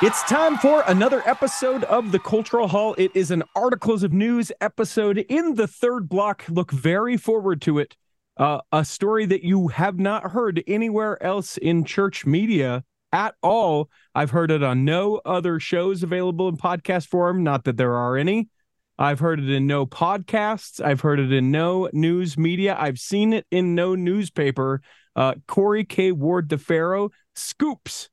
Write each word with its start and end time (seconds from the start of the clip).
It's 0.00 0.22
time 0.22 0.58
for 0.58 0.84
another 0.86 1.24
episode 1.26 1.82
of 1.82 2.12
the 2.12 2.20
Cultural 2.20 2.68
Hall. 2.68 2.94
It 2.96 3.10
is 3.16 3.32
an 3.32 3.42
articles 3.56 4.04
of 4.04 4.12
news 4.12 4.52
episode 4.60 5.18
in 5.18 5.56
the 5.56 5.66
third 5.66 6.08
block. 6.08 6.44
Look 6.48 6.70
very 6.70 7.16
forward 7.16 7.60
to 7.62 7.80
it. 7.80 7.96
Uh, 8.36 8.60
a 8.70 8.84
story 8.84 9.26
that 9.26 9.42
you 9.42 9.66
have 9.66 9.98
not 9.98 10.30
heard 10.30 10.62
anywhere 10.68 11.20
else 11.20 11.56
in 11.56 11.84
church 11.84 12.24
media 12.24 12.84
at 13.10 13.34
all. 13.42 13.90
I've 14.14 14.30
heard 14.30 14.52
it 14.52 14.62
on 14.62 14.84
no 14.84 15.20
other 15.24 15.58
shows 15.58 16.04
available 16.04 16.48
in 16.48 16.56
podcast 16.56 17.08
form. 17.08 17.42
Not 17.42 17.64
that 17.64 17.76
there 17.76 17.96
are 17.96 18.16
any. 18.16 18.50
I've 19.00 19.18
heard 19.18 19.40
it 19.40 19.50
in 19.50 19.66
no 19.66 19.84
podcasts. 19.84 20.80
I've 20.80 21.00
heard 21.00 21.18
it 21.18 21.32
in 21.32 21.50
no 21.50 21.90
news 21.92 22.38
media. 22.38 22.76
I've 22.78 23.00
seen 23.00 23.32
it 23.32 23.46
in 23.50 23.74
no 23.74 23.96
newspaper. 23.96 24.80
Uh, 25.16 25.34
Corey 25.48 25.84
K. 25.84 26.12
Ward 26.12 26.48
DeFaro 26.48 27.10
scoops 27.34 28.10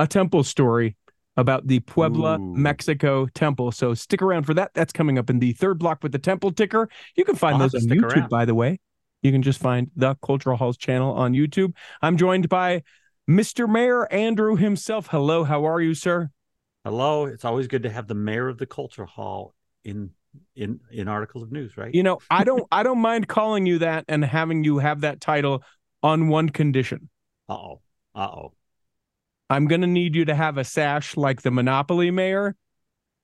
a 0.00 0.06
temple 0.06 0.42
story 0.42 0.96
about 1.40 1.66
the 1.66 1.80
Puebla, 1.80 2.38
Ooh. 2.38 2.54
Mexico 2.54 3.26
temple. 3.34 3.72
So 3.72 3.94
stick 3.94 4.22
around 4.22 4.44
for 4.44 4.54
that. 4.54 4.72
That's 4.74 4.92
coming 4.92 5.18
up 5.18 5.30
in 5.30 5.38
the 5.38 5.52
third 5.52 5.78
block 5.78 6.02
with 6.02 6.12
the 6.12 6.18
temple 6.18 6.52
ticker. 6.52 6.88
You 7.16 7.24
can 7.24 7.34
find 7.34 7.54
I'll 7.54 7.68
those 7.68 7.74
on 7.74 7.82
YouTube, 7.82 8.16
around. 8.16 8.28
by 8.28 8.44
the 8.44 8.54
way. 8.54 8.78
You 9.22 9.32
can 9.32 9.42
just 9.42 9.60
find 9.60 9.90
the 9.96 10.14
Cultural 10.24 10.56
Halls 10.56 10.76
channel 10.76 11.12
on 11.12 11.34
YouTube. 11.34 11.74
I'm 12.00 12.16
joined 12.16 12.48
by 12.48 12.82
Mr. 13.28 13.68
Mayor 13.68 14.10
Andrew 14.12 14.56
himself. 14.56 15.08
Hello, 15.10 15.44
how 15.44 15.66
are 15.66 15.80
you, 15.80 15.94
sir? 15.94 16.30
Hello. 16.84 17.26
It's 17.26 17.44
always 17.44 17.66
good 17.66 17.82
to 17.82 17.90
have 17.90 18.06
the 18.06 18.14
mayor 18.14 18.48
of 18.48 18.58
the 18.58 18.66
culture 18.66 19.04
hall 19.04 19.54
in 19.84 20.10
in 20.54 20.80
in 20.90 21.08
articles 21.08 21.42
of 21.42 21.52
news, 21.52 21.76
right? 21.76 21.94
You 21.94 22.02
know, 22.02 22.18
I 22.30 22.44
don't 22.44 22.66
I 22.70 22.82
don't 22.82 23.00
mind 23.00 23.28
calling 23.28 23.66
you 23.66 23.78
that 23.78 24.04
and 24.08 24.24
having 24.24 24.64
you 24.64 24.78
have 24.78 25.02
that 25.02 25.20
title 25.20 25.62
on 26.02 26.28
one 26.28 26.48
condition. 26.48 27.08
Uh 27.48 27.54
oh. 27.54 27.80
Uh 28.14 28.20
oh. 28.20 28.52
I'm 29.50 29.66
going 29.66 29.80
to 29.80 29.86
need 29.88 30.14
you 30.14 30.24
to 30.26 30.34
have 30.34 30.58
a 30.58 30.64
sash 30.64 31.16
like 31.16 31.42
the 31.42 31.50
Monopoly 31.50 32.12
mayor 32.12 32.54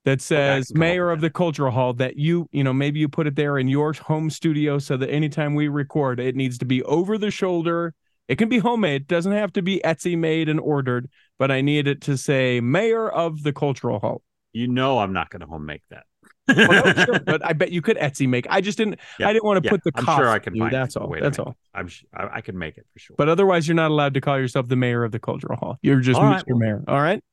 that 0.03 0.21
says 0.21 0.73
mayor 0.73 1.09
of 1.09 1.21
the 1.21 1.29
cultural 1.29 1.71
hall 1.71 1.93
that 1.93 2.17
you, 2.17 2.47
you 2.51 2.63
know, 2.63 2.73
maybe 2.73 2.99
you 2.99 3.07
put 3.07 3.27
it 3.27 3.35
there 3.35 3.57
in 3.57 3.69
your 3.69 3.93
home 3.93 4.29
studio 4.29 4.77
so 4.77 4.97
that 4.97 5.09
anytime 5.09 5.55
we 5.55 5.69
record, 5.69 6.19
it 6.19 6.35
needs 6.35 6.57
to 6.57 6.65
be 6.65 6.83
over 6.83 7.17
the 7.17 7.31
shoulder. 7.31 7.93
It 8.27 8.37
can 8.37 8.49
be 8.49 8.59
homemade, 8.59 9.03
it 9.03 9.07
doesn't 9.07 9.31
have 9.31 9.53
to 9.53 9.61
be 9.61 9.81
Etsy 9.85 10.17
made 10.17 10.49
and 10.49 10.59
ordered, 10.59 11.09
but 11.39 11.49
I 11.49 11.61
need 11.61 11.87
it 11.87 12.01
to 12.01 12.17
say 12.17 12.59
mayor 12.59 13.09
of 13.09 13.43
the 13.43 13.53
cultural 13.53 13.99
hall. 13.99 14.21
You 14.51 14.67
know 14.67 14.99
I'm 14.99 15.13
not 15.13 15.29
going 15.29 15.39
to 15.41 15.47
home 15.47 15.65
make 15.65 15.83
that. 15.91 16.03
Well, 16.47 16.85
no, 16.95 17.05
sure, 17.05 17.19
but 17.25 17.45
I 17.45 17.53
bet 17.53 17.71
you 17.71 17.81
could 17.81 17.97
Etsy 17.97 18.27
make. 18.27 18.47
I 18.49 18.61
just 18.61 18.77
didn't. 18.77 18.99
Yeah, 19.19 19.29
I 19.29 19.33
didn't 19.33 19.45
want 19.45 19.63
to 19.63 19.67
yeah, 19.67 19.71
put 19.71 19.83
the 19.83 19.91
I'm 19.95 20.05
cost. 20.05 20.17
sure 20.19 20.29
I 20.29 20.39
can 20.39 20.55
you, 20.55 20.61
find 20.61 20.73
it. 20.73 20.75
That's 20.77 20.95
all. 20.95 21.15
That's 21.21 21.39
all. 21.39 21.55
I'm 21.73 21.87
sh- 21.87 22.05
I, 22.13 22.37
I 22.37 22.41
can 22.41 22.57
make 22.57 22.77
it 22.77 22.85
for 22.93 22.99
sure. 22.99 23.15
But 23.17 23.29
otherwise, 23.29 23.67
you're 23.67 23.75
not 23.75 23.91
allowed 23.91 24.13
to 24.13 24.21
call 24.21 24.39
yourself 24.39 24.67
the 24.67 24.75
mayor 24.75 25.03
of 25.03 25.11
the 25.11 25.19
cultural 25.19 25.57
hall. 25.57 25.77
You're 25.81 25.99
just 25.99 26.19
All 26.19 26.25
Mr. 26.25 26.31
right, 26.31 26.43
well- 26.47 26.57
Mayor. 26.59 26.83
All 26.87 27.01
right. 27.01 27.23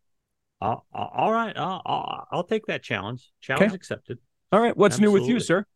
All 0.61 1.33
right. 1.33 1.53
I'll, 1.57 2.27
I'll 2.33 2.45
take 2.45 2.67
that 2.67 2.83
challenge. 2.83 3.31
Challenge 3.41 3.67
Okay. 3.71 3.75
accepted. 3.75 4.19
All 4.51 4.61
right. 4.61 4.75
What's 4.77 4.99
new 4.99 5.11
with 5.11 5.25
you, 5.25 5.39
sir? 5.41 5.67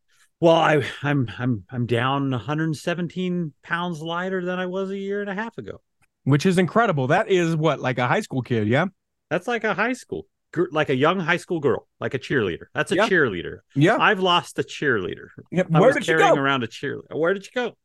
Well, 0.41 0.55
I 0.55 0.83
I'm 1.03 1.29
I'm 1.39 1.65
I'm 1.71 1.85
down 1.87 2.31
117 2.31 3.53
pounds 3.63 4.01
lighter 4.01 4.45
than 4.45 4.59
I 4.59 4.67
was 4.67 4.91
a 4.91 4.97
year 4.97 5.21
and 5.21 5.29
a 5.29 5.35
half 5.35 5.59
ago. 5.59 5.81
Which 6.25 6.47
is 6.47 6.59
incredible. 6.59 7.09
That 7.09 7.29
is 7.29 7.57
what, 7.57 7.81
like 7.81 7.99
a 7.99 8.07
high 8.07 8.21
school 8.21 8.43
kid, 8.43 8.69
yeah? 8.69 8.87
That's 9.31 9.49
like 9.49 9.65
a 9.65 9.75
high 9.75 9.95
school, 9.95 10.27
like 10.71 10.89
a 10.89 10.95
young 10.97 11.21
high 11.21 11.37
school 11.37 11.61
girl, 11.61 11.87
like 12.01 12.15
a 12.15 12.19
cheerleader. 12.19 12.67
That's 12.75 12.93
a 12.93 12.97
Yeah. 12.97 13.09
cheerleader. 13.09 13.59
Yeah. 13.75 13.97
I've 13.99 14.21
lost 14.21 14.59
a 14.59 14.63
cheerleader. 14.63 15.29
I 15.55 15.63
Where 15.69 15.89
was 15.89 15.97
did 15.97 16.07
you 16.09 16.15
carrying 16.17 16.35
go? 16.35 16.41
around 16.41 16.63
a 16.63 16.67
cheerleader. 16.69 17.15
Where 17.15 17.35
did 17.35 17.45
you 17.45 17.53
go? 17.55 17.77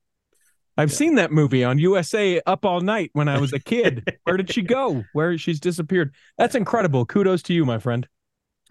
I've 0.77 0.89
Yeah. 0.89 0.95
seen 0.97 1.15
that 1.15 1.31
movie 1.31 1.63
on 1.63 1.77
USA 1.77 2.41
up 2.45 2.65
all 2.65 2.81
night 2.81 3.11
when 3.13 3.27
I 3.27 3.37
was 3.39 3.53
a 3.53 3.59
kid. 3.59 4.17
Where 4.23 4.37
did 4.37 4.51
she 4.51 4.61
go? 4.63 5.03
Where 5.13 5.37
she's 5.37 5.59
disappeared. 5.59 6.15
That's 6.37 6.55
incredible. 6.55 7.05
Kudos 7.05 7.43
to 7.43 7.53
you, 7.53 7.65
my 7.65 7.79
friend. 7.79 8.07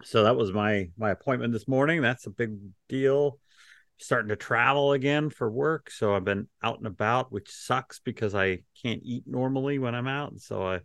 So 0.03 0.23
that 0.23 0.35
was 0.35 0.51
my 0.51 0.89
my 0.97 1.11
appointment 1.11 1.53
this 1.53 1.67
morning. 1.67 2.01
That's 2.01 2.25
a 2.25 2.31
big 2.31 2.57
deal. 2.89 3.39
Starting 3.99 4.29
to 4.29 4.35
travel 4.35 4.91
again 4.93 5.29
for 5.29 5.49
work, 5.49 5.89
so 5.91 6.13
I've 6.13 6.25
been 6.25 6.47
out 6.61 6.79
and 6.79 6.87
about, 6.87 7.31
which 7.31 7.49
sucks 7.49 7.99
because 7.99 8.35
I 8.35 8.63
can't 8.81 9.01
eat 9.03 9.23
normally 9.27 9.77
when 9.79 9.95
I'm 9.95 10.07
out. 10.07 10.39
So 10.41 10.67
I, 10.67 10.79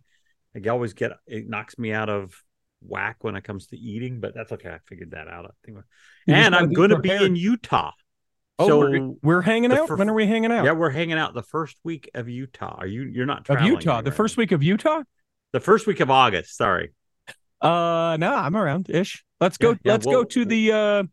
I 0.55 0.67
always 0.69 0.93
get 0.93 1.13
it 1.27 1.49
knocks 1.49 1.77
me 1.77 1.91
out 1.91 2.07
of 2.07 2.33
whack 2.81 3.17
when 3.21 3.35
it 3.35 3.43
comes 3.43 3.67
to 3.67 3.77
eating, 3.77 4.19
but 4.19 4.33
that's 4.33 4.51
okay. 4.51 4.69
I 4.69 4.79
figured 4.87 5.11
that 5.11 5.27
out. 5.27 5.45
I 5.45 5.49
think. 5.65 5.79
You 6.25 6.33
and 6.33 6.55
I'm 6.55 6.71
going 6.71 6.89
to 6.91 6.99
be 6.99 7.11
in 7.11 7.35
Utah. 7.35 7.91
Oh, 8.57 8.67
so 8.67 8.79
we're, 8.79 9.13
we're 9.23 9.41
hanging 9.41 9.71
out. 9.71 9.87
fir- 9.87 9.95
when 9.95 10.09
are 10.09 10.13
we 10.13 10.27
hanging 10.27 10.51
out? 10.51 10.65
yeah, 10.65 10.73
we're 10.73 10.89
hanging 10.89 11.17
out 11.17 11.33
the 11.33 11.43
first 11.43 11.77
week 11.83 12.09
of 12.13 12.27
Utah. 12.27 12.75
Are 12.77 12.87
you? 12.87 13.03
You're 13.03 13.25
not 13.25 13.49
of 13.49 13.61
Utah. 13.61 14.01
The 14.01 14.11
first 14.11 14.35
week 14.35 14.51
of 14.51 14.61
Utah? 14.61 15.03
The 15.53 15.59
first 15.61 15.87
week 15.87 16.01
of 16.01 16.11
August. 16.11 16.57
Sorry. 16.57 16.91
Uh 17.61 18.15
no, 18.19 18.33
I'm 18.33 18.55
around 18.55 18.89
ish. 18.89 19.23
Let's 19.41 19.57
go 19.57 19.71
Yeah, 19.71 19.77
yeah, 19.83 19.91
let's 19.91 20.05
go 20.05 20.23
to 20.23 20.45
the 20.45 20.71
uh 20.71 21.03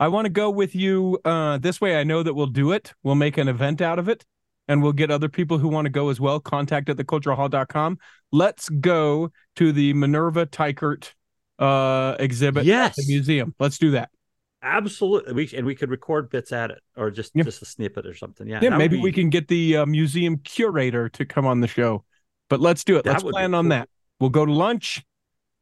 I 0.00 0.08
want 0.08 0.26
to 0.26 0.30
go 0.30 0.50
with 0.50 0.74
you 0.74 1.18
uh 1.24 1.58
this 1.58 1.80
way 1.80 1.98
I 1.98 2.04
know 2.04 2.22
that 2.22 2.34
we'll 2.34 2.46
do 2.46 2.72
it. 2.72 2.92
We'll 3.02 3.14
make 3.14 3.38
an 3.38 3.48
event 3.48 3.80
out 3.80 3.98
of 3.98 4.08
it 4.08 4.24
and 4.68 4.82
we'll 4.82 4.92
get 4.92 5.10
other 5.10 5.28
people 5.28 5.58
who 5.58 5.68
want 5.68 5.86
to 5.86 5.90
go 5.90 6.10
as 6.10 6.20
well. 6.20 6.38
Contact 6.40 6.88
at 6.88 6.96
theculturalhall.com. 6.98 7.98
Let's 8.30 8.68
go 8.68 9.32
to 9.56 9.72
the 9.72 9.92
Minerva 9.94 10.46
Teichert 10.46 11.12
uh 11.58 12.14
exhibit 12.20 12.64
Yes. 12.64 12.90
at 12.90 12.96
the 13.04 13.12
museum. 13.12 13.54
Let's 13.58 13.78
do 13.78 13.90
that. 13.92 14.10
Absolutely. 14.62 15.32
We 15.32 15.50
and 15.56 15.66
we 15.66 15.74
could 15.74 15.90
record 15.90 16.30
bits 16.30 16.52
at 16.52 16.70
it 16.70 16.78
or 16.96 17.10
just 17.10 17.32
Yeah. 17.34 17.44
just 17.44 17.62
a 17.62 17.64
snippet 17.64 18.06
or 18.06 18.14
something. 18.14 18.46
Yeah. 18.46 18.60
Yeah, 18.62 18.76
maybe 18.76 18.96
be- 18.96 19.02
we 19.02 19.12
can 19.12 19.30
get 19.30 19.48
the 19.48 19.78
uh, 19.78 19.86
museum 19.86 20.38
curator 20.38 21.08
to 21.10 21.24
come 21.24 21.46
on 21.46 21.60
the 21.60 21.68
show. 21.68 22.04
But 22.50 22.60
let's 22.60 22.84
do 22.84 22.96
it. 22.96 23.04
That 23.04 23.10
Let's 23.12 23.22
plan 23.24 23.54
on 23.54 23.64
cool. 23.64 23.70
that. 23.70 23.88
We'll 24.20 24.30
go 24.30 24.44
to 24.46 24.52
lunch. 24.52 25.04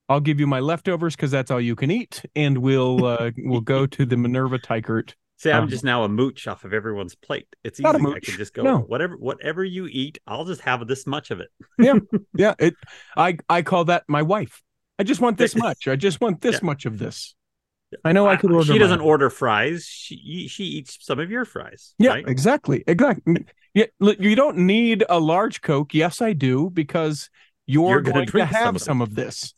I'll 0.08 0.20
give 0.20 0.38
you 0.38 0.46
my 0.46 0.60
leftovers 0.60 1.16
because 1.16 1.30
that's 1.32 1.50
all 1.50 1.60
you 1.60 1.74
can 1.74 1.90
eat, 1.90 2.22
and 2.36 2.58
we'll 2.58 3.04
uh, 3.04 3.32
we'll 3.38 3.60
go 3.60 3.86
to 3.86 4.06
the 4.06 4.16
Minerva 4.16 4.58
Teichert. 4.58 5.14
See, 5.38 5.50
I'm 5.50 5.64
Um, 5.64 5.68
just 5.68 5.84
now 5.84 6.02
a 6.04 6.08
mooch 6.08 6.46
off 6.48 6.64
of 6.64 6.72
everyone's 6.72 7.14
plate. 7.14 7.46
It's 7.62 7.78
easy. 7.78 7.86
I 7.88 7.92
can 8.20 8.36
just 8.36 8.54
go 8.54 8.62
No. 8.62 8.78
whatever 8.78 9.16
whatever 9.16 9.62
you 9.62 9.86
eat, 9.86 10.18
I'll 10.26 10.46
just 10.46 10.62
have 10.62 10.86
this 10.86 11.06
much 11.06 11.30
of 11.30 11.40
it. 11.40 11.50
Yeah, 11.78 11.94
Yeah. 12.34 12.54
it. 12.58 12.74
I 13.16 13.36
I 13.48 13.62
call 13.62 13.84
that 13.86 14.04
my 14.08 14.22
wife. 14.22 14.62
I 14.98 15.02
just 15.04 15.20
want 15.20 15.36
this 15.36 15.54
much. 15.66 15.88
I 15.88 15.96
just 15.96 16.20
want 16.20 16.40
this 16.40 16.54
Yeah. 16.56 16.66
much 16.66 16.86
of 16.86 16.98
this. 16.98 17.34
I 18.04 18.12
know 18.12 18.26
I 18.26 18.36
could 18.36 18.50
order. 18.50 18.72
She 18.72 18.78
doesn't 18.78 18.98
mine. 18.98 19.06
order 19.08 19.30
fries. 19.30 19.84
She 19.84 20.48
she 20.48 20.64
eats 20.64 20.98
some 21.04 21.20
of 21.20 21.30
your 21.30 21.44
fries. 21.44 21.94
Yeah, 21.98 22.10
right? 22.10 22.28
exactly, 22.28 22.82
exactly. 22.86 23.44
Yeah, 23.74 23.86
you 24.00 24.34
don't 24.34 24.56
need 24.56 25.04
a 25.08 25.20
large 25.20 25.60
Coke. 25.60 25.92
Yes, 25.92 26.22
I 26.22 26.32
do 26.32 26.70
because 26.70 27.28
you're, 27.66 27.90
You're 27.90 28.00
going 28.00 28.24
to 28.24 28.30
drink 28.30 28.50
some 28.50 28.62
have 28.64 28.76
of 28.76 28.80
some 28.82 29.02
of 29.02 29.14
this. 29.14 29.52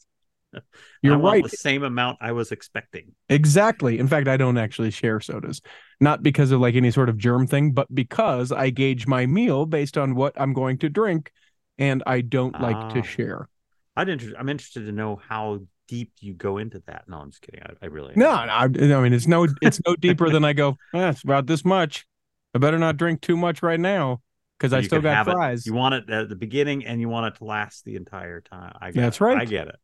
I 1.04 1.08
You're 1.08 1.18
want 1.18 1.42
right. 1.42 1.50
The 1.50 1.56
same 1.56 1.82
amount 1.84 2.18
I 2.20 2.32
was 2.32 2.50
expecting. 2.52 3.12
Exactly. 3.28 3.98
In 3.98 4.08
fact, 4.08 4.26
I 4.28 4.36
don't 4.36 4.58
actually 4.58 4.90
share 4.90 5.20
sodas, 5.20 5.60
not 6.00 6.22
because 6.22 6.50
of 6.50 6.60
like 6.60 6.74
any 6.74 6.90
sort 6.90 7.08
of 7.08 7.16
germ 7.18 7.46
thing, 7.46 7.72
but 7.72 7.92
because 7.94 8.50
I 8.52 8.70
gauge 8.70 9.06
my 9.06 9.26
meal 9.26 9.64
based 9.66 9.96
on 9.96 10.14
what 10.14 10.32
I'm 10.36 10.52
going 10.52 10.78
to 10.78 10.88
drink, 10.88 11.30
and 11.78 12.02
I 12.06 12.20
don't 12.22 12.60
like 12.60 12.76
Ah. 12.76 12.88
to 12.94 13.02
share. 13.02 13.48
I'd 13.96 14.08
inter- 14.08 14.34
I'm 14.38 14.48
interested 14.48 14.86
to 14.86 14.92
know 14.92 15.20
how 15.28 15.60
deep 15.86 16.12
you 16.20 16.34
go 16.34 16.58
into 16.58 16.82
that. 16.86 17.04
No, 17.08 17.18
I'm 17.18 17.30
just 17.30 17.42
kidding. 17.42 17.62
I, 17.62 17.72
I 17.82 17.86
really 17.86 18.14
No, 18.16 18.28
I, 18.30 18.64
I 18.64 18.68
mean 18.68 19.12
it's 19.12 19.26
no, 19.26 19.46
it's 19.62 19.80
no 19.86 19.94
deeper 19.96 20.30
than 20.30 20.44
I 20.44 20.52
go. 20.52 20.76
"Eh, 20.94 21.10
it's 21.10 21.24
about 21.24 21.46
this 21.46 21.64
much. 21.64 22.06
I 22.54 22.58
better 22.58 22.78
not 22.78 22.96
drink 22.96 23.20
too 23.20 23.36
much 23.36 23.62
right 23.62 23.78
now 23.80 24.20
because 24.58 24.72
I 24.72 24.82
still 24.82 25.00
got 25.00 25.14
have 25.16 25.28
it. 25.28 25.32
fries. 25.32 25.66
You 25.66 25.74
want 25.74 25.94
it 25.94 26.10
at 26.10 26.28
the 26.28 26.34
beginning, 26.36 26.84
and 26.86 27.00
you 27.00 27.08
want 27.08 27.32
it 27.34 27.38
to 27.38 27.44
last 27.44 27.84
the 27.84 27.94
entire 27.96 28.40
time. 28.40 28.76
I 28.80 28.90
get 28.90 29.00
That's 29.00 29.16
it. 29.20 29.24
right. 29.24 29.38
I 29.38 29.44
get 29.44 29.68
it. 29.68 29.76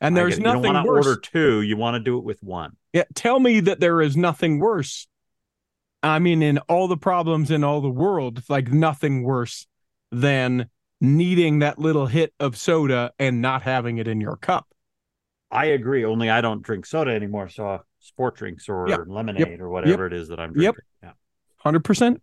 And 0.00 0.16
there's 0.16 0.34
it. 0.34 0.38
You 0.38 0.44
nothing 0.44 0.62
don't 0.62 0.74
want 0.74 0.84
to 0.86 0.88
worse. 0.90 1.06
order 1.06 1.20
two. 1.20 1.62
You 1.62 1.76
want 1.76 1.94
to 1.94 2.00
do 2.00 2.18
it 2.18 2.24
with 2.24 2.42
one. 2.42 2.76
Yeah, 2.92 3.04
tell 3.14 3.38
me 3.40 3.60
that 3.60 3.80
there 3.80 4.00
is 4.00 4.16
nothing 4.16 4.58
worse. 4.58 5.06
I 6.02 6.18
mean, 6.20 6.42
in 6.42 6.58
all 6.68 6.86
the 6.88 6.96
problems 6.96 7.50
in 7.50 7.64
all 7.64 7.80
the 7.80 7.90
world, 7.90 8.42
like 8.48 8.70
nothing 8.72 9.22
worse 9.24 9.66
than 10.12 10.68
needing 11.00 11.58
that 11.60 11.78
little 11.78 12.06
hit 12.06 12.32
of 12.40 12.56
soda 12.56 13.12
and 13.18 13.40
not 13.42 13.62
having 13.62 13.98
it 13.98 14.06
in 14.08 14.20
your 14.20 14.36
cup. 14.36 14.66
I 15.50 15.66
agree. 15.66 16.04
Only 16.04 16.30
I 16.30 16.40
don't 16.40 16.62
drink 16.62 16.86
soda 16.86 17.10
anymore. 17.10 17.48
So 17.48 17.66
uh, 17.68 17.78
sport 18.00 18.36
drinks 18.36 18.68
or 18.68 18.88
Yep. 18.88 19.00
lemonade 19.06 19.60
or 19.60 19.68
whatever 19.70 20.06
it 20.06 20.12
is 20.12 20.28
that 20.28 20.38
I'm 20.38 20.52
drinking. 20.52 20.64
Yep. 20.64 20.74
Yeah. 21.02 21.12
Hundred 21.56 21.84
percent. 21.84 22.22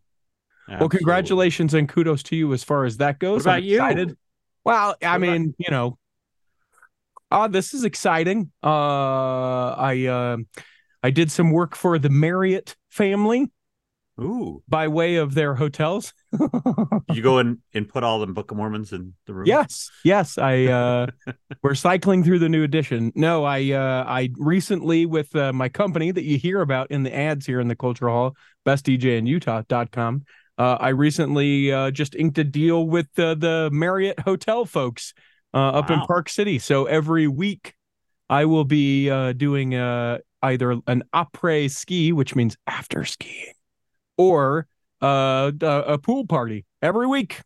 Well, 0.68 0.90
congratulations 0.90 1.74
and 1.76 1.88
kudos 1.88 2.24
to 2.24 2.36
you 2.36 2.52
as 2.54 2.64
far 2.64 2.86
as 2.86 2.98
that 2.98 3.20
goes. 3.20 3.46
What 3.46 3.52
I'm 3.54 3.60
about 3.60 3.64
you? 3.98 4.16
Well, 4.64 4.76
I 4.76 4.88
What 4.88 4.96
about- 5.02 5.20
mean, 5.22 5.56
you 5.60 5.70
know, 5.70 5.98
uh, 7.36 7.48
this 7.50 7.74
is 7.74 7.84
exciting. 7.84 8.52
Uh, 8.64 9.76
I 9.78 10.06
uh, 10.08 10.38
I 11.04 11.12
did 11.12 11.30
some 11.32 11.52
work 11.52 11.76
for 11.76 12.00
the 12.00 12.10
Marriott 12.10 12.78
family 12.90 13.52
Ooh. 14.22 14.64
by 14.70 14.88
way 14.88 15.18
of 15.18 15.34
their 15.34 15.54
hotels. 15.56 16.14
You 17.14 17.22
go 17.22 17.40
in 17.40 17.60
and 17.74 17.88
put 17.88 18.04
all 18.04 18.20
the 18.20 18.28
Book 18.28 18.52
of 18.52 18.58
Mormons 18.58 18.92
in 18.92 19.14
the 19.26 19.34
room. 19.34 19.46
Yes, 19.46 19.90
yes. 20.04 20.38
I 20.38 20.64
uh 20.66 21.08
we're 21.62 21.76
cycling 21.76 22.24
through 22.24 22.40
the 22.40 22.50
new 22.50 22.64
edition. 22.64 23.12
No, 23.16 23.44
I 23.44 23.72
uh 23.72 24.06
I 24.08 24.32
recently 24.38 25.06
with 25.06 25.36
uh, 25.36 25.54
my 25.54 25.70
company 25.70 26.12
that 26.12 26.24
you 26.24 26.38
hear 26.38 26.62
about 26.62 26.90
in 26.90 27.04
the 27.04 27.16
ads 27.16 27.46
here 27.46 27.60
in 27.60 27.68
the 27.68 27.76
Cultural 27.76 28.14
Hall, 28.14 28.38
bestdjinutah.com. 28.66 30.24
Uh, 30.58 30.78
I 30.80 30.90
recently 30.90 31.72
uh, 31.72 31.92
just 31.92 32.16
inked 32.16 32.38
a 32.38 32.44
deal 32.44 32.88
with 32.88 33.08
the 33.16 33.36
the 33.36 33.70
Marriott 33.72 34.20
Hotel 34.22 34.66
folks 34.66 35.14
uh, 35.56 35.70
up 35.70 35.90
in 35.90 36.02
Park 36.02 36.30
City. 36.30 36.60
So 36.60 36.86
every 36.86 37.28
week 37.28 37.74
I 38.30 38.46
will 38.46 38.66
be 38.66 39.10
uh, 39.10 39.34
doing 39.34 39.74
uh, 39.74 40.20
either 40.44 40.72
an 40.88 41.04
après 41.14 41.72
ski, 41.72 42.12
which 42.12 42.36
means 42.36 42.58
after 42.68 43.06
skiing, 43.06 43.54
or 44.18 44.68
uh, 45.02 45.52
a, 45.62 45.98
pool 45.98 46.28
party 46.28 46.66
every 46.82 47.08
week. 47.08 47.42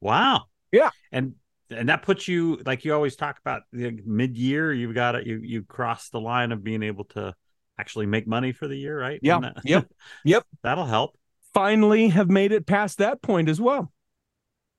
Wow. 0.00 0.44
Yeah. 0.70 0.90
And 1.10 1.34
and 1.70 1.88
that 1.88 2.02
puts 2.02 2.26
you 2.26 2.60
like 2.66 2.84
you 2.84 2.92
always 2.92 3.16
talk 3.16 3.38
about 3.38 3.62
the 3.72 3.98
mid 4.04 4.36
year. 4.36 4.72
You've 4.72 4.94
got 4.94 5.14
it. 5.14 5.26
You 5.26 5.40
you 5.42 5.62
cross 5.62 6.10
the 6.10 6.20
line 6.20 6.52
of 6.52 6.62
being 6.62 6.82
able 6.82 7.04
to 7.04 7.34
actually 7.78 8.06
make 8.06 8.26
money 8.26 8.52
for 8.52 8.68
the 8.68 8.76
year, 8.76 9.00
right? 9.00 9.20
Yeah. 9.22 9.40
That- 9.40 9.56
Yep. 9.64 9.88
Yep. 10.24 10.46
That'll 10.62 10.86
help. 10.86 11.16
Finally, 11.54 12.08
have 12.08 12.28
made 12.28 12.52
it 12.52 12.66
past 12.66 12.98
that 12.98 13.22
point 13.22 13.48
as 13.48 13.60
well. 13.60 13.92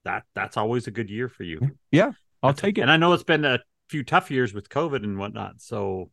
That 0.04 0.24
that's 0.36 0.57
always 0.57 0.88
a 0.88 0.92
good 0.92 1.10
year 1.10 1.30
for 1.30 1.44
you. 1.44 1.60
I'll 2.44 2.54
take 2.54 2.78
it. 2.78 2.82
And 2.82 2.92
I 2.92 2.98
know 2.98 3.14
it's 3.14 3.24
been 3.24 3.46
a 3.46 3.60
few 3.90 4.04
tough 4.04 4.32
years 4.32 4.54
with 4.54 4.70
COVID 4.70 5.04
and 5.04 5.18
whatnot. 5.18 5.62
So 5.62 6.12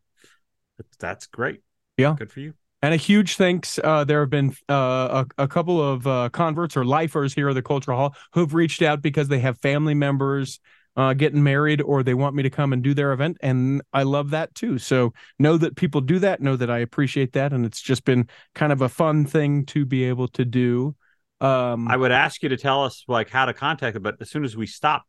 that's- 0.99 1.27
great. 1.27 1.61
Yeah. 1.97 2.15
Good 2.17 2.31
for 2.31 2.39
you. 2.39 2.53
And 2.81 2.93
a 2.93 2.97
huge 2.97 3.35
thanks. 3.35 3.77
Uh, 3.83 4.05
there 4.05 4.21
have 4.21 4.29
been 4.29 4.55
uh, 4.69 5.25
a, 5.37 5.43
a 5.43 5.47
couple 5.49 5.81
of 5.81 6.07
uh, 6.07 6.29
converts 6.29 6.77
or 6.77 6.85
lifers 6.85 7.33
here 7.33 7.49
at 7.49 7.55
the 7.55 7.61
Cultural 7.61 7.97
Hall 7.97 8.15
who've 8.33 8.53
reached 8.53 8.81
out 8.81 9.01
because 9.01 9.27
they 9.27 9.39
have 9.39 9.57
family 9.57 9.93
members 9.93 10.61
uh, 10.95 11.13
getting 11.13 11.43
married 11.43 11.81
or 11.81 12.03
they 12.03 12.13
want 12.13 12.35
me 12.35 12.43
to 12.43 12.49
come 12.49 12.71
and 12.71 12.81
do 12.81 12.93
their 12.93 13.11
event. 13.11 13.37
And 13.41 13.81
I 13.91 14.03
love 14.03 14.29
that 14.29 14.55
too. 14.55 14.77
So 14.77 15.13
know 15.37 15.57
that 15.57 15.75
people 15.75 15.99
do 16.01 16.19
that, 16.19 16.41
know 16.41 16.55
that 16.55 16.69
I 16.69 16.79
appreciate 16.79 17.33
that. 17.33 17.51
And 17.51 17.65
it's 17.65 17.81
just 17.81 18.05
been 18.05 18.29
kind 18.55 18.71
of 18.71 18.81
a 18.81 18.89
fun 18.89 19.25
thing 19.25 19.65
to 19.67 19.85
be 19.85 20.05
able 20.05 20.29
to 20.29 20.45
do. 20.45 20.95
Um, 21.41 21.87
I 21.87 21.97
would 21.97 22.11
ask 22.11 22.43
you 22.43 22.49
to 22.49 22.57
tell 22.57 22.83
us 22.83 23.03
like 23.07 23.29
how 23.29 23.45
to 23.45 23.53
contact 23.53 23.95
it, 23.95 24.03
but 24.03 24.15
as 24.19 24.29
soon 24.29 24.43
as 24.43 24.57
we 24.57 24.67
stop, 24.67 25.05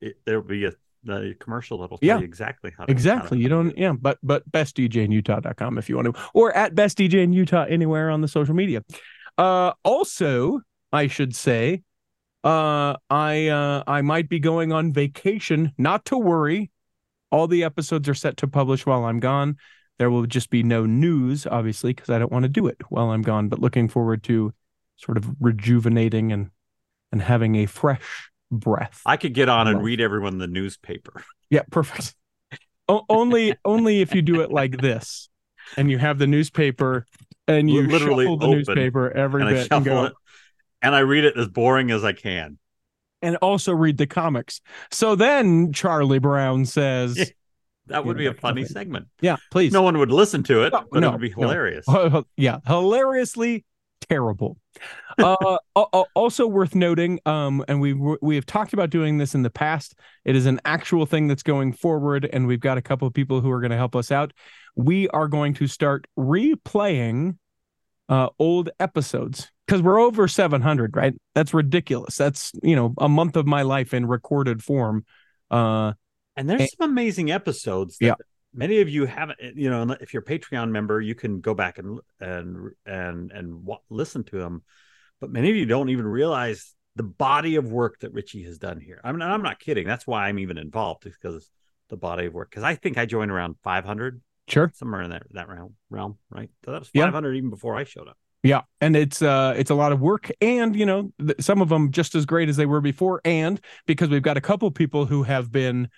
it, 0.00 0.16
there'll 0.24 0.42
be 0.42 0.64
a, 0.64 0.72
a 1.10 1.34
commercial 1.34 1.78
that'll 1.78 1.98
tell 1.98 2.06
Yeah. 2.06 2.18
you 2.18 2.24
exactly 2.24 2.72
how 2.76 2.84
to 2.84 2.90
Exactly. 2.90 3.24
how 3.24 3.28
to 3.36 3.42
You 3.42 3.48
don't, 3.48 3.76
yeah, 3.78 3.92
but 3.92 4.18
but 4.22 4.50
bestdjinutah.com 4.50 5.78
if 5.78 5.88
you 5.88 5.96
want 5.96 6.14
to, 6.14 6.22
or 6.34 6.54
at 6.56 6.74
bestdj 6.74 7.14
in 7.14 7.32
Utah 7.32 7.64
anywhere 7.68 8.10
on 8.10 8.20
the 8.20 8.28
social 8.28 8.54
media. 8.54 8.82
Uh, 9.36 9.72
also, 9.84 10.60
I 10.92 11.06
should 11.06 11.34
say, 11.34 11.82
uh, 12.44 12.96
I 13.10 13.48
uh, 13.48 13.84
I 13.86 14.02
might 14.02 14.28
be 14.28 14.38
going 14.40 14.72
on 14.72 14.92
vacation. 14.92 15.72
Not 15.78 16.04
to 16.06 16.18
worry, 16.18 16.70
all 17.30 17.46
the 17.46 17.64
episodes 17.64 18.08
are 18.08 18.14
set 18.14 18.36
to 18.38 18.48
publish 18.48 18.86
while 18.86 19.04
I'm 19.04 19.20
gone. 19.20 19.56
There 19.98 20.10
will 20.10 20.26
just 20.26 20.50
be 20.50 20.62
no 20.62 20.86
news, 20.86 21.46
obviously, 21.46 21.92
because 21.92 22.08
I 22.10 22.18
don't 22.20 22.30
want 22.32 22.44
to 22.44 22.48
do 22.48 22.66
it 22.68 22.76
while 22.88 23.10
I'm 23.10 23.22
gone. 23.22 23.48
But 23.48 23.60
looking 23.60 23.88
forward 23.88 24.22
to 24.24 24.52
sort 24.96 25.16
of 25.16 25.28
rejuvenating 25.40 26.32
and 26.32 26.50
and 27.12 27.22
having 27.22 27.54
a 27.56 27.66
fresh 27.66 28.30
breath. 28.50 29.02
I 29.06 29.16
could 29.16 29.34
get 29.34 29.48
on 29.48 29.68
and 29.68 29.82
read 29.82 30.00
everyone 30.00 30.38
the 30.38 30.46
newspaper. 30.46 31.22
Yeah, 31.50 31.62
perfect. 31.70 32.14
O- 32.88 33.06
only 33.08 33.54
only 33.64 34.02
if 34.02 34.14
you 34.14 34.20
do 34.20 34.42
it 34.42 34.50
like 34.52 34.82
this, 34.82 35.30
and 35.78 35.90
you 35.90 35.96
have 35.96 36.18
the 36.18 36.26
newspaper, 36.26 37.06
and 37.46 37.70
you 37.70 37.86
Literally 37.88 38.26
shuffle 38.26 38.36
the 38.36 38.48
newspaper 38.48 39.10
every 39.10 39.40
and 39.40 39.48
I 39.48 39.52
bit, 39.54 39.68
and 39.72 39.84
go, 39.84 40.04
it, 40.04 40.12
and 40.82 40.94
I 40.94 40.98
read 40.98 41.24
it 41.24 41.38
as 41.38 41.48
boring 41.48 41.90
as 41.90 42.04
I 42.04 42.12
can. 42.12 42.58
and 43.22 43.36
also 43.36 43.72
read 43.72 43.96
the 43.96 44.06
comics. 44.06 44.60
So 44.90 45.14
then 45.16 45.72
Charlie 45.72 46.18
Brown 46.18 46.66
says, 46.66 47.16
Yeah. 47.16 47.24
That 47.86 48.04
would 48.04 48.18
be 48.18 48.26
a 48.26 48.34
that 48.34 48.42
kind 48.42 48.58
of 48.58 48.64
funny 48.64 48.64
segment. 48.66 49.08
"Yeah, 49.22 49.36
please." 49.50 49.72
No 49.72 49.80
one 49.80 49.96
would 49.96 50.10
listen 50.10 50.42
to 50.42 50.64
it, 50.64 50.74
No, 50.74 50.84
but 50.92 51.00
no, 51.00 51.08
it 51.08 51.12
would 51.12 51.20
be 51.22 51.30
no. 51.30 51.48
hilarious. 51.48 51.86
yeah, 52.36 52.58
hilariously 52.66 53.64
terrible. 54.08 54.56
uh, 55.18 55.58
al- 55.76 55.88
al- 55.92 56.08
also 56.14 56.46
worth 56.46 56.74
noting, 56.74 57.18
um, 57.26 57.64
and 57.68 57.80
we 57.80 57.92
we 57.92 58.34
have 58.34 58.46
talked 58.46 58.72
about 58.72 58.90
doing 58.90 59.18
this 59.18 59.34
in 59.34 59.42
the 59.42 59.50
past. 59.50 59.94
It 60.24 60.36
is 60.36 60.46
an 60.46 60.60
actual 60.64 61.06
thing 61.06 61.26
that's 61.28 61.42
going 61.42 61.72
forward, 61.72 62.28
and 62.32 62.46
we've 62.46 62.60
got 62.60 62.78
a 62.78 62.82
couple 62.82 63.06
of 63.08 63.14
people 63.14 63.40
who 63.40 63.50
are 63.50 63.60
going 63.60 63.70
to 63.72 63.76
help 63.76 63.96
us 63.96 64.10
out. 64.12 64.32
We 64.76 65.08
are 65.08 65.28
going 65.28 65.54
to 65.54 65.66
start 65.66 66.06
replaying 66.18 67.36
uh, 68.08 68.28
old 68.38 68.70
episodes 68.78 69.50
because 69.66 69.82
we're 69.82 69.98
over 70.00 70.28
700, 70.28 70.96
right? 70.96 71.14
That's 71.34 71.52
ridiculous. 71.52 72.16
That's 72.16 72.52
you 72.62 72.76
know 72.76 72.94
a 72.98 73.08
month 73.08 73.36
of 73.36 73.46
my 73.46 73.62
life 73.62 73.92
in 73.92 74.06
recorded 74.06 74.62
form. 74.62 75.04
Uh, 75.50 75.92
And 76.36 76.48
there's 76.48 76.70
some 76.78 76.90
amazing 76.90 77.30
episodes. 77.30 77.98
That 77.98 78.06
Yeah. 78.06 78.14
Many 78.54 78.80
of 78.80 78.88
you 78.88 79.06
haven't, 79.06 79.38
you 79.56 79.70
know, 79.70 79.96
if 80.00 80.12
you're 80.12 80.22
a 80.22 80.24
Patreon 80.24 80.70
member, 80.70 81.00
you 81.00 81.14
can 81.14 81.40
go 81.40 81.54
back 81.54 81.78
and 81.78 82.00
and 82.20 82.70
and 82.86 83.30
and 83.30 83.64
wa- 83.64 83.78
listen 83.90 84.24
to 84.24 84.38
them. 84.38 84.62
But 85.20 85.30
many 85.30 85.50
of 85.50 85.56
you 85.56 85.66
don't 85.66 85.88
even 85.90 86.06
realize 86.06 86.74
the 86.96 87.02
body 87.02 87.56
of 87.56 87.70
work 87.70 87.98
that 88.00 88.12
Richie 88.12 88.44
has 88.44 88.58
done 88.58 88.80
here. 88.80 89.00
I 89.04 89.12
mean, 89.12 89.22
I'm 89.22 89.42
not 89.42 89.60
kidding. 89.60 89.86
That's 89.86 90.06
why 90.06 90.28
I'm 90.28 90.38
even 90.38 90.58
involved 90.58 91.04
because 91.04 91.50
the 91.88 91.96
body 91.96 92.26
of 92.26 92.34
work. 92.34 92.50
Because 92.50 92.64
I 92.64 92.74
think 92.74 92.98
I 92.98 93.06
joined 93.06 93.30
around 93.30 93.56
500, 93.62 94.20
sure. 94.48 94.72
somewhere 94.74 95.02
in 95.02 95.10
that 95.10 95.22
that 95.32 95.48
realm, 95.48 95.74
realm, 95.90 96.18
right? 96.30 96.50
So 96.64 96.72
that 96.72 96.80
was 96.80 96.90
Yeah. 96.92 97.04
500 97.04 97.34
even 97.34 97.50
before 97.50 97.76
I 97.76 97.84
showed 97.84 98.08
up. 98.08 98.16
Yeah, 98.42 98.62
and 98.80 98.94
it's 98.94 99.20
uh 99.20 99.54
it's 99.56 99.70
a 99.70 99.74
lot 99.74 99.92
of 99.92 100.00
work, 100.00 100.30
and 100.40 100.76
you 100.76 100.86
know 100.86 101.12
th- 101.18 101.40
some 101.40 101.60
of 101.60 101.68
them 101.68 101.90
just 101.90 102.14
as 102.14 102.24
great 102.24 102.48
as 102.48 102.56
they 102.56 102.66
were 102.66 102.80
before, 102.80 103.20
and 103.24 103.60
because 103.86 104.08
we've 104.08 104.22
got 104.22 104.36
a 104.36 104.40
couple 104.40 104.70
people 104.70 105.06
who 105.06 105.24
have 105.24 105.50
been 105.50 105.88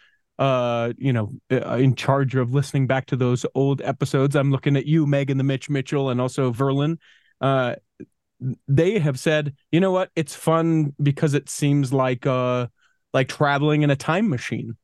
uh 0.40 0.92
you 0.96 1.12
know 1.12 1.30
uh, 1.52 1.76
in 1.76 1.94
charge 1.94 2.34
of 2.34 2.52
listening 2.52 2.88
back 2.88 3.06
to 3.06 3.16
those 3.16 3.46
old 3.54 3.80
episodes. 3.82 4.34
I'm 4.34 4.50
looking 4.50 4.76
at 4.76 4.86
you, 4.86 5.06
Megan, 5.06 5.38
the 5.38 5.44
Mitch 5.44 5.70
Mitchell, 5.70 6.10
and 6.10 6.20
also 6.20 6.52
Verlin. 6.52 6.96
Uh, 7.40 7.76
they 8.66 8.98
have 8.98 9.18
said, 9.20 9.54
you 9.70 9.80
know 9.80 9.92
what? 9.92 10.10
It's 10.16 10.34
fun 10.34 10.94
because 11.00 11.34
it 11.34 11.48
seems 11.48 11.92
like 11.92 12.26
uh 12.26 12.66
like 13.12 13.28
traveling 13.28 13.82
in 13.82 13.90
a 13.90 13.96
time 13.96 14.28
machine. 14.28 14.76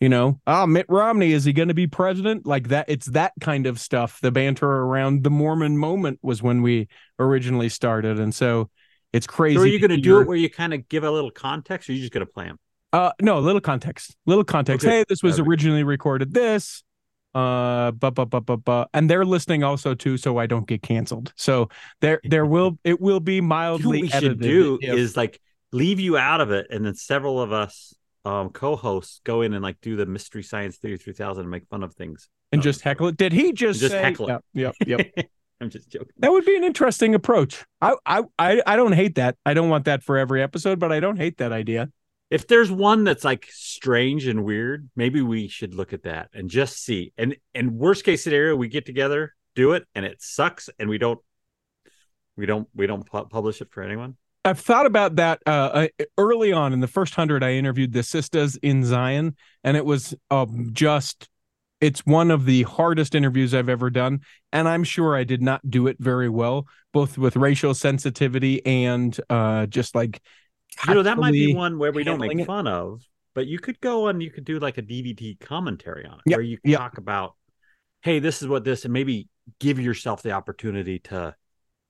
You 0.00 0.08
know, 0.08 0.40
ah, 0.46 0.64
Mitt 0.64 0.86
Romney 0.88 1.32
is 1.32 1.44
he 1.44 1.52
going 1.52 1.68
to 1.68 1.74
be 1.74 1.88
president? 1.88 2.46
Like 2.46 2.68
that. 2.68 2.88
It's 2.88 3.06
that 3.06 3.32
kind 3.40 3.66
of 3.66 3.80
stuff. 3.80 4.20
The 4.20 4.30
banter 4.30 4.70
around 4.70 5.24
the 5.24 5.30
Mormon 5.30 5.76
moment 5.76 6.20
was 6.22 6.40
when 6.40 6.62
we 6.62 6.86
originally 7.18 7.68
started, 7.68 8.20
and 8.20 8.32
so 8.32 8.70
it's 9.12 9.26
crazy. 9.26 9.56
So 9.56 9.62
are 9.62 9.66
you 9.66 9.80
going 9.80 9.90
to 9.90 9.96
do 9.96 10.20
it 10.20 10.28
where 10.28 10.36
you 10.36 10.48
kind 10.48 10.72
of 10.72 10.88
give 10.88 11.02
a 11.02 11.10
little 11.10 11.32
context, 11.32 11.88
or 11.88 11.92
are 11.92 11.96
you 11.96 12.00
just 12.02 12.12
going 12.12 12.24
to 12.24 12.32
play 12.32 12.44
them? 12.44 12.60
Uh, 12.92 13.12
no, 13.20 13.38
little 13.40 13.60
context. 13.60 14.16
Little 14.26 14.44
context. 14.44 14.86
Okay. 14.86 14.98
Hey, 14.98 15.04
this 15.08 15.22
was 15.22 15.38
originally 15.38 15.84
recorded 15.84 16.32
this. 16.32 16.82
Uh, 17.34 17.90
but 17.92 18.12
but 18.14 18.26
but 18.30 18.40
but 18.46 18.56
but, 18.64 18.88
and 18.94 19.08
they're 19.10 19.24
listening 19.24 19.62
also 19.62 19.94
too, 19.94 20.16
so 20.16 20.38
I 20.38 20.46
don't 20.46 20.66
get 20.66 20.82
canceled. 20.82 21.32
So 21.36 21.68
there 22.00 22.20
there 22.24 22.46
will 22.46 22.78
it 22.84 23.00
will 23.00 23.20
be 23.20 23.40
mildly 23.40 24.02
what 24.04 24.14
we 24.14 24.20
should 24.20 24.40
do 24.40 24.78
if- 24.80 24.94
is 24.94 25.16
like 25.16 25.40
leave 25.70 26.00
you 26.00 26.16
out 26.16 26.40
of 26.40 26.50
it, 26.50 26.66
and 26.70 26.84
then 26.86 26.94
several 26.94 27.40
of 27.40 27.52
us 27.52 27.94
um, 28.24 28.48
co-hosts 28.50 29.20
go 29.24 29.42
in 29.42 29.52
and 29.52 29.62
like 29.62 29.76
do 29.82 29.94
the 29.94 30.06
Mystery 30.06 30.42
Science 30.42 30.78
Theater 30.78 30.96
3000 30.96 31.42
and 31.42 31.50
make 31.50 31.66
fun 31.68 31.82
of 31.82 31.94
things. 31.94 32.28
and 32.50 32.62
just 32.62 32.80
heckle 32.80 33.08
it. 33.08 33.16
Did 33.18 33.32
he 33.32 33.52
just, 33.52 33.80
Just 33.80 33.92
say? 33.92 34.00
heckle 34.02 34.28
it. 34.30 34.42
Yep, 34.54 34.74
yep, 34.86 35.06
yep. 35.16 35.26
I'm 35.60 35.68
just 35.70 35.90
joking. 35.90 36.08
that 36.18 36.32
would 36.32 36.44
be 36.46 36.56
an 36.56 36.64
interesting 36.64 37.14
approach. 37.14 37.64
I, 37.82 37.94
I 38.06 38.22
I 38.38 38.62
I 38.66 38.76
don't 38.76 38.92
hate 38.92 39.16
that. 39.16 39.36
I 39.44 39.52
don't 39.54 39.68
want 39.68 39.84
that 39.84 40.02
for 40.02 40.16
every 40.16 40.42
episode, 40.42 40.78
but 40.78 40.92
I 40.92 41.00
don't 41.00 41.18
hate 41.18 41.36
that 41.38 41.52
idea. 41.52 41.90
If 42.30 42.46
there's 42.46 42.70
one 42.70 43.04
that's 43.04 43.24
like 43.24 43.46
strange 43.50 44.26
and 44.26 44.44
weird, 44.44 44.90
maybe 44.94 45.22
we 45.22 45.48
should 45.48 45.74
look 45.74 45.92
at 45.92 46.02
that 46.02 46.28
and 46.34 46.50
just 46.50 46.82
see. 46.82 47.12
And 47.16 47.36
and 47.54 47.72
worst 47.72 48.04
case 48.04 48.22
scenario, 48.22 48.54
we 48.54 48.68
get 48.68 48.84
together, 48.84 49.34
do 49.54 49.72
it, 49.72 49.86
and 49.94 50.04
it 50.04 50.20
sucks, 50.20 50.68
and 50.78 50.90
we 50.90 50.98
don't 50.98 51.20
we 52.36 52.46
don't 52.46 52.68
we 52.74 52.86
don't 52.86 53.04
pu- 53.04 53.26
publish 53.26 53.60
it 53.60 53.70
for 53.70 53.82
anyone. 53.82 54.16
I've 54.44 54.60
thought 54.60 54.86
about 54.86 55.16
that 55.16 55.42
uh, 55.46 55.86
uh, 56.00 56.04
early 56.16 56.52
on 56.52 56.72
in 56.72 56.80
the 56.80 56.86
first 56.86 57.14
hundred. 57.14 57.42
I 57.42 57.52
interviewed 57.52 57.92
the 57.92 58.02
sisters 58.02 58.56
in 58.56 58.84
Zion, 58.84 59.36
and 59.64 59.76
it 59.76 59.84
was 59.84 60.14
um, 60.30 60.70
just 60.72 61.28
it's 61.80 62.04
one 62.06 62.30
of 62.30 62.44
the 62.44 62.62
hardest 62.64 63.14
interviews 63.14 63.54
I've 63.54 63.68
ever 63.68 63.90
done, 63.90 64.20
and 64.52 64.68
I'm 64.68 64.84
sure 64.84 65.16
I 65.16 65.24
did 65.24 65.42
not 65.42 65.68
do 65.68 65.86
it 65.86 65.96
very 65.98 66.28
well, 66.28 66.66
both 66.92 67.18
with 67.18 67.36
racial 67.36 67.74
sensitivity 67.74 68.64
and 68.66 69.18
uh, 69.30 69.66
just 69.66 69.94
like 69.94 70.20
You 70.86 70.94
know, 70.94 71.02
that 71.02 71.18
might 71.18 71.32
be 71.32 71.54
one 71.54 71.78
where 71.78 71.92
we 71.92 72.04
don't 72.04 72.20
make 72.20 72.38
it. 72.38 72.46
fun 72.46 72.66
of, 72.66 73.02
but 73.34 73.46
you 73.46 73.58
could 73.58 73.80
go 73.80 74.08
and 74.08 74.22
you 74.22 74.30
could 74.30 74.44
do 74.44 74.58
like 74.58 74.78
a 74.78 74.82
DVD 74.82 75.38
commentary 75.40 76.06
on 76.06 76.14
it 76.14 76.20
Yep, 76.26 76.36
where 76.36 76.42
you 76.42 76.58
yep. 76.64 76.78
talk 76.78 76.98
about, 76.98 77.34
hey, 78.02 78.18
this 78.18 78.42
is 78.42 78.48
what 78.48 78.64
this, 78.64 78.84
and 78.84 78.92
maybe 78.92 79.28
give 79.58 79.80
yourself 79.80 80.22
the 80.22 80.32
opportunity 80.32 80.98
to 81.00 81.34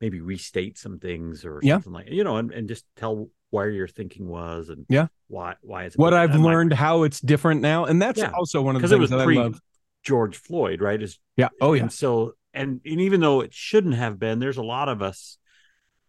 maybe 0.00 0.20
restate 0.20 0.78
some 0.78 0.98
things 0.98 1.44
or 1.44 1.60
Yeah. 1.62 1.74
something 1.74 1.92
like 1.92 2.10
you 2.10 2.24
know, 2.24 2.36
and, 2.36 2.52
and 2.52 2.68
just 2.68 2.84
tell 2.96 3.28
where 3.50 3.68
your 3.70 3.88
thinking 3.88 4.28
was 4.28 4.68
and 4.68 4.86
Yeah. 4.88 5.08
why 5.26 5.56
why 5.60 5.84
it's 5.84 5.96
what 5.96 6.14
I've 6.14 6.34
learned, 6.36 6.72
how 6.72 7.02
it's 7.02 7.20
different 7.20 7.60
now, 7.60 7.84
and 7.84 8.00
that's 8.00 8.18
Yeah, 8.18 8.32
also 8.32 8.62
one 8.62 8.76
of 8.76 8.82
the 8.82 8.88
because 8.88 8.92
it 8.92 8.98
was 8.98 9.10
that 9.10 9.20
pre 9.24 9.38
I 9.38 9.42
love. 9.42 9.60
George 10.02 10.36
Floyd, 10.36 10.80
right? 10.80 11.02
Is 11.02 11.18
Yeah. 11.36 11.48
Oh 11.60 11.74
yeah. 11.74 11.82
and 11.82 11.92
so 11.92 12.34
and, 12.54 12.80
and 12.84 13.00
even 13.00 13.20
though 13.20 13.40
it 13.42 13.52
shouldn't 13.52 13.94
have 13.94 14.18
been, 14.18 14.38
there's 14.38 14.56
a 14.56 14.62
lot 14.62 14.88
of 14.88 15.02
us 15.02 15.38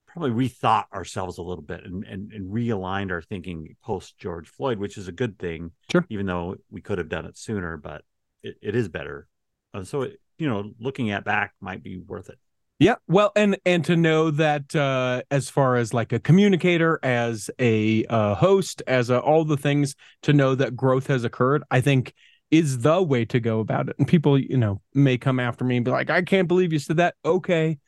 probably 0.10 0.32
rethought 0.32 0.86
ourselves 0.94 1.38
a 1.38 1.44
little 1.44 1.64
bit 1.64 1.86
and, 1.86 2.04
and, 2.04 2.32
and 2.32 2.54
realigned 2.54 3.12
our 3.12 3.22
thinking 3.22 3.76
post 3.84 4.18
George 4.18 4.48
Floyd, 4.50 4.80
which 4.80 4.98
is 4.98 5.08
a 5.08 5.12
good 5.12 5.38
thing. 5.40 5.72
Sure. 5.92 6.06
Even 6.10 6.26
though 6.26 6.56
we 6.70 6.82
could 6.82 6.98
have 6.98 7.10
done 7.10 7.26
it 7.26 7.38
sooner, 7.38 7.78
but 7.78 8.04
it, 8.44 8.58
it 8.62 8.76
is 8.76 8.90
better. 8.90 9.28
And 9.74 9.88
so 9.88 10.04
it, 10.04 10.20
you 10.38 10.48
know, 10.48 10.72
looking 10.80 11.12
at 11.12 11.24
back 11.24 11.54
might 11.62 11.84
be 11.84 11.98
worth 11.98 12.30
it. 12.30 12.40
Yeah, 12.80 12.96
well, 13.10 13.34
and 13.36 13.58
and 13.66 13.84
to 13.86 13.98
know 13.98 14.32
that 14.32 14.74
uh, 14.74 15.22
as 15.30 15.50
far 15.50 15.76
as 15.76 15.94
like 15.94 16.14
a 16.14 16.20
communicator, 16.20 16.98
as 17.04 17.50
a 17.60 18.06
uh, 18.06 18.36
host, 18.36 18.82
as 18.88 19.10
a, 19.10 19.20
all 19.20 19.44
the 19.44 19.58
things, 19.58 19.96
to 20.22 20.32
know 20.32 20.56
that 20.56 20.78
growth 20.78 21.08
has 21.08 21.26
occurred, 21.26 21.62
I 21.70 21.82
think 21.82 22.14
is 22.52 22.80
the 22.80 23.02
way 23.02 23.26
to 23.26 23.42
go 23.42 23.60
about 23.60 23.90
it. 23.90 23.98
And 24.00 24.08
people, 24.08 24.40
you 24.40 24.56
know, 24.56 24.82
may 24.94 25.18
come 25.18 25.42
after 25.42 25.66
me 25.66 25.76
and 25.76 25.84
be 25.84 25.92
like, 25.92 26.10
"I 26.10 26.22
can't 26.22 26.48
believe 26.48 26.72
you 26.72 26.80
said 26.80 26.98
that." 26.98 27.16
Okay, 27.26 27.80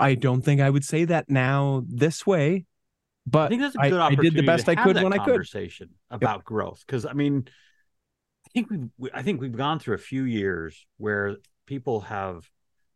I 0.00 0.14
don't 0.14 0.42
think 0.42 0.60
I 0.60 0.70
would 0.70 0.84
say 0.84 1.04
that 1.06 1.28
now 1.28 1.82
this 1.88 2.26
way, 2.26 2.64
but 3.26 3.46
I 3.46 3.48
think 3.48 3.62
that's 3.62 3.76
a 3.76 3.80
I, 3.80 3.90
good 3.90 4.00
I 4.00 4.06
opportunity. 4.06 4.30
did 4.30 4.42
the 4.42 4.46
best 4.46 4.68
I 4.68 4.74
could 4.74 4.96
when 4.96 5.12
I 5.12 5.18
could. 5.18 5.26
Conversation 5.26 5.90
about 6.10 6.44
growth, 6.44 6.82
because 6.86 7.04
I 7.04 7.12
mean, 7.14 7.48
I 8.46 8.48
think 8.54 8.70
we've 8.70 9.10
I 9.12 9.22
think 9.22 9.40
we've 9.40 9.56
gone 9.56 9.78
through 9.78 9.94
a 9.96 9.98
few 9.98 10.22
years 10.24 10.86
where 10.96 11.36
people 11.66 12.00
have 12.02 12.48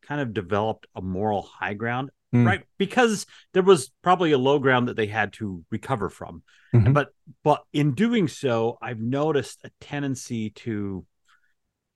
kind 0.03 0.21
of 0.21 0.33
developed 0.33 0.87
a 0.95 1.03
moral 1.03 1.43
high 1.43 1.75
ground, 1.75 2.11
Mm. 2.35 2.47
right? 2.47 2.63
Because 2.79 3.27
there 3.53 3.63
was 3.63 3.91
probably 4.01 4.33
a 4.33 4.39
low 4.39 4.59
ground 4.59 4.89
that 4.89 4.97
they 4.97 5.07
had 5.07 5.35
to 5.35 5.65
recover 5.71 6.09
from. 6.09 6.43
Mhm. 6.75 6.95
But 6.95 7.11
but 7.45 7.63
in 7.75 7.93
doing 7.95 8.27
so, 8.27 8.79
I've 8.81 9.01
noticed 9.01 9.61
a 9.65 9.71
tendency 9.81 10.49
to 10.51 11.05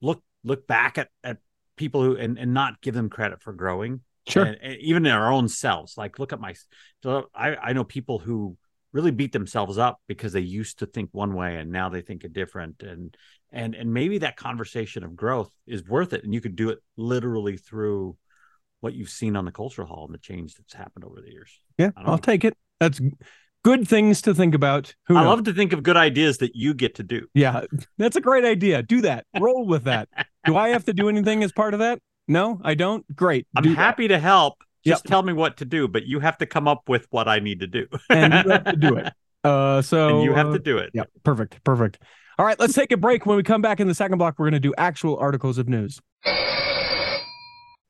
look 0.03 0.23
look 0.45 0.67
back 0.67 0.99
at 0.99 1.09
at 1.25 1.39
people 1.77 2.03
who 2.03 2.17
and, 2.17 2.39
and 2.39 2.53
not 2.53 2.81
give 2.83 2.93
them 2.95 3.09
credit 3.09 3.41
for 3.41 3.55
growing 3.55 4.01
Sure. 4.29 4.45
and, 4.45 4.59
and 4.63 4.77
even 4.81 5.07
in 5.07 5.13
our 5.13 5.33
own 5.33 5.49
selves 5.49 5.97
like 5.97 6.19
look 6.19 6.33
at 6.33 6.41
my 6.41 6.55
so 7.03 7.27
i 7.35 7.57
i 7.57 7.73
know 7.73 7.85
people 7.85 8.19
who 8.19 8.57
really 8.93 9.11
beat 9.11 9.33
themselves 9.33 9.79
up 9.79 10.01
because 10.09 10.33
they 10.33 10.41
used 10.41 10.79
to 10.79 10.87
think 10.87 11.11
one 11.13 11.35
way 11.35 11.57
and 11.57 11.71
now 11.71 11.89
they 11.89 12.01
think 12.01 12.25
a 12.25 12.29
different 12.29 12.83
and 12.83 13.17
and 13.53 13.75
and 13.75 13.93
maybe 13.93 14.19
that 14.19 14.37
conversation 14.37 15.05
of 15.05 15.15
growth 15.15 15.51
is 15.67 15.85
worth 15.85 16.13
it 16.13 16.25
and 16.25 16.33
you 16.35 16.41
could 16.41 16.57
do 16.57 16.71
it 16.71 16.79
literally 16.97 17.57
through 17.57 18.17
what 18.81 18.95
you've 18.95 19.11
seen 19.11 19.37
on 19.37 19.45
the 19.45 19.53
cultural 19.53 19.87
hall 19.87 20.05
and 20.07 20.15
the 20.15 20.19
change 20.19 20.55
that's 20.55 20.73
happened 20.75 21.05
over 21.05 21.21
the 21.21 21.31
years 21.31 21.51
Yeah, 21.79 21.91
I'll 21.97 22.13
know. 22.13 22.17
take 22.19 22.45
it. 22.45 22.55
That's 22.81 23.01
good 23.65 23.89
things 23.89 24.23
to 24.23 24.35
think 24.35 24.55
about. 24.55 24.95
Who 25.09 25.17
i 25.17 25.23
knows? 25.23 25.29
love 25.37 25.45
to 25.45 25.53
think 25.53 25.73
of 25.73 25.83
good 25.83 25.97
ideas 25.97 26.39
that 26.39 26.55
you 26.55 26.75
get 26.75 26.95
to 26.97 27.03
do 27.03 27.27
Yeah, 27.35 27.63
that's 27.99 28.17
a 28.17 28.21
great 28.21 28.45
idea. 28.45 28.83
Do 28.83 29.01
that. 29.03 29.25
Roll 29.39 29.67
with 29.67 29.85
that. 29.85 30.09
Do 30.45 30.57
I 30.57 30.69
have 30.71 30.85
to 30.85 30.93
do 30.93 31.09
anything 31.09 31.43
as 31.43 31.53
part 31.53 31.75
of 31.75 31.81
that? 31.81 31.99
No, 32.29 32.61
I 32.65 32.75
don't. 32.75 33.05
Great. 33.15 33.47
i'm 33.57 33.63
Do 33.63 33.71
that. 33.71 33.77
happy 33.77 34.09
to 34.09 34.19
help 34.19 34.63
just 34.85 35.05
Yep. 35.05 35.11
tell 35.11 35.23
me 35.23 35.33
what 35.33 35.57
to 35.59 35.65
do 35.65 35.89
but 35.89 36.07
you 36.07 36.21
have 36.21 36.39
to 36.39 36.47
come 36.47 36.69
up 36.69 36.89
with 36.89 37.07
what 37.11 37.27
i 37.29 37.41
need 37.41 37.59
to 37.61 37.67
do 37.67 37.87
and 38.11 38.33
you 38.33 38.51
have 38.51 38.65
to 38.65 38.77
do 38.77 38.97
it. 38.97 39.13
Uh, 39.45 39.81
so 39.81 40.09
and 40.09 40.25
you 40.25 40.33
have 40.33 40.49
uh, 40.49 40.53
to 40.55 40.59
do 40.59 40.77
it 40.79 40.91
Yeah, 40.93 41.05
perfect, 41.23 41.63
perfect. 41.63 42.01
All 42.37 42.45
right, 42.45 42.59
let's 42.59 42.73
take 42.75 42.91
a 42.91 42.97
break. 42.97 43.27
When 43.27 43.37
we 43.37 43.45
come 43.45 43.63
back 43.63 43.79
in 43.79 43.87
the 43.87 43.95
second 43.95 44.19
block, 44.19 44.41
we're 44.41 44.47
going 44.47 44.61
to 44.61 44.69
do 44.69 44.75
actual 44.77 45.17
articles 45.19 45.57
of 45.57 45.69
news. 45.69 46.01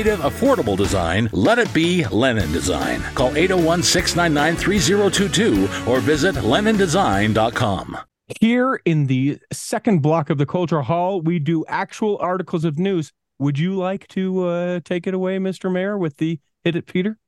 affordable 0.00 0.76
design, 0.76 1.28
let 1.32 1.58
it 1.58 1.72
be 1.74 2.04
Lennon 2.06 2.50
Design. 2.50 3.02
Call 3.14 3.36
801 3.36 3.82
699 3.82 4.56
3022 4.56 5.90
or 5.90 6.00
visit 6.00 6.34
LennonDesign.com. 6.36 7.98
Here 8.40 8.80
in 8.86 9.06
the 9.06 9.38
second 9.52 10.00
block 10.00 10.30
of 10.30 10.38
the 10.38 10.46
Culture 10.46 10.80
Hall, 10.80 11.20
we 11.20 11.38
do 11.38 11.64
actual 11.68 12.16
articles 12.18 12.64
of 12.64 12.78
news. 12.78 13.12
Would 13.38 13.58
you 13.58 13.74
like 13.74 14.08
to 14.08 14.48
uh, 14.48 14.80
take 14.82 15.06
it 15.06 15.12
away, 15.12 15.36
Mr. 15.38 15.70
Mayor, 15.70 15.98
with 15.98 16.16
the 16.16 16.40
hit 16.64 16.74
it, 16.74 16.86
Peter? 16.86 17.18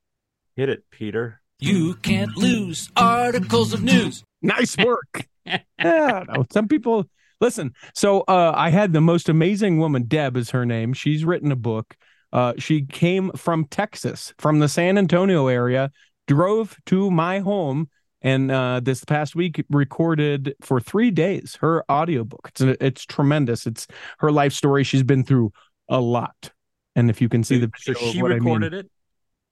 hit 0.57 0.69
it 0.69 0.85
peter 0.91 1.41
You 1.59 1.95
can't 1.97 2.37
lose 2.37 2.89
articles 2.97 3.75
of 3.75 3.83
news. 3.83 4.25
Nice 4.41 4.77
work. 4.85 5.27
yeah, 5.45 6.25
no, 6.29 6.47
some 6.51 6.69
people 6.69 7.05
listen. 7.41 7.75
So 7.95 8.21
uh, 8.23 8.53
I 8.55 8.71
had 8.71 8.93
the 8.93 9.01
most 9.01 9.29
amazing 9.29 9.79
woman. 9.79 10.05
Deb 10.05 10.37
is 10.37 10.51
her 10.51 10.65
name. 10.65 10.93
She's 10.95 11.25
written 11.25 11.53
a 11.53 11.57
book. 11.57 11.97
Uh, 12.35 12.53
she 12.59 12.83
came 12.83 13.31
from 13.37 13.65
Texas, 13.67 14.35
from 14.39 14.59
the 14.59 14.69
San 14.69 14.99
Antonio 14.99 15.47
area, 15.47 15.91
drove 16.27 16.77
to 16.87 17.11
my 17.11 17.39
home, 17.39 17.89
and 18.23 18.51
uh, 18.51 18.81
this 18.83 19.05
past 19.05 19.35
week 19.37 19.65
recorded 19.71 20.55
for 20.61 20.81
three 20.81 21.11
days 21.11 21.57
her 21.61 21.85
audiobook. 21.91 22.51
It's 22.51 22.61
it's 22.61 23.07
tremendous. 23.07 23.67
It's 23.67 23.87
her 24.19 24.33
life 24.33 24.53
story. 24.53 24.85
She's 24.85 25.05
been 25.05 25.25
through 25.25 25.53
a 25.89 26.01
lot, 26.01 26.51
and 26.97 27.09
if 27.09 27.23
you 27.23 27.29
can 27.29 27.45
see 27.45 27.59
the 27.59 27.71
video 27.87 28.11
she 28.11 28.21
what 28.21 28.33
I 28.33 28.35
mean- 28.41 28.45
recorded 28.45 28.75
it 28.75 28.91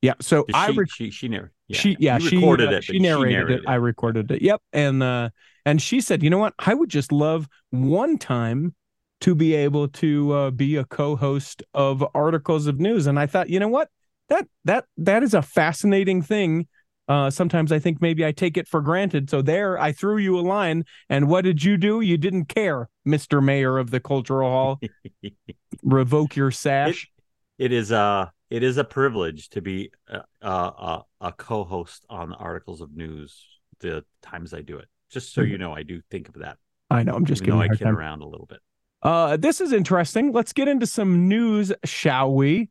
yeah. 0.02 0.14
So 0.20 0.44
Did 0.44 0.56
I 0.56 0.72
she, 0.72 0.78
rec- 0.78 0.90
she 0.90 1.10
she 1.10 1.28
narrated 1.28 1.52
yeah. 1.68 1.78
she 1.78 1.96
yeah 2.00 2.18
You 2.18 2.28
she 2.28 2.36
recorded 2.36 2.68
uh, 2.72 2.76
it 2.78 2.84
she 2.84 2.98
but 2.98 3.02
narrated, 3.02 3.50
it 3.50 3.60
i 3.68 3.76
recorded 3.76 4.30
it 4.32 4.42
yep 4.42 4.60
and 4.72 5.00
uh 5.00 5.30
and 5.64 5.80
she 5.80 6.00
said 6.00 6.24
you 6.24 6.28
know 6.30 6.38
what 6.38 6.54
i 6.58 6.74
would 6.74 6.90
just 6.90 7.12
love 7.12 7.48
one 7.70 8.18
time 8.18 8.74
to 9.22 9.34
be 9.34 9.54
able 9.54 9.88
to 9.88 10.32
uh, 10.32 10.50
be 10.50 10.76
a 10.76 10.84
co-host 10.84 11.62
of 11.74 12.04
articles 12.14 12.66
of 12.66 12.78
news. 12.80 13.06
And 13.06 13.18
i 13.18 13.26
thought 13.26 13.48
you 13.48 13.58
know 13.60 13.68
what? 13.68 13.88
That 14.28 14.46
that 14.64 14.84
that 14.96 15.22
is 15.22 15.34
a 15.34 15.42
fascinating 15.42 16.22
thing. 16.22 16.66
Uh 17.08 17.30
sometimes 17.30 17.72
i 17.72 17.78
think 17.78 18.00
maybe 18.00 18.24
i 18.24 18.32
take 18.32 18.56
it 18.56 18.68
for 18.68 18.80
granted. 18.80 19.30
So 19.30 19.42
there 19.42 19.78
i 19.78 19.92
threw 19.92 20.18
you 20.18 20.38
a 20.38 20.42
line. 20.42 20.84
And 21.08 21.28
what 21.28 21.44
did 21.44 21.62
you 21.64 21.76
do? 21.76 22.00
You 22.00 22.16
didn't 22.18 22.46
care 22.46 22.88
mr 23.06 23.42
mayor 23.42 23.78
of 23.78 23.90
the 23.90 24.00
cultural 24.00 24.50
hall. 24.50 24.80
Revoke 25.82 26.36
your 26.36 26.50
sash. 26.50 27.10
It 27.58 27.72
is 27.72 27.92
uh 27.92 28.26
it 28.50 28.62
is 28.62 28.76
a 28.76 28.84
privilege 28.84 29.48
to 29.50 29.62
be 29.62 29.90
a, 30.08 30.20
a, 30.42 30.48
a, 30.50 31.02
a 31.22 31.32
co-host 31.32 32.04
on 32.10 32.32
articles 32.34 32.80
of 32.80 32.94
news 32.94 33.46
the 33.80 34.04
times 34.22 34.52
i 34.54 34.62
do 34.62 34.78
it. 34.78 34.88
Just 35.10 35.32
so 35.34 35.42
Mhm. 35.42 35.50
you 35.50 35.58
know 35.58 35.72
i 35.72 35.82
do 35.82 36.00
think 36.10 36.28
of 36.28 36.34
that. 36.38 36.58
I 36.90 37.02
know 37.02 37.14
i'm 37.14 37.24
just 37.24 37.42
even 37.42 37.58
kidding 37.58 37.72
i 37.72 37.76
kid 37.76 37.86
around 37.88 38.22
a 38.22 38.26
little 38.28 38.46
bit 38.46 38.60
Uh, 39.02 39.36
this 39.36 39.60
is 39.60 39.72
interesting. 39.72 40.32
Let's 40.32 40.52
get 40.52 40.68
into 40.68 40.86
some 40.86 41.28
news, 41.28 41.72
shall 41.84 42.32
we? 42.32 42.70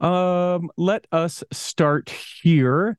Um, 0.00 0.70
let 0.76 1.06
us 1.10 1.42
start 1.52 2.10
here. 2.42 2.98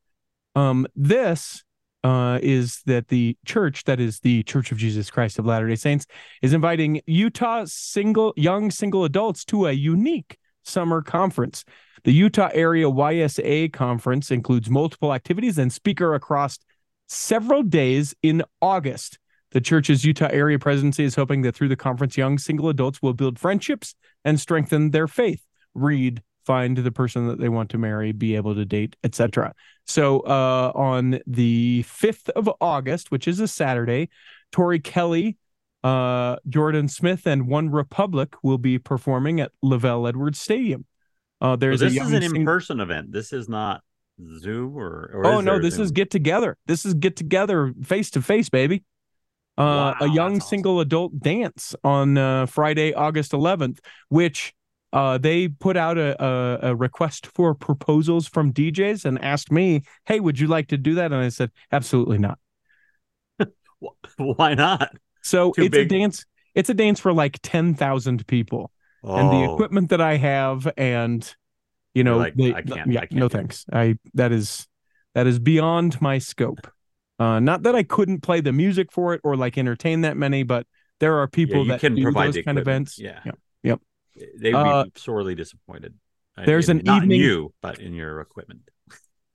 Um, 0.56 0.88
this 0.96 1.64
uh, 2.04 2.40
is 2.42 2.82
that 2.86 3.08
the 3.08 3.38
church, 3.46 3.86
that 3.86 4.00
is 4.00 4.20
the 4.20 4.44
Church 4.44 4.72
of 4.72 4.78
Jesus 4.78 5.10
Christ 5.10 5.40
of 5.40 5.46
Latter 5.46 5.68
Day 5.68 5.76
Saints, 5.76 6.06
is 6.42 6.54
inviting 6.54 7.02
Utah 7.08 7.64
single 7.66 8.34
young 8.36 8.70
single 8.70 9.06
adults 9.06 9.46
to 9.46 9.68
a 9.68 9.72
unique 9.72 10.38
summer 10.64 11.02
conference. 11.02 11.64
The 12.04 12.12
Utah 12.12 12.50
Area 12.54 12.86
YSA 12.86 13.72
conference 13.72 14.30
includes 14.30 14.70
multiple 14.70 15.14
activities 15.14 15.58
and 15.58 15.72
speaker 15.72 16.16
across 16.16 16.60
several 17.08 17.64
days 17.64 18.14
in 18.22 18.44
August. 18.62 19.20
The 19.54 19.62
church's 19.62 20.04
Utah 20.04 20.30
area 20.32 20.58
presidency 20.58 21.04
is 21.04 21.16
hoping 21.16 21.44
that 21.44 21.56
through 21.56 21.70
the 21.70 21.76
conference, 21.76 22.18
young 22.18 22.38
single 22.40 22.70
adults 22.70 23.02
will 23.02 23.14
build 23.14 23.38
friendships 23.38 23.96
and 24.26 24.40
strengthen 24.40 24.90
their 24.92 25.08
faith. 25.08 25.44
Read, 25.76 26.24
find 26.44 26.76
the 26.76 26.92
person 26.92 27.28
that 27.28 27.40
they 27.40 27.50
want 27.50 27.70
to 27.70 27.78
marry, 27.78 28.12
be 28.12 28.36
able 28.36 28.56
to 28.56 28.66
date, 28.66 28.96
etc. 29.04 29.54
So 29.86 30.22
uh, 30.22 30.72
on 30.74 31.20
the 31.28 31.84
5th 31.84 32.30
of 32.30 32.50
August, 32.62 33.12
which 33.12 33.28
is 33.28 33.40
a 33.40 33.48
Saturday, 33.48 34.10
Tori 34.52 34.80
Kelly, 34.80 35.38
uh, 35.84 36.38
Jordan 36.50 36.88
Smith, 36.88 37.28
and 37.28 37.44
OneRepublic 37.44 38.34
will 38.42 38.58
be 38.58 38.80
performing 38.80 39.40
at 39.40 39.52
LaVell 39.64 40.10
Edwards 40.10 40.40
Stadium. 40.40 40.86
Uh, 41.42 41.52
So 41.52 41.58
there's 41.58 41.80
this 41.82 41.94
is 41.94 42.12
an 42.12 42.22
sing- 42.22 42.36
in-person 42.38 42.80
event 42.80 43.12
this 43.12 43.34
is 43.34 43.50
not 43.50 43.82
zoom 44.40 44.78
or, 44.78 45.12
or 45.14 45.28
Oh 45.28 45.42
no, 45.42 45.60
this 45.60 45.78
is 45.78 45.92
get 45.92 46.10
together. 46.10 46.58
This 46.66 46.86
is 46.86 46.94
get 46.94 47.16
together 47.16 47.74
face 47.84 48.10
to 48.12 48.22
face, 48.22 48.50
baby. 48.50 48.84
Uh, 49.58 49.94
Wow, 49.94 49.96
a 50.02 50.08
young 50.10 50.36
awesome. 50.38 50.48
single 50.48 50.80
adult 50.80 51.20
dance 51.20 51.76
on 51.84 52.18
uh, 52.18 52.46
Friday, 52.48 52.94
August 52.94 53.34
11th, 53.34 53.80
which 54.10 54.54
uh, 54.92 55.18
they 55.18 55.48
put 55.48 55.78
out 55.78 55.98
a, 55.98 56.24
a, 56.24 56.60
a 56.72 56.76
request 56.76 57.28
for 57.28 57.54
proposals 57.56 58.28
from 58.28 58.52
DJs 58.54 59.06
and 59.06 59.24
asked 59.24 59.52
me, 59.52 59.82
"Hey, 60.06 60.20
would 60.20 60.40
you 60.40 60.48
like 60.48 60.68
to 60.70 60.78
do 60.78 60.96
that?" 60.96 61.12
And 61.12 61.22
I 61.22 61.30
said, 61.30 61.52
"Absolutely 61.72 62.18
not." 62.18 62.40
why 64.18 64.54
not 64.54 64.96
So 65.22 65.52
Too 65.52 65.64
it's 65.66 65.72
big. 65.72 65.92
a 65.92 65.98
dance. 66.00 66.26
It's 66.56 66.70
a 66.70 66.74
dance 66.74 67.00
for 67.00 67.14
like 67.14 67.40
ten 67.42 67.74
thousand 67.74 68.26
people, 68.28 68.72
and 69.04 69.32
the 69.32 69.46
Oh, 69.48 69.54
equipment 69.54 69.90
that 69.90 70.02
I 70.02 70.18
have, 70.18 70.72
and 70.78 71.36
you 71.94 72.04
know, 72.04 72.18
like, 72.18 72.36
the- 72.36 72.54
I 72.54 72.62
can't- 72.62 72.92
yeah, 72.92 73.02
I 73.02 73.06
can't 73.06 73.14
no 73.20 73.30
thanks. 73.30 73.66
I 73.72 73.98
that 74.14 74.32
is 74.32 74.68
that 75.16 75.26
is 75.28 75.40
beyond 75.40 76.00
my 76.02 76.18
scope. 76.20 76.68
Uh, 77.20 77.40
not 77.40 77.64
that 77.64 77.76
I 77.76 77.84
couldn't 77.84 78.22
play 78.22 78.42
the 78.42 78.52
music 78.52 78.92
for 78.92 79.14
it 79.14 79.22
or 79.24 79.36
like 79.36 79.58
entertain 79.58 80.02
that 80.02 80.18
many, 80.18 80.44
but 80.44 80.66
there 81.00 81.18
are 81.20 81.28
people 81.28 81.64
you 81.64 81.72
that 81.72 81.80
can 81.80 81.96
do 81.96 82.04
provide 82.04 82.34
those 82.34 82.44
kind 82.44 82.58
of 82.58 82.64
events. 82.64 82.98
Yeah. 83.00 83.20
yeah. 83.26 83.32
Yep. 83.64 83.80
they 84.40 84.54
would 84.54 84.60
Uh, 84.60 84.84
be 84.86 84.92
sorely 84.96 85.36
disappointed 85.36 85.94
Uh, 86.38 86.46
There's 86.46 86.70
in- 86.70 86.80
an 86.80 86.86
not 86.86 86.98
in 87.04 87.12
evening- 87.12 87.22
you, 87.22 87.54
but 87.62 87.80
in 87.80 87.94
your 87.94 88.20
equipment. 88.20 88.62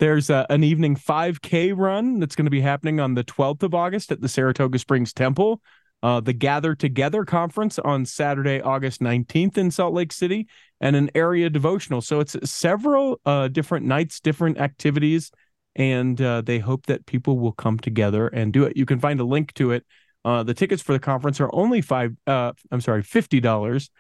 There's 0.01 0.31
a, 0.31 0.47
an 0.51 0.63
evening 0.65 0.95
5K 0.97 1.73
run 1.77 2.21
that's 2.21 2.37
going 2.37 2.47
to 2.47 2.51
be 2.51 2.61
happening 2.61 3.01
on 3.01 3.15
the 3.15 3.25
12th 3.25 3.63
of 3.65 3.75
August 3.75 4.13
at 4.13 4.21
the 4.21 4.29
Saratoga 4.29 4.79
Springs 4.79 5.13
Temple. 5.13 5.61
Uh, 6.05 6.21
the 6.21 6.33
Gather 6.33 6.77
Together 6.77 7.25
conference 7.25 7.79
on 7.81 8.05
Saturday, 8.05 8.61
August 8.61 9.01
19th 9.01 9.59
in 9.59 9.73
Salt 9.73 9.95
Lake 9.95 10.13
City, 10.13 10.47
and 10.81 10.95
an 10.95 11.11
area 11.17 11.51
devotional. 11.51 12.01
So 12.01 12.21
it's 12.21 12.37
several 12.49 13.21
uh, 13.27 13.49
different 13.49 13.87
nights, 13.87 14.21
different 14.21 14.59
activities, 14.59 15.33
and 15.77 16.21
uh, 16.21 16.41
they 16.43 16.59
hope 16.59 16.87
that 16.87 17.07
people 17.07 17.39
will 17.39 17.53
come 17.53 17.79
together 17.79 18.29
and 18.29 18.53
do 18.53 18.65
it. 18.65 18.77
You 18.77 18.87
can 18.87 18.99
find 19.01 19.21
a 19.21 19.25
link 19.25 19.53
to 19.55 19.71
it. 19.73 19.85
Uh, 20.25 20.43
the 20.43 20.55
tickets 20.55 20.83
for 20.83 20.93
the 20.93 20.99
conference 20.99 21.41
are 21.41 21.51
only 21.53 21.81
five. 21.81 22.15
Uh, 22.27 22.53
I'm 22.71 22.81
sorry, 22.81 23.03
fifty 23.03 23.41
dollars, 23.41 23.91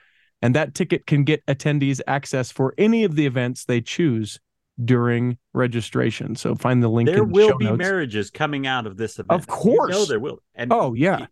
and 0.43 0.55
that 0.55 0.75
ticket 0.75 1.07
can 1.07 1.25
get 1.25 1.45
attendees 1.47 2.01
access 2.07 2.51
for 2.51 2.75
any 2.77 3.05
of 3.05 3.15
the 3.15 3.25
events 3.27 3.65
they 3.65 3.81
choose 3.81 4.41
during 4.85 5.39
registration. 5.55 6.35
So 6.37 6.55
find 6.55 6.83
the 6.83 6.89
link. 6.89 7.09
There 7.09 7.25
will 7.25 7.57
be 7.57 7.65
notes. 7.67 7.79
marriages 7.79 8.31
coming 8.31 8.67
out 8.67 8.87
of 8.87 8.97
this 8.97 9.19
event. 9.19 9.41
Of 9.43 9.47
You 9.49 9.55
course. 9.55 9.91
know 9.93 10.05
there 10.05 10.21
will. 10.21 10.41
And 10.55 10.73
Oh 10.73 10.95
yeah, 10.95 11.27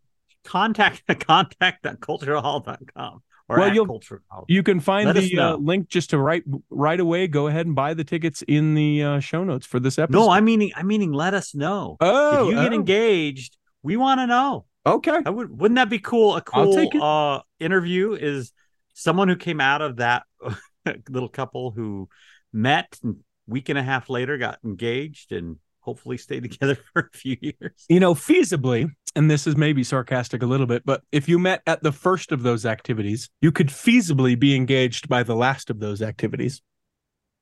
contact 0.45 1.02
contact.culturalhall.com 1.26 3.23
or 3.48 3.58
Well, 3.58 3.74
you'll- 3.74 3.86
Cultural 3.86 4.20
Hall. 4.28 4.44
you 4.48 4.62
can 4.62 4.80
find 4.80 5.06
Let 5.06 5.16
the 5.16 5.38
uh, 5.38 5.56
link 5.56 5.88
just 5.88 6.10
to 6.10 6.18
right 6.18 6.42
right 6.70 6.98
away. 6.98 7.26
Go 7.28 7.46
ahead 7.46 7.66
and 7.66 7.74
buy 7.74 7.94
the 7.94 8.04
tickets 8.04 8.42
in 8.48 8.74
the 8.74 9.02
uh, 9.02 9.20
show 9.20 9.44
notes 9.44 9.66
for 9.66 9.78
this 9.80 9.98
episode. 9.98 10.18
No, 10.18 10.30
I'm 10.30 10.44
meaning 10.44 10.72
I'm 10.76 10.86
meaning 10.86 11.12
let 11.12 11.34
us 11.34 11.54
know. 11.54 11.96
oh, 12.00 12.48
if 12.48 12.54
you 12.54 12.62
get 12.62 12.72
oh, 12.72 12.76
engaged, 12.76 13.56
we 13.82 13.96
want 13.96 14.20
to 14.20 14.26
know. 14.26 14.66
okay. 14.84 15.20
I 15.24 15.30
would 15.30 15.58
wouldn't 15.58 15.76
that 15.76 15.90
be 15.90 15.98
cool? 15.98 16.36
A 16.36 16.42
cool 16.42 17.02
uh 17.02 17.40
interview 17.60 18.12
is 18.12 18.52
someone 18.94 19.28
who 19.28 19.36
came 19.36 19.60
out 19.60 19.82
of 19.82 19.96
that 19.96 20.24
little 21.08 21.28
couple 21.28 21.70
who 21.70 22.08
met 22.52 22.98
and 23.02 23.16
week 23.46 23.68
and 23.68 23.78
a 23.78 23.82
half 23.82 24.10
later 24.10 24.38
got 24.38 24.58
engaged 24.64 25.32
and 25.32 25.56
hopefully 25.87 26.19
stay 26.19 26.40
together 26.47 26.76
for 26.93 27.09
a 27.12 27.16
few 27.16 27.37
years. 27.40 27.87
You 27.88 28.00
know, 28.00 28.12
feasibly, 28.14 28.90
and 29.14 29.31
this 29.31 29.47
is 29.47 29.57
maybe 29.57 29.83
sarcastic 29.83 30.43
a 30.43 30.47
little 30.47 30.66
bit, 30.66 30.85
but 30.85 31.02
if 31.12 31.28
you 31.28 31.38
met 31.38 31.62
at 31.66 31.83
the 31.83 31.93
first 31.93 32.33
of 32.33 32.43
those 32.43 32.66
activities, 32.66 33.31
you 33.40 33.50
could 33.52 33.69
feasibly 33.69 34.38
be 34.38 34.55
engaged 34.55 35.09
by 35.09 35.23
the 35.23 35.35
last 35.37 35.71
of 35.71 35.78
those 35.81 36.02
activities. 36.02 36.61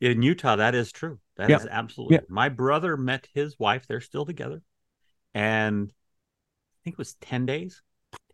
In 0.01 0.23
Utah, 0.23 0.57
that 0.57 0.75
is 0.75 0.93
true. 0.93 1.19
That 1.37 1.51
is 1.51 1.65
Yeah. 1.65 1.69
absolutely. 1.71 2.17
Yeah. 2.17 2.21
My 2.29 2.49
brother 2.51 2.97
met 2.97 3.27
his 3.35 3.59
wife. 3.59 3.87
They're 3.89 4.01
still 4.01 4.27
together, 4.27 4.63
and 5.33 5.91
I 5.91 6.77
think 6.85 6.95
it 6.95 6.99
was 6.99 7.15
ten 7.15 7.47
days. 7.47 7.83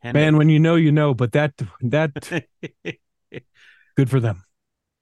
10 0.02 0.14
Man, 0.14 0.36
when 0.36 0.48
you 0.48 0.58
know, 0.58 0.74
you 0.76 0.92
know. 0.92 1.14
But 1.14 1.32
that 1.32 1.52
that 1.80 2.10
good 3.96 4.10
for 4.10 4.18
them. 4.20 4.42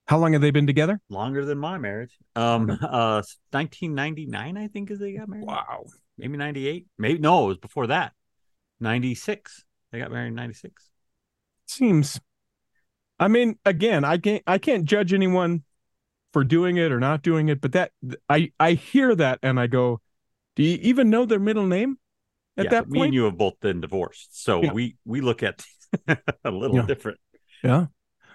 How 0.08 0.18
long 0.18 0.32
have 0.32 0.42
they 0.42 0.50
been 0.50 0.66
together? 0.66 1.00
longer 1.10 1.44
than 1.44 1.58
my 1.58 1.78
marriage. 1.78 2.16
Um, 2.34 2.70
uh, 2.82 3.22
1999, 3.50 4.56
I 4.56 4.68
think, 4.68 4.90
is 4.90 4.98
they 4.98 5.12
got 5.12 5.28
married. 5.28 5.44
Wow. 5.46 5.84
Maybe 6.16 6.36
98. 6.36 6.86
Maybe 6.98 7.18
no, 7.18 7.44
it 7.44 7.48
was 7.48 7.58
before 7.58 7.88
that. 7.88 8.12
96. 8.80 9.64
They 9.92 9.98
got 9.98 10.10
married 10.10 10.28
in 10.28 10.34
96. 10.34 10.82
Seems. 11.66 12.18
I 13.20 13.28
mean, 13.28 13.58
again, 13.64 14.04
I 14.04 14.18
can't 14.18 14.42
I 14.46 14.58
can't 14.58 14.84
judge 14.84 15.12
anyone 15.12 15.64
for 16.32 16.44
doing 16.44 16.76
it 16.76 16.92
or 16.92 17.00
not 17.00 17.22
doing 17.22 17.48
it, 17.48 17.60
but 17.60 17.72
that 17.72 17.92
I 18.28 18.52
I 18.58 18.72
hear 18.72 19.14
that 19.14 19.40
and 19.42 19.58
I 19.58 19.66
go, 19.66 20.00
do 20.56 20.62
you 20.62 20.78
even 20.82 21.10
know 21.10 21.24
their 21.26 21.38
middle 21.38 21.66
name 21.66 21.98
at 22.56 22.64
yeah, 22.64 22.70
that 22.70 22.84
but 22.84 22.90
me 22.90 22.98
point? 23.00 23.08
and 23.08 23.14
you 23.14 23.24
have 23.24 23.36
both 23.38 23.58
been 23.60 23.80
divorced, 23.80 24.42
so 24.42 24.62
Yeah. 24.62 24.72
we 24.72 24.96
we 25.04 25.20
look 25.20 25.42
at 25.42 25.64
a 26.44 26.50
little 26.50 26.76
Yeah. 26.76 26.86
different. 26.86 27.18
Yeah. 27.62 27.86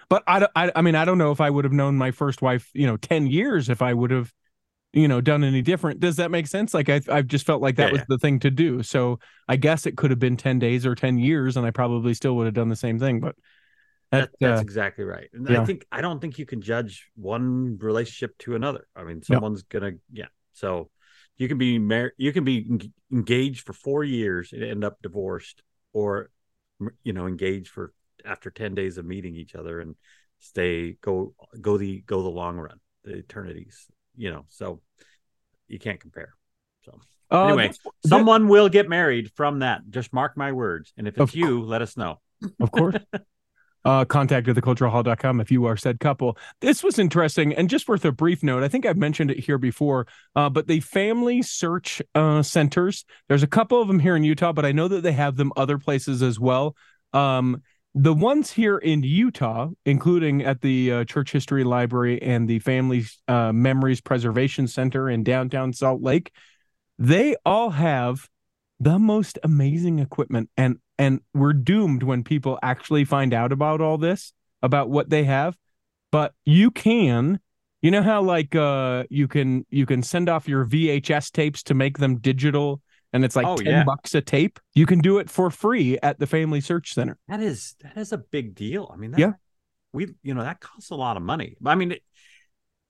But 0.08 0.22
I, 0.26 0.46
I, 0.54 0.72
I 0.76 0.82
mean, 0.82 0.94
I 0.94 1.04
don't 1.04 1.18
know 1.18 1.30
if 1.32 1.40
I 1.40 1.50
would 1.50 1.64
have 1.64 1.72
known 1.72 1.96
my 1.96 2.10
first 2.10 2.42
wife, 2.42 2.70
you 2.74 2.86
know, 2.86 2.96
10 2.96 3.26
years 3.26 3.68
if 3.68 3.82
I 3.82 3.92
would 3.94 4.10
have, 4.10 4.32
you 4.92 5.08
know, 5.08 5.20
done 5.20 5.44
any 5.44 5.62
different. 5.62 6.00
Does 6.00 6.16
that 6.16 6.30
make 6.30 6.46
sense? 6.46 6.74
Like, 6.74 6.88
I, 6.88 7.00
I've 7.10 7.26
just 7.28 7.46
felt 7.46 7.62
like 7.62 7.76
that 7.76 7.86
Yeah, 7.86 7.92
was 7.92 8.00
yeah. 8.00 8.06
the 8.08 8.18
thing 8.18 8.40
to 8.40 8.50
do. 8.50 8.82
So 8.82 9.18
I 9.48 9.56
guess 9.56 9.86
it 9.86 9.96
could 9.96 10.10
have 10.10 10.20
been 10.20 10.36
10 10.36 10.58
days 10.58 10.86
or 10.86 10.94
10 10.94 11.18
years 11.18 11.56
and 11.56 11.66
I 11.66 11.70
probably 11.72 12.14
still 12.14 12.36
would 12.36 12.46
have 12.46 12.54
done 12.54 12.68
the 12.70 12.76
same 12.76 12.98
thing. 12.98 13.20
But 13.20 13.36
that, 14.12 14.26
That, 14.26 14.30
that's 14.40 14.60
uh, 14.60 14.62
exactly 14.62 15.04
right. 15.04 15.28
And 15.32 15.48
yeah. 15.48 15.60
I 15.62 15.64
think 15.64 15.86
I 15.90 16.00
don't 16.00 16.20
think 16.20 16.38
you 16.38 16.46
can 16.46 16.60
judge 16.60 17.08
one 17.16 17.78
relationship 17.78 18.38
to 18.38 18.54
another. 18.54 18.86
I 18.94 19.02
mean, 19.02 19.22
someone's 19.22 19.64
gonna 19.64 19.92
yeah. 20.12 20.26
So 20.52 20.90
you 21.36 21.48
can 21.48 21.58
be 21.58 21.78
married, 21.80 22.12
you 22.16 22.32
can 22.32 22.44
be 22.44 22.58
en- 22.70 22.92
engaged 23.10 23.66
for 23.66 23.72
four 23.72 24.04
years 24.04 24.52
and 24.52 24.62
end 24.62 24.84
up 24.84 25.02
divorced, 25.02 25.62
or 25.92 26.30
you 27.02 27.12
know, 27.12 27.26
engaged 27.26 27.68
for 27.68 27.92
after 28.24 28.50
ten 28.50 28.74
days 28.74 28.98
of 28.98 29.04
meeting 29.04 29.34
each 29.36 29.54
other 29.54 29.80
and 29.80 29.94
stay 30.40 30.96
go 31.00 31.34
go 31.60 31.78
the 31.78 32.02
go 32.06 32.22
the 32.22 32.28
long 32.28 32.56
run, 32.56 32.80
the 33.04 33.18
eternities. 33.18 33.86
You 34.16 34.30
know, 34.30 34.44
so 34.48 34.80
you 35.68 35.78
can't 35.78 36.00
compare. 36.00 36.34
So 36.84 37.00
uh, 37.30 37.46
anyway, 37.46 37.72
someone 38.06 38.48
will 38.48 38.68
get 38.68 38.88
married 38.88 39.32
from 39.34 39.60
that. 39.60 39.82
Just 39.90 40.12
mark 40.12 40.36
my 40.36 40.52
words. 40.52 40.92
And 40.96 41.08
if 41.08 41.18
it's 41.18 41.34
you, 41.34 41.62
let 41.62 41.82
us 41.82 41.96
know. 41.96 42.20
of 42.60 42.70
course. 42.70 42.96
Uh, 43.86 44.02
contact 44.02 44.48
at 44.48 44.54
the 44.54 44.62
cultural 44.62 44.90
theculturalhall.com 44.90 45.42
if 45.42 45.50
you 45.50 45.66
are 45.66 45.76
said 45.76 46.00
couple. 46.00 46.38
This 46.62 46.82
was 46.82 46.98
interesting 46.98 47.52
and 47.52 47.68
just 47.68 47.86
worth 47.86 48.02
a 48.06 48.12
brief 48.12 48.42
note. 48.42 48.62
I 48.62 48.68
think 48.68 48.86
I've 48.86 48.96
mentioned 48.96 49.30
it 49.30 49.38
here 49.38 49.58
before, 49.58 50.06
uh, 50.34 50.48
but 50.48 50.66
the 50.66 50.80
family 50.80 51.42
search 51.42 52.00
uh, 52.14 52.42
centers, 52.42 53.04
there's 53.28 53.42
a 53.42 53.46
couple 53.46 53.82
of 53.82 53.88
them 53.88 53.98
here 53.98 54.16
in 54.16 54.24
Utah, 54.24 54.54
but 54.54 54.64
I 54.64 54.72
know 54.72 54.88
that 54.88 55.02
they 55.02 55.12
have 55.12 55.36
them 55.36 55.52
other 55.54 55.76
places 55.76 56.22
as 56.22 56.40
well. 56.40 56.76
Um, 57.12 57.60
the 57.94 58.12
ones 58.12 58.50
here 58.50 58.76
in 58.76 59.02
Utah, 59.04 59.68
including 59.86 60.42
at 60.42 60.60
the 60.60 60.92
uh, 60.92 61.04
Church 61.04 61.30
History 61.30 61.62
Library 61.62 62.20
and 62.20 62.48
the 62.48 62.58
Family 62.58 63.04
uh, 63.28 63.52
Memories 63.52 64.00
Preservation 64.00 64.66
Center 64.66 65.08
in 65.08 65.22
downtown 65.22 65.72
Salt 65.72 66.02
Lake, 66.02 66.32
they 66.98 67.36
all 67.46 67.70
have 67.70 68.28
the 68.80 68.98
most 68.98 69.38
amazing 69.44 70.00
equipment. 70.00 70.50
And 70.56 70.78
and 70.98 71.20
we're 71.32 71.52
doomed 71.52 72.02
when 72.02 72.24
people 72.24 72.58
actually 72.62 73.04
find 73.04 73.32
out 73.32 73.52
about 73.52 73.80
all 73.80 73.98
this 73.98 74.32
about 74.62 74.90
what 74.90 75.10
they 75.10 75.24
have. 75.24 75.56
But 76.10 76.34
you 76.44 76.70
can 76.70 77.38
you 77.80 77.90
know 77.90 78.02
how 78.02 78.22
like 78.22 78.56
uh 78.56 79.04
you 79.10 79.28
can 79.28 79.66
you 79.70 79.86
can 79.86 80.02
send 80.02 80.28
off 80.28 80.48
your 80.48 80.64
VHS 80.64 81.30
tapes 81.30 81.62
to 81.64 81.74
make 81.74 81.98
them 81.98 82.18
digital 82.18 82.80
and 83.14 83.24
it's 83.24 83.34
like 83.36 83.46
Oh, 83.46 83.56
10 83.56 83.66
yeah. 83.66 83.84
bucks 83.84 84.14
a 84.14 84.20
tape 84.20 84.60
you 84.74 84.84
can 84.84 84.98
do 84.98 85.16
it 85.18 85.30
for 85.30 85.50
free 85.50 85.98
at 86.02 86.18
the 86.18 86.26
Family 86.26 86.60
Search 86.60 86.92
Center 86.92 87.16
That 87.28 87.40
is 87.40 87.74
that 87.82 87.96
is 87.96 88.12
a 88.12 88.18
big 88.18 88.54
deal. 88.54 88.90
I 88.92 88.96
mean, 88.96 89.12
that, 89.12 89.20
Yeah. 89.20 89.32
we 89.94 90.14
you 90.22 90.34
know 90.34 90.42
that 90.42 90.60
costs 90.60 90.90
a 90.90 90.94
lot 90.96 91.16
of 91.16 91.22
money. 91.22 91.56
I 91.64 91.74
mean, 91.76 91.92
it, 91.92 92.02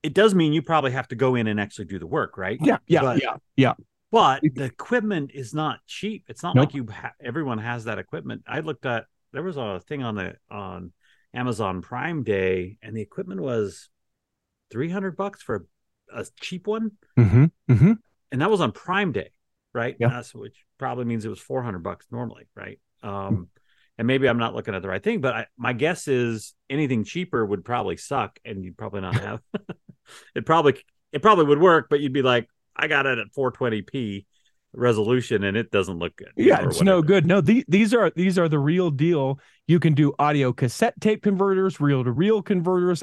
it 0.02 0.14
does 0.14 0.34
mean 0.34 0.52
you 0.52 0.62
probably 0.62 0.90
have 0.90 1.06
to 1.08 1.14
go 1.14 1.34
in 1.36 1.46
and 1.46 1.60
actually 1.60 1.84
do 1.86 1.98
the 2.00 2.06
work, 2.06 2.36
right? 2.36 2.58
yeah 2.60 2.78
yeah 2.86 3.00
But- 3.02 3.40
yeah 3.56 3.74
But 4.10 4.40
the 4.42 4.64
equipment 4.64 5.30
is 5.34 5.54
not 5.54 5.78
cheap. 5.86 6.24
It's 6.28 6.42
not 6.42 6.54
Nope. 6.56 6.66
like 6.66 6.74
you 6.74 6.86
ha- 6.90 7.12
everyone 7.22 7.58
has 7.58 7.84
that 7.84 7.98
equipment. 7.98 8.42
I 8.46 8.60
looked 8.60 8.86
at 8.86 9.04
there 9.32 9.42
was 9.42 9.56
a 9.56 9.80
thing 9.88 10.02
on 10.02 10.14
the 10.14 10.34
on 10.50 10.92
Amazon 11.34 11.82
Prime 11.82 12.22
Day, 12.22 12.78
and 12.82 12.96
the 12.96 13.02
equipment 13.02 13.40
was 13.40 13.88
three 14.70 14.88
hundred 14.88 15.16
bucks 15.16 15.42
for 15.42 15.66
a, 16.12 16.20
a 16.20 16.26
cheap 16.40 16.66
one, 16.68 16.92
mm-hmm, 17.18 17.46
mm-hmm. 17.68 17.92
and 18.30 18.40
that 18.40 18.50
was 18.50 18.60
on 18.60 18.70
Prime 18.70 19.10
Day, 19.10 19.30
right? 19.74 19.96
Yeah. 19.98 20.22
Which 20.34 20.64
probably 20.78 21.04
means 21.04 21.24
it 21.24 21.28
was 21.28 21.40
four 21.40 21.62
hundred 21.62 21.82
bucks 21.82 22.06
normally, 22.10 22.44
right? 22.56 22.78
Um, 23.02 23.48
and 23.98 24.06
maybe 24.06 24.28
I'm 24.28 24.38
not 24.38 24.54
looking 24.54 24.74
at 24.74 24.82
the 24.82 24.88
right 24.88 25.02
thing, 25.02 25.20
but 25.20 25.34
I, 25.34 25.46
my 25.56 25.72
guess 25.72 26.08
is 26.08 26.54
anything 26.70 27.04
cheaper 27.04 27.44
would 27.44 27.64
probably 27.64 27.96
suck, 27.96 28.38
and 28.44 28.64
you'd 28.64 28.76
probably 28.76 29.02
not 29.02 29.14
have. 29.14 29.40
it 30.34 30.46
probably 30.46 30.76
it 31.12 31.22
probably 31.22 31.44
would 31.44 31.60
work, 31.60 31.86
but 31.90 32.00
you'd 32.00 32.12
be 32.12 32.22
like, 32.22 32.48
I 32.76 32.88
got 32.88 33.06
it 33.06 33.18
at 33.18 33.26
420p 33.36 34.26
resolution, 34.72 35.44
and 35.44 35.56
it 35.56 35.70
doesn't 35.70 35.98
look 35.98 36.16
good. 36.16 36.32
Yeah, 36.36 36.64
it's 36.64 36.82
no 36.82 37.02
good. 37.02 37.26
No, 37.26 37.40
the, 37.40 37.64
these 37.68 37.94
are 37.94 38.10
these 38.10 38.38
are 38.38 38.48
the 38.48 38.58
real 38.58 38.90
deal. 38.90 39.38
You 39.66 39.78
can 39.78 39.94
do 39.94 40.12
audio 40.18 40.52
cassette 40.52 41.00
tape 41.00 41.22
converters, 41.22 41.80
reel 41.80 42.04
to 42.04 42.10
reel 42.10 42.42
converters. 42.42 43.02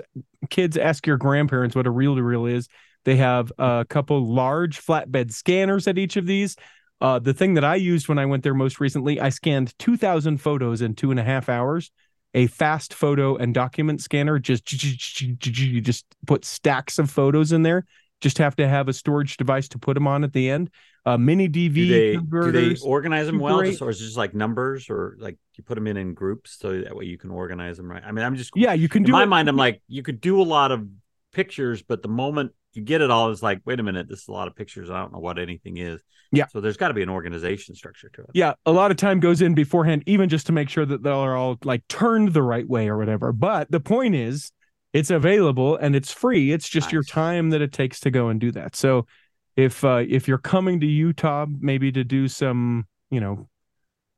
Kids, 0.49 0.77
ask 0.77 1.07
your 1.07 1.17
grandparents 1.17 1.75
what 1.75 1.87
a 1.87 1.91
reel 1.91 2.15
to 2.15 2.23
reel 2.23 2.45
is. 2.45 2.67
They 3.03 3.15
have 3.17 3.51
a 3.57 3.85
couple 3.89 4.25
large 4.25 4.79
flatbed 4.85 5.31
scanners 5.31 5.87
at 5.87 5.97
each 5.97 6.17
of 6.17 6.25
these. 6.25 6.55
Uh, 6.99 7.17
the 7.17 7.33
thing 7.33 7.55
that 7.55 7.63
I 7.63 7.75
used 7.75 8.07
when 8.07 8.19
I 8.19 8.25
went 8.27 8.43
there 8.43 8.53
most 8.53 8.79
recently, 8.79 9.19
I 9.19 9.29
scanned 9.29 9.77
2,000 9.79 10.37
photos 10.37 10.81
in 10.81 10.93
two 10.93 11.09
and 11.11 11.19
a 11.19 11.23
half 11.23 11.49
hours. 11.49 11.91
A 12.33 12.47
fast 12.47 12.93
photo 12.93 13.35
and 13.35 13.53
document 13.53 14.01
scanner 14.01 14.39
just 14.39 14.71
you 14.71 15.81
just 15.81 16.05
put 16.27 16.45
stacks 16.45 16.99
of 16.99 17.09
photos 17.09 17.51
in 17.51 17.63
there. 17.63 17.85
Just 18.21 18.37
have 18.37 18.55
to 18.57 18.67
have 18.67 18.87
a 18.87 18.93
storage 18.93 19.35
device 19.35 19.67
to 19.69 19.79
put 19.79 19.95
them 19.95 20.07
on 20.07 20.23
at 20.23 20.31
the 20.31 20.49
end. 20.49 20.69
Uh, 21.03 21.17
mini 21.17 21.49
DV 21.49 21.73
Do 21.73 21.87
they, 21.87 22.11
do 22.11 22.11
they 22.11 22.15
converters. 22.17 22.83
organize 22.83 23.25
them 23.25 23.39
well, 23.39 23.63
just, 23.63 23.81
or 23.81 23.89
is 23.89 23.99
it 23.99 24.05
just 24.05 24.17
like 24.17 24.35
numbers, 24.35 24.91
or 24.91 25.15
like 25.19 25.37
you 25.55 25.63
put 25.63 25.73
them 25.73 25.87
in 25.87 25.97
in 25.97 26.13
groups 26.13 26.55
so 26.59 26.81
that 26.81 26.95
way 26.95 27.05
you 27.05 27.17
can 27.17 27.31
organize 27.31 27.77
them 27.77 27.89
right? 27.89 28.03
I 28.05 28.11
mean, 28.11 28.23
I'm 28.23 28.35
just 28.35 28.51
Yeah, 28.55 28.73
you 28.73 28.87
can 28.87 29.01
in 29.01 29.07
do 29.07 29.11
my 29.13 29.23
it- 29.23 29.25
mind, 29.25 29.49
I'm 29.49 29.57
like, 29.57 29.81
you 29.87 30.03
could 30.03 30.21
do 30.21 30.39
a 30.39 30.43
lot 30.43 30.71
of 30.71 30.87
pictures, 31.31 31.81
but 31.81 32.01
the 32.01 32.09
moment 32.09 32.51
you 32.73 32.81
get 32.81 33.01
it 33.01 33.11
all, 33.11 33.31
it's 33.31 33.43
like, 33.43 33.61
wait 33.65 33.79
a 33.79 33.83
minute, 33.83 34.07
this 34.07 34.21
is 34.21 34.27
a 34.27 34.31
lot 34.31 34.47
of 34.47 34.55
pictures. 34.55 34.89
I 34.89 34.99
don't 34.99 35.11
know 35.11 35.19
what 35.19 35.37
anything 35.37 35.77
is. 35.77 36.01
Yeah. 36.31 36.47
So 36.47 36.61
there's 36.61 36.77
got 36.77 36.87
to 36.87 36.93
be 36.93 37.01
an 37.01 37.09
organization 37.09 37.75
structure 37.75 38.09
to 38.13 38.21
it. 38.21 38.29
Yeah, 38.33 38.53
a 38.65 38.71
lot 38.71 38.91
of 38.91 38.97
time 38.97 39.19
goes 39.19 39.41
in 39.41 39.53
beforehand, 39.53 40.03
even 40.05 40.29
just 40.29 40.45
to 40.47 40.53
make 40.53 40.69
sure 40.69 40.85
that 40.85 41.03
they're 41.03 41.35
all 41.35 41.57
like 41.63 41.85
turned 41.89 42.33
the 42.33 42.43
right 42.43 42.67
way 42.67 42.87
or 42.87 42.97
whatever. 42.97 43.33
But 43.33 43.69
the 43.69 43.81
point 43.81 44.15
is, 44.15 44.51
it's 44.93 45.09
available 45.09 45.77
and 45.77 45.95
it's 45.95 46.11
free. 46.11 46.51
It's 46.51 46.67
just 46.67 46.91
your 46.91 47.03
time 47.03 47.49
that 47.51 47.61
it 47.61 47.71
takes 47.71 48.01
to 48.01 48.11
go 48.11 48.27
and 48.27 48.39
do 48.39 48.51
that. 48.51 48.75
So 48.75 49.07
if 49.55 49.83
uh, 49.83 50.03
if 50.07 50.27
you're 50.27 50.37
coming 50.37 50.79
to 50.81 50.85
Utah, 50.85 51.45
maybe 51.59 51.91
to 51.91 52.03
do 52.03 52.27
some, 52.27 52.85
you 53.09 53.19
know, 53.19 53.47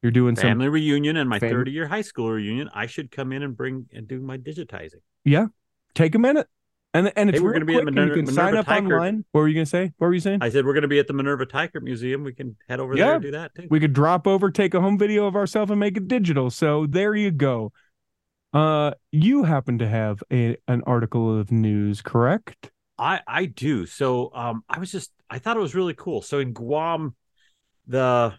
you're 0.02 0.12
doing 0.12 0.36
some 0.36 0.44
Family 0.44 0.70
reunion 0.70 1.18
and 1.18 1.30
my 1.30 1.40
Fam- 1.40 1.52
30 1.52 1.72
year 1.72 1.88
high 1.88 2.02
school 2.02 2.30
reunion, 2.30 2.70
I 2.74 2.88
should 2.88 3.12
come 3.12 3.32
in 3.32 3.44
and 3.44 3.56
bring 3.56 3.86
and 3.94 4.08
do 4.08 4.20
my 4.20 4.38
digitizing. 4.38 5.02
Yeah. 5.24 5.48
Take 5.96 6.16
a 6.16 6.20
minute. 6.20 6.48
And 6.96 7.12
and 7.16 7.30
it's 7.30 7.40
Hey, 7.40 7.44
we're 7.44 7.54
gonna 7.54 7.66
be 7.66 7.74
at 7.74 7.78
quick, 7.84 7.88
and 7.88 7.96
Minerva- 7.96 8.20
you 8.20 8.24
can 8.26 8.34
sign 8.34 8.46
Minerva 8.54 8.60
up 8.60 8.66
Teichert. 8.78 8.94
online. 8.94 9.26
What 9.32 9.42
were 9.42 9.48
you 9.48 9.56
gonna 9.56 9.66
say? 9.66 9.94
What 9.98 10.08
were 10.08 10.14
you 10.14 10.20
saying? 10.20 10.40
I 10.42 10.50
said 10.50 10.66
we're 10.66 10.74
going 10.74 10.84
to 10.84 10.88
be 10.88 11.00
at 11.00 11.08
the 11.08 11.14
Minerva 11.14 11.46
Teichert 11.48 11.82
Museum. 11.82 12.24
We 12.24 12.34
can 12.34 12.56
head 12.70 12.80
over 12.80 12.96
Yeah. 12.96 13.06
there 13.06 13.14
and 13.16 13.24
do 13.24 13.32
that 13.32 13.56
too. 13.56 13.68
we 13.72 13.80
could 13.80 13.94
drop 13.94 14.28
over, 14.28 14.52
take 14.52 14.74
a 14.76 14.82
home 14.82 14.98
video 15.00 15.26
of 15.26 15.36
ourselves, 15.36 15.72
and 15.72 15.80
make 15.80 15.98
it 15.98 16.08
digital. 16.08 16.50
So 16.52 16.86
there 16.86 17.16
you 17.16 17.32
go. 17.32 17.72
Uh, 18.54 18.92
you 19.12 19.44
happen 19.46 19.80
to 19.80 19.88
have 19.88 20.22
a 20.32 20.56
an 20.68 20.84
article 20.86 21.36
of 21.40 21.52
news, 21.52 22.04
correct? 22.04 22.70
I 23.00 23.22
I 23.28 23.46
do. 23.46 23.88
So 23.88 24.30
um 24.36 24.64
I 24.70 24.78
was 24.78 24.92
just 24.92 25.12
I 25.32 25.40
thought 25.40 25.58
it 25.58 25.62
was 25.62 25.74
really 25.74 25.96
cool. 25.96 26.22
So 26.22 26.38
in 26.40 26.54
Guam 26.54 27.16
the 27.88 28.36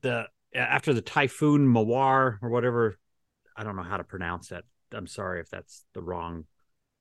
the 0.00 0.26
after 0.54 0.94
the 0.94 1.02
typhoon 1.02 1.66
Mawar 1.70 2.38
or 2.40 2.48
whatever 2.48 2.96
I 3.56 3.62
don't 3.62 3.76
know 3.76 3.82
how 3.82 3.98
to 3.98 4.04
pronounce 4.04 4.48
that. 4.48 4.64
I'm 4.92 5.06
sorry 5.06 5.40
if 5.40 5.50
that's 5.50 5.84
the 5.92 6.00
wrong 6.00 6.46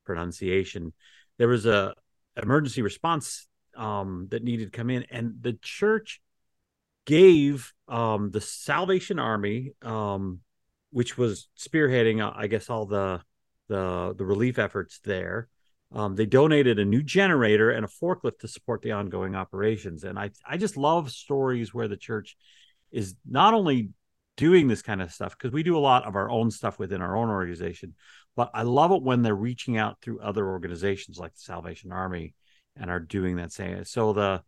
pronunciation. 0.09 0.93
There 1.37 1.47
was 1.47 1.65
a 1.67 1.93
emergency 2.35 2.81
response 2.81 3.47
um 3.77 4.27
that 4.31 4.43
needed 4.43 4.71
to 4.71 4.77
come 4.77 4.89
in 4.89 5.05
and 5.11 5.33
the 5.41 5.53
church 5.61 6.21
gave 7.05 7.71
um 7.87 8.31
the 8.31 8.41
Salvation 8.41 9.19
Army 9.19 9.73
um 9.83 10.39
which 10.89 11.17
was 11.17 11.47
spearheading 11.55 12.17
uh, 12.25 12.33
I 12.35 12.47
guess 12.47 12.69
all 12.69 12.85
the 12.87 13.21
the 13.67 14.15
the 14.17 14.25
relief 14.25 14.57
efforts 14.57 14.99
there 15.03 15.49
um, 15.91 16.15
they 16.15 16.25
donated 16.25 16.77
a 16.77 16.85
new 16.85 17.01
generator 17.01 17.71
and 17.71 17.83
a 17.83 17.87
forklift 17.87 18.39
to 18.39 18.47
support 18.47 18.81
the 18.81 18.91
ongoing 18.91 19.35
operations. 19.35 20.03
And 20.03 20.19
I, 20.19 20.29
I 20.47 20.57
just 20.57 20.77
love 20.77 21.09
stories 21.09 21.73
where 21.73 21.87
the 21.87 21.97
church 21.97 22.37
is 22.91 23.15
not 23.27 23.55
only 23.55 23.89
doing 24.37 24.67
this 24.67 24.81
kind 24.81 25.01
of 25.01 25.11
stuff 25.11 25.35
because 25.37 25.51
we 25.51 25.63
do 25.63 25.77
a 25.77 25.79
lot 25.79 26.05
of 26.05 26.15
our 26.15 26.29
own 26.29 26.51
stuff 26.51 26.79
within 26.79 27.01
our 27.01 27.17
own 27.17 27.29
organization, 27.29 27.95
but 28.35 28.51
I 28.53 28.63
love 28.63 28.91
it 28.91 29.03
when 29.03 29.21
they're 29.21 29.35
reaching 29.35 29.77
out 29.77 29.99
through 30.01 30.21
other 30.21 30.47
organizations 30.47 31.19
like 31.19 31.33
the 31.33 31.41
Salvation 31.41 31.91
Army 31.91 32.35
and 32.75 32.89
are 32.89 32.99
doing 32.99 33.37
that 33.37 33.51
same. 33.51 33.83
So 33.83 34.13
the 34.13 34.41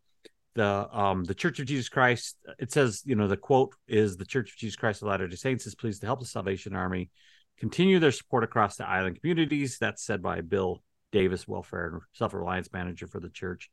the 0.53 0.87
um 0.91 1.23
the 1.23 1.33
Church 1.33 1.59
of 1.59 1.65
Jesus 1.65 1.89
Christ, 1.89 2.37
it 2.59 2.71
says, 2.71 3.01
you 3.05 3.15
know, 3.15 3.27
the 3.27 3.37
quote 3.37 3.73
is 3.87 4.17
the 4.17 4.25
Church 4.25 4.51
of 4.51 4.57
Jesus 4.57 4.75
Christ 4.75 5.01
of 5.01 5.07
Latter-day 5.07 5.35
Saints 5.35 5.65
is 5.65 5.75
pleased 5.75 6.01
to 6.01 6.07
help 6.07 6.19
the 6.19 6.25
Salvation 6.25 6.75
Army 6.75 7.09
continue 7.57 7.99
their 7.99 8.11
support 8.11 8.43
across 8.43 8.75
the 8.75 8.87
island 8.87 9.19
communities. 9.19 9.77
That's 9.79 10.03
said 10.03 10.21
by 10.21 10.41
Bill 10.41 10.81
Davis, 11.11 11.47
welfare 11.47 11.87
and 11.87 12.01
self-reliance 12.13 12.69
manager 12.73 13.07
for 13.07 13.19
the 13.19 13.29
church, 13.29 13.69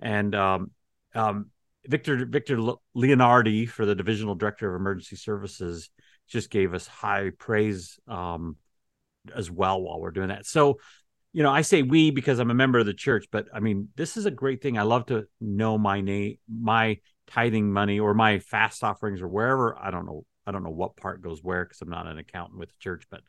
and 0.00 0.34
um, 0.34 0.70
um, 1.14 1.50
Victor 1.86 2.26
Victor 2.26 2.60
Le- 2.60 2.76
Leonardi 2.96 3.68
for 3.68 3.86
the 3.86 3.94
divisional 3.94 4.34
director 4.34 4.74
of 4.74 4.80
emergency 4.80 5.16
services 5.16 5.90
just 6.28 6.50
gave 6.50 6.74
us 6.74 6.86
high 6.86 7.30
praise 7.38 7.98
um, 8.08 8.56
as 9.34 9.50
well 9.50 9.80
while 9.80 10.00
we're 10.00 10.10
doing 10.10 10.28
that. 10.28 10.46
So, 10.46 10.78
you 11.32 11.42
know, 11.42 11.50
I 11.50 11.62
say 11.62 11.82
we 11.82 12.10
because 12.10 12.38
I'm 12.38 12.50
a 12.50 12.54
member 12.54 12.78
of 12.78 12.86
the 12.86 12.94
church, 12.94 13.26
but 13.30 13.46
I 13.54 13.60
mean, 13.60 13.88
this 13.96 14.16
is 14.16 14.26
a 14.26 14.30
great 14.30 14.62
thing. 14.62 14.78
I 14.78 14.82
love 14.82 15.06
to 15.06 15.26
know 15.40 15.78
my 15.78 16.00
name, 16.00 16.38
my 16.48 16.98
tithing 17.28 17.72
money, 17.72 18.00
or 18.00 18.14
my 18.14 18.40
fast 18.40 18.82
offerings, 18.82 19.22
or 19.22 19.28
wherever. 19.28 19.78
I 19.78 19.90
don't 19.90 20.06
know. 20.06 20.24
I 20.46 20.52
don't 20.52 20.64
know 20.64 20.70
what 20.70 20.96
part 20.96 21.22
goes 21.22 21.42
where 21.42 21.64
because 21.64 21.80
I'm 21.80 21.90
not 21.90 22.06
an 22.06 22.18
accountant 22.18 22.58
with 22.58 22.70
the 22.70 22.74
church, 22.80 23.06
but 23.10 23.22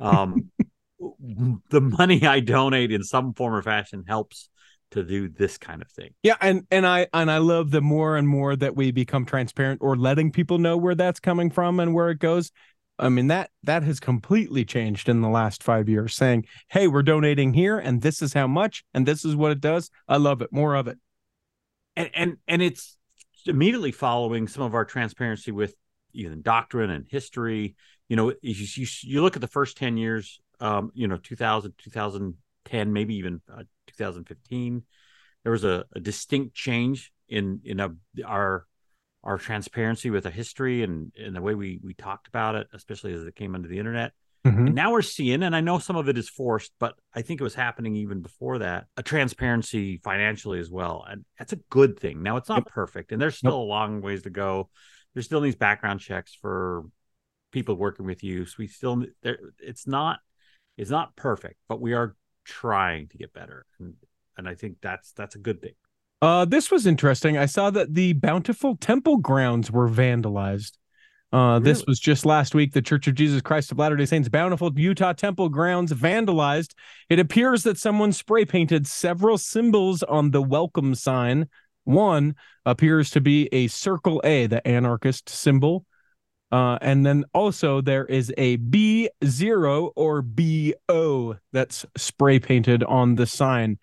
um, 0.00 0.50
the 1.70 1.80
money 1.80 2.24
I 2.24 2.40
donate 2.40 2.92
in 2.92 3.02
some 3.02 3.34
form 3.34 3.54
or 3.54 3.62
fashion 3.62 4.04
helps 4.06 4.48
to 4.92 5.02
do 5.02 5.28
this 5.28 5.58
kind 5.58 5.82
of 5.82 5.90
thing. 5.90 6.14
Yeah, 6.22 6.36
and 6.40 6.66
and 6.70 6.86
I 6.86 7.08
and 7.12 7.30
I 7.30 7.38
love 7.38 7.70
the 7.70 7.80
more 7.80 8.16
and 8.16 8.28
more 8.28 8.54
that 8.56 8.76
we 8.76 8.92
become 8.92 9.24
transparent 9.24 9.80
or 9.82 9.96
letting 9.96 10.32
people 10.32 10.58
know 10.58 10.76
where 10.76 10.94
that's 10.94 11.20
coming 11.20 11.50
from 11.50 11.80
and 11.80 11.92
where 11.94 12.10
it 12.10 12.18
goes. 12.18 12.52
I 13.02 13.08
mean 13.08 13.26
that 13.26 13.50
that 13.64 13.82
has 13.82 13.98
completely 13.98 14.64
changed 14.64 15.08
in 15.08 15.20
the 15.20 15.28
last 15.28 15.62
5 15.62 15.88
years 15.88 16.14
saying, 16.14 16.46
"Hey, 16.68 16.86
we're 16.86 17.02
donating 17.02 17.52
here 17.52 17.78
and 17.78 18.00
this 18.00 18.22
is 18.22 18.32
how 18.32 18.46
much 18.46 18.84
and 18.94 19.06
this 19.06 19.24
is 19.24 19.34
what 19.34 19.50
it 19.50 19.60
does." 19.60 19.90
I 20.08 20.16
love 20.18 20.40
it. 20.40 20.52
More 20.52 20.74
of 20.76 20.86
it. 20.86 20.98
And 21.96 22.10
and 22.14 22.36
and 22.46 22.62
it's 22.62 22.96
immediately 23.46 23.90
following 23.90 24.46
some 24.46 24.62
of 24.62 24.74
our 24.74 24.84
transparency 24.84 25.50
with 25.50 25.74
even 26.12 26.42
doctrine 26.42 26.90
and 26.90 27.06
history. 27.08 27.74
You 28.08 28.16
know, 28.16 28.30
you, 28.42 28.66
you, 28.76 28.86
you 29.02 29.22
look 29.22 29.36
at 29.36 29.40
the 29.40 29.48
first 29.48 29.76
10 29.78 29.96
years, 29.96 30.40
um, 30.60 30.90
you 30.94 31.08
know, 31.08 31.16
2000, 31.16 31.72
2010, 31.78 32.92
maybe 32.92 33.16
even 33.16 33.40
uh, 33.50 33.64
2015, 33.86 34.82
there 35.42 35.52
was 35.52 35.64
a, 35.64 35.84
a 35.94 36.00
distinct 36.00 36.54
change 36.54 37.12
in 37.28 37.60
in 37.64 37.80
a, 37.80 37.90
our 38.24 38.66
our 39.24 39.38
transparency 39.38 40.10
with 40.10 40.24
the 40.24 40.30
history 40.30 40.82
and, 40.82 41.12
and 41.16 41.34
the 41.34 41.42
way 41.42 41.54
we 41.54 41.80
we 41.82 41.94
talked 41.94 42.28
about 42.28 42.54
it, 42.54 42.66
especially 42.72 43.12
as 43.12 43.22
it 43.22 43.36
came 43.36 43.54
onto 43.54 43.68
the 43.68 43.78
internet. 43.78 44.12
Mhm. 44.44 44.66
And 44.66 44.74
now 44.74 44.90
we're 44.90 45.02
seeing, 45.02 45.44
and 45.44 45.54
I 45.54 45.60
know 45.60 45.78
some 45.78 45.94
of 45.94 46.08
it 46.08 46.18
is 46.18 46.28
forced, 46.28 46.72
but 46.80 46.96
I 47.14 47.22
think 47.22 47.40
it 47.40 47.44
was 47.44 47.54
happening 47.54 47.94
even 47.94 48.22
before 48.22 48.58
that, 48.58 48.86
a 48.96 49.02
transparency 49.02 50.00
financially 50.02 50.58
as 50.58 50.68
well. 50.68 51.04
And 51.08 51.24
that's 51.38 51.52
a 51.52 51.60
good 51.70 52.00
thing. 52.00 52.22
Now 52.22 52.36
it's 52.38 52.48
not 52.48 52.66
perfect, 52.66 53.12
and 53.12 53.22
there's 53.22 53.36
still 53.36 53.54
a 53.54 53.62
long 53.62 54.00
ways 54.00 54.22
to 54.22 54.30
go. 54.30 54.68
There's 55.14 55.26
still 55.26 55.40
these 55.40 55.54
background 55.54 56.00
checks 56.00 56.34
for 56.34 56.84
people 57.52 57.76
working 57.76 58.06
with 58.06 58.24
you. 58.24 58.44
So 58.46 58.56
we 58.58 58.66
still 58.66 59.04
there 59.22 59.38
it's 59.60 59.86
not 59.86 60.18
it's 60.76 60.90
not 60.90 61.14
perfect, 61.14 61.56
but 61.68 61.80
we 61.80 61.92
are 61.92 62.16
trying 62.44 63.08
to 63.08 63.18
get 63.18 63.32
better. 63.32 63.64
And 63.78 63.94
and 64.36 64.48
I 64.48 64.54
think 64.56 64.78
that's 64.80 65.12
that's 65.12 65.36
a 65.36 65.38
good 65.38 65.60
thing. 65.60 65.74
Uh, 66.22 66.44
this 66.44 66.70
was 66.70 66.86
interesting. 66.86 67.36
I 67.36 67.46
saw 67.46 67.70
that 67.70 67.94
the 67.94 68.12
Bountiful 68.12 68.76
Temple 68.76 69.16
grounds 69.16 69.72
were 69.72 69.88
vandalized. 69.88 70.78
Uh, 71.32 71.58
this 71.58 71.84
was 71.84 71.98
just 71.98 72.24
last 72.24 72.54
week. 72.54 72.72
The 72.72 72.82
Church 72.82 73.08
of 73.08 73.16
Jesus 73.16 73.42
Christ 73.42 73.72
of 73.72 73.78
Latter 73.78 73.96
day 73.96 74.04
Saints 74.04 74.28
Bountiful 74.28 74.70
Utah 74.78 75.14
Temple 75.14 75.48
grounds 75.48 75.92
vandalized. 75.92 76.74
It 77.08 77.18
appears 77.18 77.64
that 77.64 77.76
someone 77.76 78.12
spray 78.12 78.44
painted 78.44 78.86
several 78.86 79.36
symbols 79.36 80.04
on 80.04 80.30
the 80.30 80.42
welcome 80.42 80.94
sign. 80.94 81.48
One 81.84 82.36
appears 82.64 83.10
to 83.10 83.20
be 83.20 83.48
a 83.50 83.66
circle 83.66 84.20
A, 84.22 84.46
the 84.46 84.64
anarchist 84.66 85.28
symbol. 85.28 85.86
Uh, 86.52 86.78
and 86.82 87.04
then 87.04 87.24
also 87.34 87.80
there 87.80 88.04
is 88.04 88.32
a 88.36 88.58
B0 88.58 89.90
or 89.96 90.22
BO 90.22 91.36
that's 91.52 91.84
spray 91.96 92.38
painted 92.38 92.84
on 92.84 93.16
the 93.16 93.26
sign. 93.26 93.78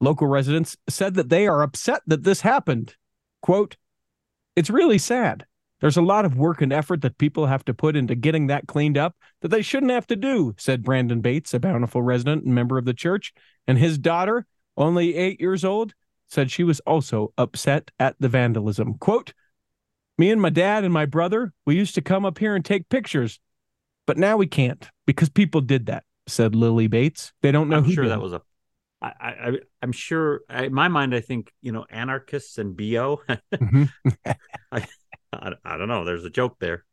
Local 0.00 0.26
residents 0.26 0.76
said 0.88 1.14
that 1.14 1.28
they 1.28 1.46
are 1.46 1.62
upset 1.62 2.02
that 2.06 2.22
this 2.22 2.42
happened. 2.42 2.94
Quote, 3.42 3.76
it's 4.56 4.70
really 4.70 4.98
sad. 4.98 5.44
There's 5.80 5.96
a 5.96 6.02
lot 6.02 6.24
of 6.24 6.36
work 6.36 6.60
and 6.60 6.72
effort 6.72 7.02
that 7.02 7.18
people 7.18 7.46
have 7.46 7.64
to 7.66 7.74
put 7.74 7.94
into 7.94 8.14
getting 8.14 8.48
that 8.48 8.66
cleaned 8.66 8.98
up 8.98 9.16
that 9.42 9.48
they 9.48 9.62
shouldn't 9.62 9.92
have 9.92 10.06
to 10.08 10.16
do, 10.16 10.54
said 10.58 10.82
Brandon 10.82 11.20
Bates, 11.20 11.54
a 11.54 11.60
bountiful 11.60 12.02
resident 12.02 12.44
and 12.44 12.54
member 12.54 12.78
of 12.78 12.84
the 12.84 12.94
church. 12.94 13.32
And 13.66 13.78
his 13.78 13.98
daughter, 13.98 14.46
only 14.76 15.14
eight 15.14 15.40
years 15.40 15.64
old, 15.64 15.94
said 16.28 16.50
she 16.50 16.64
was 16.64 16.80
also 16.80 17.32
upset 17.38 17.90
at 17.98 18.16
the 18.18 18.28
vandalism. 18.28 18.94
Quote, 18.98 19.32
me 20.18 20.32
and 20.32 20.42
my 20.42 20.50
dad 20.50 20.82
and 20.82 20.92
my 20.92 21.06
brother, 21.06 21.52
we 21.64 21.76
used 21.76 21.94
to 21.94 22.02
come 22.02 22.24
up 22.24 22.38
here 22.38 22.56
and 22.56 22.64
take 22.64 22.88
pictures, 22.88 23.38
but 24.04 24.18
now 24.18 24.36
we 24.36 24.48
can't 24.48 24.88
because 25.06 25.28
people 25.28 25.60
did 25.60 25.86
that, 25.86 26.02
said 26.26 26.56
Lily 26.56 26.88
Bates. 26.88 27.32
They 27.40 27.52
don't 27.52 27.68
know 27.68 27.76
I'm 27.76 27.84
who 27.84 27.92
sure 27.92 28.04
did 28.04 28.10
that 28.10 28.20
was 28.20 28.32
a 28.32 28.42
I, 29.00 29.12
I 29.20 29.52
I'm 29.82 29.92
sure 29.92 30.40
in 30.50 30.74
my 30.74 30.88
mind 30.88 31.14
I 31.14 31.20
think 31.20 31.52
you 31.62 31.72
know 31.72 31.86
anarchists 31.90 32.58
and 32.58 32.76
bo 32.76 33.22
Mhm. 33.60 33.90
I, 34.72 34.86
I 35.32 35.76
don't 35.76 35.88
know 35.88 36.04
there's 36.04 36.24
a 36.24 36.30
joke 36.30 36.56
there 36.58 36.84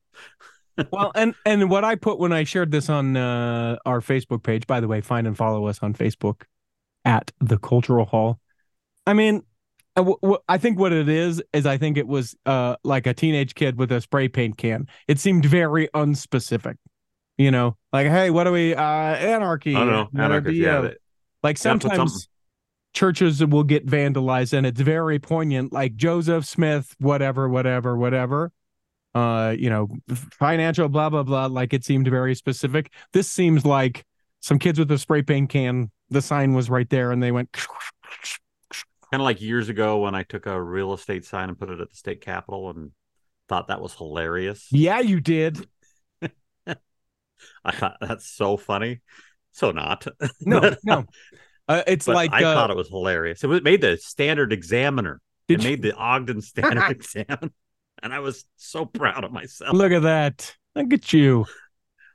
well, 0.91 1.11
and 1.15 1.33
and 1.45 1.69
what 1.69 1.85
I 1.85 1.95
put 1.95 2.19
when 2.19 2.33
I 2.33 2.43
shared 2.43 2.71
this 2.71 2.89
on 2.89 3.15
uh, 3.15 3.77
our 3.85 4.01
Facebook 4.01 4.43
page, 4.43 4.67
by 4.67 4.81
the 4.81 4.87
way, 4.87 4.99
find 5.01 5.25
and 5.25 5.35
follow 5.37 5.67
us 5.67 5.79
on 5.81 5.93
Facebook 5.93 6.43
at 7.05 7.31
the 7.39 7.57
Cultural 7.57 8.05
Hall. 8.05 8.39
I 9.07 9.13
mean, 9.13 9.43
uh, 9.95 10.03
w- 10.03 10.37
I 10.49 10.57
think 10.57 10.77
what 10.77 10.91
it 10.91 11.07
is 11.07 11.41
is 11.53 11.65
I 11.65 11.77
think 11.77 11.97
it 11.97 12.07
was 12.07 12.35
uh, 12.45 12.75
like 12.83 13.07
a 13.07 13.13
teenage 13.13 13.55
kid 13.55 13.77
with 13.77 13.91
a 13.91 14.01
spray 14.01 14.27
paint 14.27 14.57
can. 14.57 14.87
It 15.07 15.19
seemed 15.19 15.45
very 15.45 15.87
unspecific. 15.93 16.75
You 17.37 17.51
know, 17.51 17.77
like, 17.93 18.07
hey, 18.07 18.29
what 18.29 18.43
do 18.43 18.51
we? 18.51 18.75
Uh, 18.75 18.81
anarchy. 18.81 19.75
I 19.75 19.85
don't 19.85 20.13
know 20.13 20.23
anarchists 20.23 20.59
yeah 20.59 20.89
Like 21.45 21.61
gotta 21.61 21.75
put 21.75 21.81
something. 21.83 21.97
sometimes 22.07 22.27
churches 22.93 23.45
will 23.45 23.63
get 23.63 23.85
vandalized 23.85 24.53
and 24.53 24.65
it's 24.65 24.81
very 24.81 25.19
poignant, 25.19 25.71
like 25.71 25.95
Joseph 25.95 26.45
Smith, 26.45 26.95
whatever, 26.97 27.47
whatever, 27.47 27.95
whatever. 27.95 28.51
Uh, 29.13 29.55
you 29.57 29.69
know, 29.69 29.87
financial, 30.09 30.89
blah, 30.89 31.09
blah, 31.09 31.23
blah. 31.23 31.45
Like 31.45 31.73
it 31.73 31.85
seemed 31.85 32.07
very 32.07 32.33
specific. 32.33 32.91
This 33.13 33.29
seems 33.29 33.63
like 33.63 34.03
some 34.41 34.57
kids 34.57 34.79
with 34.79 34.91
a 34.91 34.97
spray 34.97 35.21
paint 35.21 35.49
can, 35.49 35.91
the 36.09 36.21
sign 36.21 36.53
was 36.53 36.69
right 36.69 36.89
there 36.89 37.11
and 37.11 37.21
they 37.21 37.31
went, 37.31 37.51
kind 37.51 39.21
of 39.21 39.21
like 39.21 39.39
years 39.39 39.69
ago 39.69 39.99
when 39.99 40.15
I 40.15 40.23
took 40.23 40.47
a 40.47 40.61
real 40.61 40.93
estate 40.93 41.25
sign 41.25 41.49
and 41.49 41.59
put 41.59 41.69
it 41.69 41.79
at 41.79 41.91
the 41.91 41.95
state 41.95 42.21
capitol 42.21 42.71
and 42.71 42.91
thought 43.47 43.67
that 43.67 43.79
was 43.79 43.93
hilarious 43.93 44.67
yeah, 44.71 44.99
you 44.99 45.19
did. 45.21 45.67
I 47.63 47.71
thought 47.71 47.97
that's 48.01 48.27
so 48.27 48.57
funny 48.57 49.01
so 49.55 49.71
not. 49.71 50.05
No, 50.41 50.75
no. 50.83 51.05
Uh, 51.67 51.81
it's 51.87 52.05
but 52.05 52.15
like 52.15 52.31
I 52.33 52.43
uh, 52.43 52.53
thought 52.53 52.69
it 52.69 52.77
was 52.77 52.89
hilarious. 52.89 53.43
It 53.43 53.47
was- 53.47 53.63
made 53.63 53.81
the 53.81 53.97
Standard 53.97 54.53
Examiner. 54.53 55.19
It 55.47 55.63
you- 55.63 55.69
made 55.69 55.81
the 55.81 55.95
Ogden 55.95 56.41
Standard 56.41 56.91
Examiner, 56.91 57.49
and 58.03 58.13
I 58.13 58.19
was 58.19 58.45
so 58.57 58.85
proud 58.85 59.23
of 59.23 59.31
myself. 59.31 59.73
Look 59.73 59.91
at 59.91 60.03
that. 60.03 60.55
Look 60.75 60.93
at 60.93 61.11
you. 61.13 61.45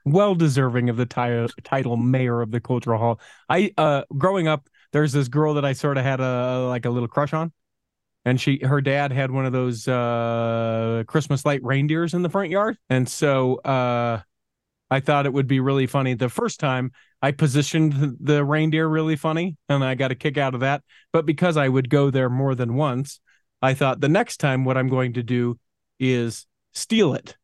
Well 0.04 0.34
deserving 0.34 0.88
of 0.88 0.96
the 0.96 1.06
ti- 1.06 1.52
title 1.62 1.96
mayor 1.96 2.40
of 2.42 2.50
the 2.50 2.60
cultural 2.60 2.98
hall. 2.98 3.20
I 3.48 3.72
uh 3.76 4.02
growing 4.16 4.48
up, 4.48 4.68
there's 4.92 5.12
this 5.12 5.28
girl 5.28 5.54
that 5.54 5.64
I 5.64 5.72
sort 5.74 5.98
of 5.98 6.04
had 6.04 6.20
a 6.20 6.66
like 6.68 6.84
a 6.86 6.90
little 6.90 7.08
crush 7.08 7.32
on. 7.32 7.52
And 8.24 8.40
she 8.40 8.60
her 8.62 8.80
dad 8.80 9.12
had 9.12 9.30
one 9.30 9.46
of 9.46 9.52
those 9.52 9.86
uh 9.88 11.04
Christmas 11.06 11.44
light 11.44 11.62
reindeers 11.64 12.14
in 12.14 12.22
the 12.22 12.28
front 12.30 12.50
yard. 12.50 12.78
And 12.88 13.08
so 13.08 13.56
uh 13.56 14.20
I 14.90 15.00
thought 15.00 15.26
it 15.26 15.32
would 15.32 15.46
be 15.46 15.60
really 15.60 15.86
funny. 15.86 16.14
The 16.14 16.28
first 16.28 16.60
time 16.60 16.92
I 17.22 17.32
positioned 17.32 18.16
the- 18.20 18.44
reindeer 18.44 18.88
really 18.88 19.16
funny 19.16 19.56
and 19.68 19.84
I 19.84 19.94
got 19.94 20.10
a 20.10 20.16
kick 20.16 20.36
out 20.38 20.54
of 20.54 20.60
that. 20.60 20.82
But 21.12 21.26
because 21.26 21.56
I 21.56 21.68
would 21.68 21.90
go 21.90 22.10
there 22.10 22.30
more 22.30 22.54
than 22.54 22.74
once, 22.74 23.20
I 23.62 23.74
thought 23.74 24.00
the 24.00 24.08
next 24.08 24.38
time 24.38 24.64
what 24.64 24.76
I'm 24.76 24.88
going 24.88 25.14
to 25.14 25.22
do 25.22 25.58
is 25.98 26.46
steal 26.72 27.14
it 27.14 27.36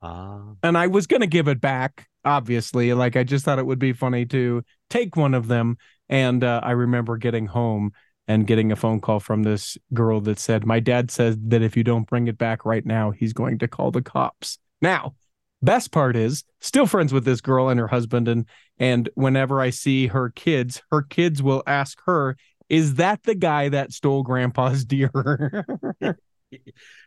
Ah, 0.00 0.54
and 0.62 0.76
I 0.76 0.88
was 0.88 1.06
gonna 1.06 1.26
give 1.26 1.48
it 1.48 1.60
back, 1.60 2.08
obviously. 2.24 2.92
Like 2.92 3.16
I 3.16 3.22
just 3.24 3.44
thought 3.44 3.58
it 3.58 3.66
would 3.66 3.78
be 3.78 3.92
funny 3.92 4.26
to 4.26 4.62
take 4.90 5.16
one 5.16 5.34
of 5.34 5.48
them. 5.48 5.76
And 6.08 6.42
uh, 6.44 6.60
I 6.62 6.72
remember 6.72 7.16
getting 7.16 7.46
home 7.46 7.92
and 8.28 8.46
getting 8.46 8.72
a 8.72 8.76
phone 8.76 9.00
call 9.00 9.20
from 9.20 9.42
this 9.44 9.78
girl 9.94 10.20
that 10.22 10.38
said, 10.38 10.66
"My 10.66 10.80
dad 10.80 11.10
says 11.10 11.36
that 11.48 11.62
if 11.62 11.76
you 11.76 11.84
don't 11.84 12.08
bring 12.08 12.26
it 12.26 12.38
back 12.38 12.64
right 12.64 12.84
now, 12.84 13.10
he's 13.10 13.32
going 13.32 13.58
to 13.58 13.68
call 13.68 13.90
the 13.90 14.02
cops." 14.02 14.58
Now, 14.80 15.14
best 15.62 15.92
part 15.92 16.16
is 16.16 16.44
still 16.60 16.86
friends 16.86 17.12
with 17.12 17.24
this 17.24 17.40
girl 17.40 17.68
and 17.68 17.78
her 17.80 17.88
husband, 17.88 18.28
and 18.28 18.46
and 18.78 19.08
whenever 19.14 19.60
I 19.60 19.70
see 19.70 20.08
her 20.08 20.30
kids, 20.30 20.82
her 20.90 21.02
kids 21.02 21.42
will 21.42 21.62
ask 21.66 22.00
her. 22.06 22.36
Is 22.68 22.94
that 22.94 23.22
the 23.24 23.34
guy 23.34 23.68
that 23.68 23.92
stole 23.92 24.22
grandpa's 24.22 24.84
deer? 24.86 25.64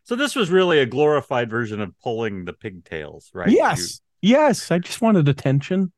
so 0.03 0.15
this 0.15 0.35
was 0.35 0.49
really 0.49 0.79
a 0.79 0.85
glorified 0.85 1.49
version 1.49 1.81
of 1.81 1.97
pulling 2.03 2.45
the 2.45 2.53
pigtails, 2.53 3.29
right? 3.33 3.49
You- 3.49 3.57
yes. 3.57 4.01
Yes. 4.21 4.71
I 4.71 4.79
just 4.79 5.01
wanted 5.01 5.27
attention. 5.27 5.91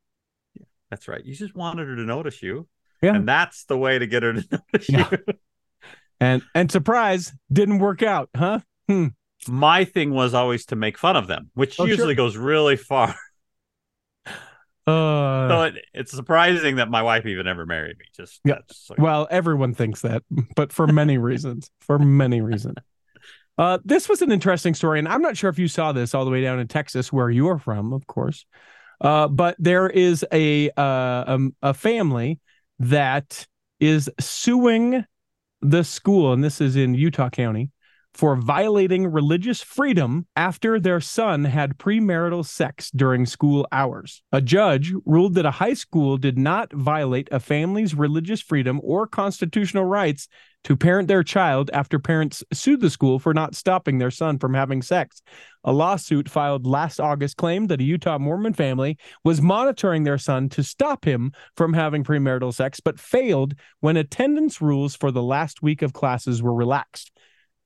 that's 0.90 1.08
right. 1.08 1.24
You 1.24 1.36
just 1.36 1.56
wanted 1.56 1.88
her 1.88 1.96
to 1.96 2.04
notice 2.04 2.42
you, 2.42 2.68
Yeah. 3.02 3.16
and 3.16 3.28
that's 3.28 3.66
the 3.66 3.78
way 3.78 4.00
to 4.00 4.08
get 4.08 4.24
her 4.24 4.34
to 4.34 4.46
notice 4.74 4.90
Yeah. 4.90 5.08
you. 5.12 5.18
And 6.20 6.42
and 6.56 6.72
surprise, 6.72 7.32
didn't 7.52 7.80
work 7.80 8.02
out, 8.04 8.30
huh? 8.36 8.60
Hmm. 8.88 9.08
My 9.48 9.86
thing 9.86 10.12
was 10.12 10.34
always 10.34 10.66
to 10.68 10.76
make 10.76 10.98
fun 10.98 11.16
of 11.16 11.28
them, 11.28 11.52
which 11.54 11.80
Oh, 11.80 11.84
sure. 11.86 11.88
usually 11.88 12.16
goes 12.16 12.38
really 12.38 12.76
far. 12.78 13.16
Uh, 14.86 15.50
so 15.50 15.64
it, 15.64 15.76
it's 15.94 16.12
surprising 16.14 16.78
that 16.78 16.90
my 16.90 17.02
wife 17.02 17.26
even 17.26 17.46
ever 17.46 17.66
married 17.66 17.98
me. 17.98 18.06
Just 18.16 18.40
Yeah. 18.46 18.54
that's 18.56 18.90
like, 18.90 19.00
well, 19.00 19.28
everyone 19.30 19.74
thinks 19.74 20.02
that, 20.04 20.24
but 20.56 20.72
for 20.72 20.88
many 20.88 21.18
reasons. 21.18 21.70
For 21.82 22.00
many 22.00 22.40
reasons. 22.40 22.78
Uh, 23.58 23.80
this 23.84 24.08
was 24.08 24.22
an 24.22 24.32
interesting 24.32 24.74
story, 24.74 25.00
and 25.00 25.08
I'm 25.08 25.22
not 25.22 25.36
sure 25.36 25.50
if 25.50 25.60
you 25.60 25.68
saw 25.68 25.92
this 25.92 26.16
all 26.16 26.24
the 26.24 26.32
way 26.32 26.42
down 26.42 26.60
in 26.60 26.70
Texas, 26.70 27.12
where 27.12 27.30
you 27.30 27.50
are 27.50 27.60
from, 27.60 27.92
of 27.92 28.08
course. 28.08 28.46
Uh, 29.02 29.28
but 29.28 29.58
there 29.60 29.90
is 29.90 30.24
a 30.32 30.70
uh, 30.78 31.24
um, 31.28 31.54
a 31.62 31.74
family 31.74 32.40
that 32.80 33.46
is 33.82 34.10
suing 34.22 35.04
the 35.62 35.84
school, 35.84 36.32
and 36.32 36.42
this 36.44 36.62
is 36.62 36.78
in 36.78 36.94
Utah 36.94 37.30
County, 37.30 37.72
for 38.18 38.36
violating 38.36 39.06
religious 39.06 39.62
freedom 39.62 40.26
after 40.36 40.80
their 40.80 41.00
son 41.00 41.46
had 41.46 41.78
premarital 41.78 42.44
sex 42.44 42.90
during 42.90 43.28
school 43.28 43.68
hours. 43.72 44.24
A 44.32 44.42
judge 44.42 44.92
ruled 45.06 45.36
that 45.36 45.46
a 45.46 45.52
high 45.52 45.76
school 45.76 46.18
did 46.18 46.36
not 46.36 46.74
violate 46.74 47.28
a 47.32 47.40
family's 47.40 47.94
religious 47.94 48.42
freedom 48.42 48.82
or 48.84 49.06
constitutional 49.06 49.86
rights 49.86 50.28
to 50.64 50.76
parent 50.76 51.08
their 51.08 51.22
child 51.22 51.70
after 51.74 52.00
parents 52.00 52.44
sued 52.52 52.82
the 52.82 52.90
school 52.90 53.20
for 53.20 53.36
not 53.36 53.54
stopping 53.54 54.00
their 54.00 54.10
son 54.10 54.40
from 54.40 54.56
having 54.56 54.82
sex. 54.82 55.22
A 55.64 55.72
lawsuit 55.72 56.28
filed 56.28 56.66
last 56.66 57.00
August 57.00 57.38
claimed 57.38 57.70
that 57.70 57.82
a 57.82 57.84
Utah 57.84 58.18
Mormon 58.18 58.54
family 58.54 58.98
was 59.24 59.44
monitoring 59.44 60.04
their 60.04 60.18
son 60.18 60.50
to 60.50 60.64
stop 60.64 61.06
him 61.06 61.34
from 61.56 61.72
having 61.72 62.04
premarital 62.04 62.54
sex, 62.54 62.80
but 62.80 63.00
failed 63.00 63.54
when 63.80 63.96
attendance 63.96 64.60
rules 64.60 64.96
for 64.96 65.12
the 65.12 65.22
last 65.22 65.62
week 65.62 65.84
of 65.84 65.94
classes 65.94 66.42
were 66.42 66.56
relaxed. 66.56 67.12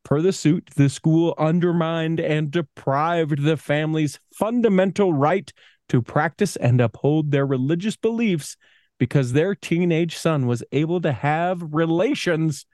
Per 0.03 0.21
the 0.21 0.33
suit, 0.33 0.69
the 0.75 0.89
school 0.89 1.35
undermined 1.37 2.19
and 2.19 2.49
deprived 2.51 3.43
the 3.43 3.55
family's 3.57 4.19
fundamental 4.33 5.13
right 5.13 5.51
to 5.89 6.01
practice 6.01 6.55
and 6.55 6.81
uphold 6.81 7.31
their 7.31 7.45
religious 7.45 7.95
beliefs 7.95 8.57
because 8.97 9.33
their 9.33 9.53
teenage 9.55 10.17
son 10.17 10.47
was 10.47 10.63
able 10.71 11.01
to 11.01 11.11
have 11.11 11.61
relations 11.73 12.65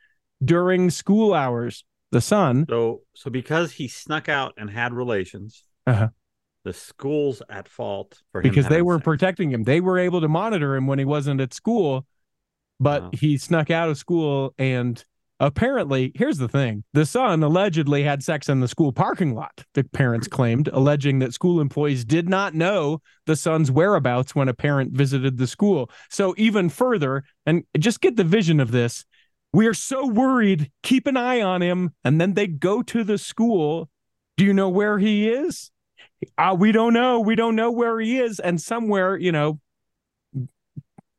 during 0.44 0.90
school 0.90 1.34
hours. 1.34 1.84
The 2.12 2.22
son, 2.22 2.66
so 2.70 3.02
so 3.14 3.30
because 3.30 3.74
he 3.74 3.90
snuck 3.90 4.30
out 4.30 4.54
and 4.58 4.70
had 4.70 4.94
relations, 4.94 5.64
Uh-huh. 5.86 6.08
the 6.64 6.72
school's 6.72 7.42
at 7.50 7.68
fault 7.68 8.22
for 8.32 8.40
him 8.42 8.50
because 8.50 8.70
they 8.70 8.82
were 8.82 8.96
sex. 8.96 9.04
protecting 9.04 9.52
him, 9.52 9.64
they 9.64 9.82
were 9.82 10.00
able 10.00 10.22
to 10.22 10.30
monitor 10.30 10.76
him 10.78 10.88
when 10.88 11.00
he 11.00 11.06
wasn't 11.06 11.42
at 11.42 11.54
school, 11.54 12.06
but 12.80 13.04
Wow. 13.04 13.10
he 13.14 13.38
snuck 13.38 13.70
out 13.72 13.90
of 13.90 13.98
school 13.98 14.54
and 14.58 15.04
apparently 15.40 16.12
here's 16.16 16.38
the 16.38 16.48
thing 16.48 16.84
the 16.94 17.06
son 17.06 17.44
allegedly 17.44 18.04
had 18.04 18.24
sex 18.24 18.50
in 18.50 18.60
the 18.60 18.68
school 18.68 18.92
parking 18.92 19.36
lot 19.36 19.64
the 19.76 19.84
parents 19.84 20.28
claimed 20.28 20.68
alleging 20.74 21.20
that 21.20 21.34
school 21.34 21.62
employees 21.62 22.04
did 22.04 22.28
not 22.28 22.56
know 22.56 23.02
the 23.28 23.36
son's 23.36 23.70
whereabouts 23.70 24.34
when 24.34 24.50
a 24.50 24.54
parent 24.54 24.92
visited 24.94 25.38
the 25.38 25.46
school 25.46 25.92
so 26.10 26.34
even 26.38 26.70
further 26.70 27.24
and 27.46 27.64
just 27.78 28.02
get 28.02 28.16
the 28.16 28.24
vision 28.24 28.60
of 28.60 28.72
this 28.72 29.06
we 29.54 29.68
are 29.68 29.76
so 29.76 30.08
worried 30.08 30.72
keep 30.82 31.06
an 31.06 31.18
eye 31.18 31.42
on 31.42 31.62
him 31.62 31.92
and 32.04 32.20
then 32.20 32.34
they 32.34 32.48
go 32.48 32.82
to 32.82 33.04
the 33.04 33.18
school 33.18 33.90
do 34.38 34.46
you 34.46 34.54
know 34.54 34.70
where 34.70 34.98
he 34.98 35.30
is 35.30 35.70
uh, 36.40 36.56
we 36.58 36.72
don't 36.72 36.94
know 36.94 37.20
we 37.20 37.36
don't 37.36 37.56
know 37.56 37.70
where 37.70 38.00
he 38.00 38.20
is 38.20 38.40
and 38.40 38.60
somewhere 38.60 39.16
you 39.16 39.32
know 39.32 39.60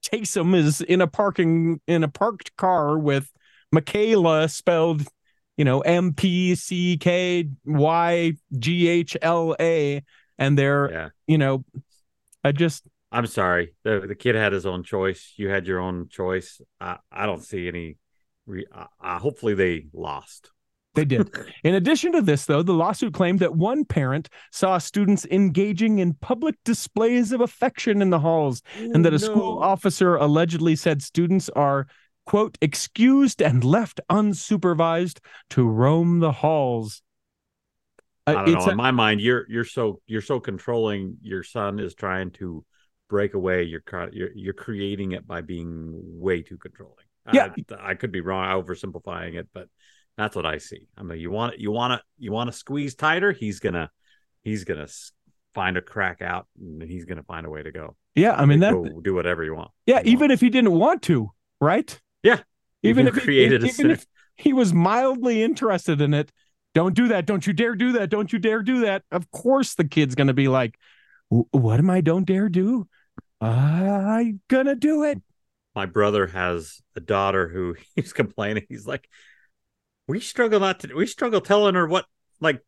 Taysom 0.05 0.57
is 0.57 0.81
in 0.81 1.01
a 1.01 1.07
parking 1.07 1.81
in 1.87 2.03
a 2.03 2.09
parked 2.09 2.57
car 2.57 2.99
with 2.99 3.31
Michaela 3.73 4.49
spelled, 4.49 5.03
you 5.57 5.65
know, 5.65 5.81
M 5.81 6.15
P 6.15 6.55
C 6.55 6.97
K 6.97 7.49
Y 7.65 8.33
G 8.59 8.89
H 8.89 9.17
L 9.23 9.55
A, 9.61 10.03
and 10.39 10.59
they're, 10.59 10.91
Yeah. 10.91 11.09
you 11.27 11.39
know, 11.39 11.65
I 12.45 12.53
just 12.53 12.85
I'm 13.11 13.27
sorry. 13.27 13.75
The 13.85 14.05
the 14.07 14.15
kid 14.15 14.35
had 14.35 14.53
his 14.53 14.67
own 14.67 14.83
choice. 14.85 15.33
You 15.37 15.49
had 15.49 15.67
your 15.67 15.81
own 15.81 16.09
choice. 16.09 16.61
I 16.81 16.99
I 17.11 17.27
don't 17.27 17.43
see 17.45 17.69
any. 17.69 17.97
Re- 18.47 18.67
uh, 18.75 18.85
uh, 19.03 19.19
hopefully 19.19 19.55
they 19.55 19.87
lost. 19.93 20.51
They 20.95 21.05
did. 21.05 21.31
In 21.65 21.75
addition 21.75 22.13
to 22.13 22.23
this, 22.23 22.47
though, 22.47 22.63
the 22.63 22.73
lawsuit 22.73 23.13
claimed 23.13 23.41
that 23.41 23.55
one 23.55 23.85
parent 23.85 24.29
saw 24.53 24.79
students 24.79 25.27
engaging 25.27 25.99
in 25.99 26.15
public 26.15 26.55
displays 26.65 27.31
of 27.33 27.43
affection 27.43 28.01
in 28.01 28.09
the 28.11 28.19
halls, 28.19 28.63
and 28.79 29.05
that 29.05 29.13
a 29.13 29.19
school 29.19 29.59
officer 29.63 30.17
allegedly 30.17 30.77
said 30.77 31.03
students 31.03 31.51
are, 31.51 31.87
quote, 32.29 32.59
excused 32.61 33.41
and 33.43 33.65
left 33.65 34.01
unsupervised 34.11 35.19
to 35.51 35.67
roam 35.67 36.21
the 36.21 36.33
halls. 36.33 37.03
I 38.27 38.33
Uh, 38.33 38.35
don't 38.45 38.49
it's 38.49 38.65
know. 38.67 38.69
a- 38.69 38.71
In 38.73 38.77
my 38.77 38.91
mind, 38.91 39.21
you're 39.21 39.47
you're 39.49 39.65
so 39.65 40.01
you're 40.07 40.21
so 40.33 40.39
controlling. 40.39 41.17
Your 41.23 41.43
son 41.43 41.79
is 41.81 41.95
trying 41.95 42.31
to 42.33 42.65
break 43.09 43.33
away. 43.35 43.63
You're 43.65 43.83
you're 44.13 44.31
you're 44.35 44.53
creating 44.67 45.13
it 45.13 45.27
by 45.27 45.41
being 45.41 45.93
way 46.27 46.43
too 46.43 46.59
controlling. 46.59 47.07
Yeah. 47.33 47.53
I, 47.79 47.91
I 47.91 47.95
could 47.95 48.13
be 48.13 48.21
wrong, 48.21 48.45
oversimplifying 48.63 49.35
it, 49.35 49.49
but 49.53 49.69
that's 50.17 50.35
what 50.37 50.47
I 50.47 50.59
see. 50.59 50.89
I 50.97 51.03
mean, 51.03 51.19
you 51.19 51.31
want 51.31 51.59
you 51.59 51.71
want 51.71 51.91
to 51.99 52.05
you 52.19 52.31
want 52.33 52.49
to 52.53 52.57
squeeze 52.57 52.95
tighter. 52.95 53.33
He's 53.33 53.61
gonna 53.61 53.91
he's 54.45 54.65
gonna 54.65 54.89
find 55.55 55.77
a 55.79 55.83
crack 55.83 56.21
out, 56.23 56.47
and 56.61 56.83
he's 56.83 57.07
gonna 57.07 57.23
find 57.23 57.47
a 57.47 57.51
way 57.51 57.63
to 57.63 57.73
go. 57.73 57.97
yeah, 58.15 58.35
I 58.35 58.45
mean 58.45 58.61
that. 58.61 58.75
Do 59.03 59.15
whatever 59.15 59.43
you 59.45 59.55
want. 59.55 59.71
Yeah, 59.87 59.95
you 59.97 59.99
want. 60.01 60.09
even 60.09 60.31
if 60.31 60.41
he 60.43 60.51
didn't 60.51 60.73
want 60.73 61.01
to, 61.05 61.31
right? 61.61 61.91
Yeah. 62.23 62.41
Even 62.83 63.07
if 63.09 63.15
he, 63.15 63.21
created 63.21 63.65
a 63.65 63.67
even 63.67 63.91
if 63.91 64.07
he 64.37 64.53
was 64.53 64.73
mildly 64.73 65.43
interested 65.43 66.01
in 66.01 66.15
it, 66.15 66.31
don't 66.75 66.95
do 66.95 67.09
that. 67.09 67.27
Don't 67.27 67.47
you 67.47 67.53
dare 67.53 67.75
do 67.75 67.93
that. 67.93 68.09
Don't 68.11 68.33
you 68.33 68.39
dare 68.39 68.63
do 68.63 68.81
that. 68.81 69.03
Of 69.11 69.31
course, 69.31 69.75
the 69.75 69.87
kid's 69.87 70.15
gonna 70.15 70.35
be 70.35 70.49
like, 70.49 70.79
"What 71.29 71.81
am 71.81 71.91
I? 71.91 72.01
Don't 72.01 72.25
dare 72.25 72.49
do? 72.49 72.87
I'm 73.41 74.41
gonna 74.49 74.77
do 74.77 75.05
it." 75.05 75.21
my 75.79 75.87
brother 75.87 76.27
has 76.27 76.83
a 76.97 77.01
daughter 77.01 77.47
who 77.47 77.77
he's 77.95 78.13
complaining. 78.13 78.67
He's 78.69 78.85
like, 78.85 79.09
we 80.09 80.19
struggle 80.19 80.59
not 80.59 80.81
to, 80.81 80.93
we 80.93 81.07
struggle 81.07 81.41
telling 81.41 81.77
her 81.77 81.87
what, 81.87 82.07
like, 82.41 82.63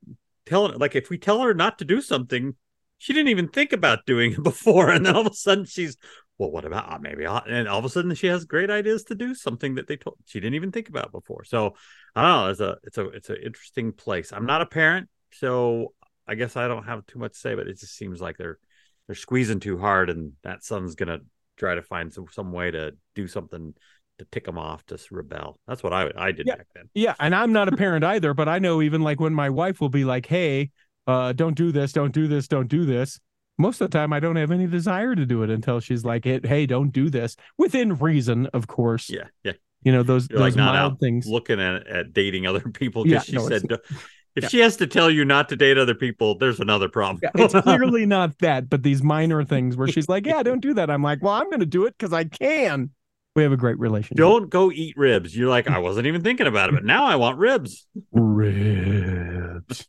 telling, 0.47 0.79
like, 0.79 0.95
if 0.95 1.11
we 1.11 1.19
tell 1.19 1.41
her 1.41 1.53
not 1.53 1.79
to 1.79 1.85
do 1.85 2.01
something, 2.01 2.55
she 2.99 3.13
didn't 3.13 3.31
even 3.31 3.49
think 3.49 3.73
about 3.73 4.07
doing 4.07 4.35
it 4.35 4.43
before. 4.45 4.91
And 4.91 5.05
then 5.05 5.17
all 5.17 5.27
of 5.27 5.33
a 5.33 5.35
sudden 5.35 5.65
she's, 5.65 5.97
well, 6.41 6.51
what 6.51 6.65
about 6.65 6.91
uh, 6.91 6.99
maybe? 6.99 7.27
I'll, 7.27 7.43
and 7.47 7.69
all 7.69 7.79
of 7.79 7.85
a 7.85 7.91
sudden 7.91 8.15
she 8.15 8.27
has 8.29 8.47
great 8.47 8.71
ideas 8.71 9.05
to 9.05 9.15
do 9.15 9.35
something 9.35 9.75
that 9.75 9.87
they 9.87 9.99
told 9.99 10.17
she 10.25 10.41
didn't 10.41 10.55
even 10.55 10.73
think 10.73 10.89
about 10.89 11.13
before. 11.13 11.45
So 11.45 11.75
I 12.17 12.23
don't 12.23 12.31
know. 12.31 12.51
It's 12.51 12.61
a, 12.61 12.77
it's 12.83 12.99
a, 12.99 13.09
it's 13.11 13.29
an 13.29 13.37
interesting 13.45 13.93
place. 13.93 14.33
I'm 14.33 14.47
not 14.47 14.63
a 14.63 14.67
parent, 14.67 15.11
so 15.33 15.93
I 16.27 16.37
guess 16.37 16.57
I 16.57 16.67
don't 16.67 16.85
have 16.85 17.05
too 17.07 17.19
much 17.19 17.35
to 17.35 17.39
say, 17.39 17.55
but 17.55 17.69
it 17.69 17.79
just 17.79 17.95
seems 17.95 18.23
like 18.23 18.39
they're, 18.39 18.59
they're 19.07 19.17
squeezing 19.17 19.61
too 19.61 19.77
hard 19.77 20.09
and 20.09 20.33
that 20.43 20.65
son's 20.65 20.95
going 20.95 21.11
to 21.11 21.21
try 21.59 21.75
to 21.75 21.83
find 21.83 22.11
some 22.11 22.25
some 22.33 22.53
way 22.53 22.71
to 22.71 22.93
do 23.15 23.29
something 23.29 23.75
to 24.19 24.25
tick 24.33 24.47
them 24.47 24.57
off 24.57 24.87
to 24.87 24.99
rebel. 25.11 25.61
That's 25.69 25.83
what 25.83 25.93
I 25.93 26.11
I 26.17 26.33
did 26.33 26.47
Yeah. 26.47 26.57
back 26.57 26.69
then. 26.75 26.89
Yeah, 26.95 27.15
and 27.21 27.35
I'm 27.35 27.53
not 27.53 27.69
a 27.69 27.77
parent 27.77 28.03
either, 28.03 28.33
but 28.33 28.49
I 28.49 28.59
know 28.61 28.81
even 28.81 29.03
like 29.03 29.21
when 29.21 29.35
my 29.35 29.51
wife 29.51 29.79
will 29.79 29.91
be 29.91 30.05
like, 30.05 30.25
"Hey, 30.25 30.71
uh, 31.07 31.35
don't 31.35 31.55
do 31.55 31.71
this, 31.71 31.93
don't 31.93 32.13
do 32.15 32.29
this, 32.29 32.49
don't 32.49 32.69
do 32.69 32.87
this." 32.87 33.21
Most 33.61 33.81
of 33.81 33.91
the 33.91 33.97
time, 33.99 34.13
I 34.13 34.21
don't 34.21 34.37
have 34.37 34.51
any 34.51 34.67
desire 34.67 35.15
to 35.15 35.27
do 35.27 35.43
it 35.43 35.51
until 35.51 35.81
she's 35.81 36.05
like, 36.05 36.25
"Hey, 36.25 36.67
don't 36.67 36.91
do 36.91 37.11
this," 37.11 37.37
within 37.59 37.97
reason, 37.97 38.47
of 38.47 38.67
course. 38.67 39.09
Yeah, 39.11 39.25
yeah. 39.45 39.53
You 39.83 39.93
know 39.93 40.03
those 40.03 40.29
You're 40.29 40.39
those 40.39 40.53
like 40.53 40.57
not 40.57 40.75
mild 40.75 40.93
out 40.93 41.01
things. 41.01 41.27
looking 41.27 41.61
at 41.61 41.87
at 41.87 42.13
dating 42.13 42.47
other 42.47 42.61
people 42.61 43.07
Yeah, 43.07 43.21
she 43.21 43.37
no, 43.37 43.49
said 43.49 43.63
if 44.37 44.45
yeah. 44.45 44.49
she 44.49 44.59
has 44.61 44.77
to 44.77 44.87
tell 44.87 45.11
you 45.11 45.25
not 45.25 45.49
to 45.49 45.57
date 45.57 45.79
other 45.79 45.95
people, 45.95 46.37
there's 46.39 46.61
another 46.61 46.89
problem. 46.89 47.21
Yeah, 47.23 47.31
it's 47.35 47.55
clearly 47.63 48.07
not 48.07 48.39
that, 48.41 48.69
but 48.69 48.83
these 48.83 49.03
minor 49.03 49.45
things 49.45 49.77
where 49.77 49.89
she's 49.89 50.09
like, 50.09 50.27
"Yeah, 50.27 50.43
don't 50.43 50.61
do 50.61 50.75
that." 50.75 50.91
I'm 50.91 51.03
like, 51.03 51.23
"Well, 51.23 51.35
I'm 51.35 51.47
going 51.47 51.61
to 51.61 51.67
do 51.67 51.87
it 51.87 51.95
because 51.99 52.13
I 52.13 52.25
can." 52.25 52.91
We 53.37 53.45
have 53.45 53.53
a 53.53 53.57
great 53.57 53.79
relationship. 53.79 54.17
Don't 54.17 54.51
go 54.51 54.73
eat 54.73 54.97
ribs. 54.97 55.37
You're 55.37 55.49
like, 55.49 55.69
I 55.69 55.79
wasn't 55.79 56.09
even 56.09 56.23
thinking 56.23 56.49
about 56.49 56.69
it, 56.69 56.73
but 56.75 56.85
now 56.85 57.05
I 57.05 57.15
want 57.15 57.39
ribs. 57.39 57.87
ribs. 58.13 59.87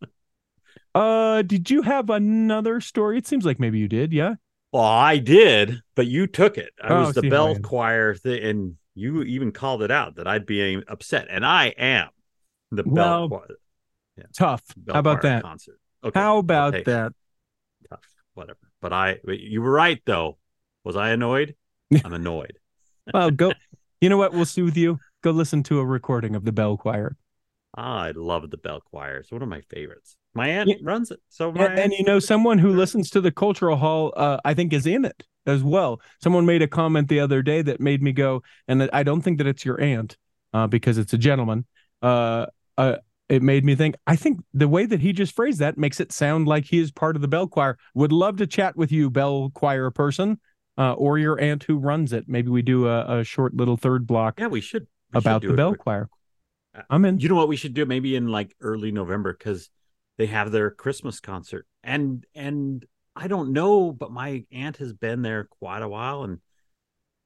Uh, 0.96 1.42
did 1.44 1.70
you 1.70 1.82
have 1.84 2.10
another 2.10 2.82
story? 2.82 3.18
It 3.18 3.28
seems 3.28 3.46
like 3.46 3.60
maybe 3.60 3.80
you 3.80 3.88
did. 3.88 4.14
Yeah. 4.14 4.36
Well, 4.72 4.84
I 4.84 5.18
did, 5.18 5.82
but 5.96 6.08
you 6.08 6.28
took 6.28 6.58
it. 6.58 6.72
I 6.82 6.94
Oh, 6.94 7.06
was 7.08 7.16
the 7.16 7.22
see 7.22 7.30
how 7.30 7.36
I 7.36 7.38
bell 7.38 7.56
choir 7.60 8.16
thing, 8.16 8.44
and 8.44 8.76
you 8.96 9.22
even 9.24 9.52
called 9.52 9.84
it 9.84 9.92
out 9.92 10.16
that 10.16 10.28
I'd 10.28 10.46
be 10.46 10.82
upset, 10.88 11.28
and 11.30 11.46
I 11.46 11.68
am 11.78 12.10
the 12.72 12.84
Well, 12.84 13.30
bell 13.30 13.30
choir. 13.30 13.58
Tough. 14.34 14.64
bell 14.78 14.96
How 14.96 15.00
about 15.00 15.22
that? 15.24 15.44
concert? 15.44 15.80
Okay, 16.04 16.20
How 16.20 16.38
about 16.38 16.76
it. 16.76 16.86
that? 16.86 17.14
Tough, 17.90 18.00
whatever. 18.34 18.60
But 18.82 18.94
I, 18.94 19.20
but 19.24 19.40
you 19.40 19.62
were 19.62 19.72
right 19.72 20.02
though. 20.06 20.38
Was 20.84 20.96
I 20.96 21.12
annoyed? 21.12 21.56
I'm 22.06 22.14
annoyed. 22.14 22.58
Well, 23.14 23.32
go. 23.32 23.54
You 24.02 24.10
know 24.10 24.18
what? 24.18 24.34
We'll 24.34 24.46
soothe 24.46 24.76
you. 24.78 25.00
Go 25.22 25.30
listen 25.30 25.62
to 25.64 25.78
a 25.78 25.86
recording 25.86 26.36
of 26.36 26.44
the 26.44 26.52
bell 26.52 26.76
choir. 26.76 27.18
I 27.76 28.12
love 28.12 28.50
the 28.50 28.58
bell 28.58 28.80
choir. 28.80 29.18
It's 29.18 29.32
one 29.32 29.42
of 29.42 29.50
my 29.50 29.62
favorites. 29.62 30.16
My 30.34 30.48
aunt 30.48 30.70
Yeah. 30.70 30.76
runs 30.82 31.12
it, 31.12 31.20
so 31.30 31.52
my 31.52 31.66
And, 31.66 31.80
and 31.80 31.94
you 31.94 32.04
know, 32.06 32.20
someone 32.20 32.58
who 32.58 32.74
listens 32.74 33.10
to 33.12 33.22
the 33.22 33.32
cultural 33.32 33.76
hall, 33.76 34.14
uh, 34.16 34.38
I 34.46 34.54
think, 34.54 34.72
is 34.74 34.86
in 34.88 35.04
it 35.06 35.26
as 35.46 35.64
well. 35.64 36.02
Someone 36.24 36.46
made 36.46 36.62
a 36.62 36.68
comment 36.68 37.10
the 37.10 37.20
other 37.20 37.42
day 37.42 37.62
that 37.64 37.82
made 37.82 38.02
me 38.02 38.12
go, 38.14 38.42
and 38.68 38.90
I 38.94 39.04
don't 39.04 39.22
think 39.22 39.40
that 39.40 39.48
it's 39.48 39.66
your 39.66 39.82
aunt, 39.82 40.16
uh, 40.54 40.68
because 40.68 40.98
it's 40.98 41.14
a 41.14 41.18
gentleman. 41.18 41.66
Uh, 42.02 42.46
uh, 42.78 42.98
it 43.28 43.42
made 43.42 43.66
me 43.66 43.76
think. 43.76 43.96
I 44.08 44.16
think 44.16 44.40
the 44.54 44.68
way 44.68 44.86
that 44.86 45.00
he 45.00 45.14
just 45.14 45.36
phrased 45.36 45.60
that 45.60 45.78
makes 45.78 46.00
it 46.00 46.12
sound 46.12 46.48
like 46.48 46.66
he 46.66 46.80
is 46.80 46.92
part 46.92 47.16
of 47.16 47.22
the 47.22 47.28
bell 47.28 47.48
choir. 47.48 47.78
Would 47.96 48.12
love 48.12 48.38
to 48.38 48.48
chat 48.48 48.76
with 48.76 48.92
you, 48.92 49.10
bell 49.10 49.50
choir 49.54 49.90
person, 49.92 50.40
uh, 50.78 50.94
or 50.94 51.18
your 51.18 51.40
aunt 51.40 51.64
who 51.64 51.78
runs 51.78 52.14
it. 52.14 52.26
Maybe 52.28 52.50
we 52.50 52.62
do 52.62 52.88
a, 52.88 53.20
a 53.20 53.24
short 53.24 53.54
little 53.54 53.78
third 53.78 54.08
block 54.08 54.40
yeah, 54.40 54.48
we 54.48 54.62
should 54.62 54.88
we 55.14 55.20
about 55.20 55.42
do 55.42 55.50
the 55.50 55.54
bell 55.56 55.72
quick. 55.72 55.82
choir. 55.82 56.10
Uh, 56.76 56.82
I'm 56.90 57.04
in. 57.06 57.20
You 57.20 57.30
know 57.30 57.36
what 57.36 57.48
we 57.48 57.56
should 57.58 57.74
do? 57.74 57.86
Maybe 57.86 58.16
in 58.16 58.28
like 58.28 58.56
early 58.62 58.92
November 58.92 59.34
because 59.34 59.70
they 60.18 60.26
have 60.28 60.52
their 60.52 60.72
Christmas 60.72 61.20
concert, 61.20 61.66
and 61.84 62.26
and 62.36 62.86
I 63.16 63.28
don't 63.28 63.52
know, 63.54 63.92
but 63.92 64.12
my 64.12 64.46
aunt 64.52 64.78
has 64.78 64.94
been 64.94 65.22
there 65.22 65.46
quite 65.46 65.82
a 65.82 65.88
while, 65.90 66.24
and 66.24 66.40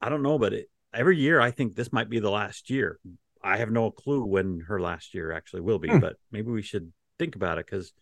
I 0.01 0.09
don't 0.09 0.23
know, 0.23 0.37
but 0.39 0.53
it, 0.53 0.69
every 0.93 1.17
year 1.17 1.39
I 1.39 1.51
think 1.51 1.75
this 1.75 1.91
might 1.93 2.09
be 2.09 2.19
the 2.19 2.31
last 2.31 2.69
year. 2.69 2.99
I 3.43 3.57
have 3.57 3.69
no 3.71 3.91
clue 3.91 4.25
when 4.25 4.61
her 4.67 4.79
last 4.81 5.13
year 5.13 5.31
actually 5.31 5.61
will 5.61 5.77
be, 5.79 5.89
Hmm. 5.89 5.99
but 5.99 6.15
maybe 6.31 6.49
we 6.51 6.61
should 6.63 6.91
think 7.19 7.35
about 7.35 7.57
it 7.59 7.65
because 7.67 7.93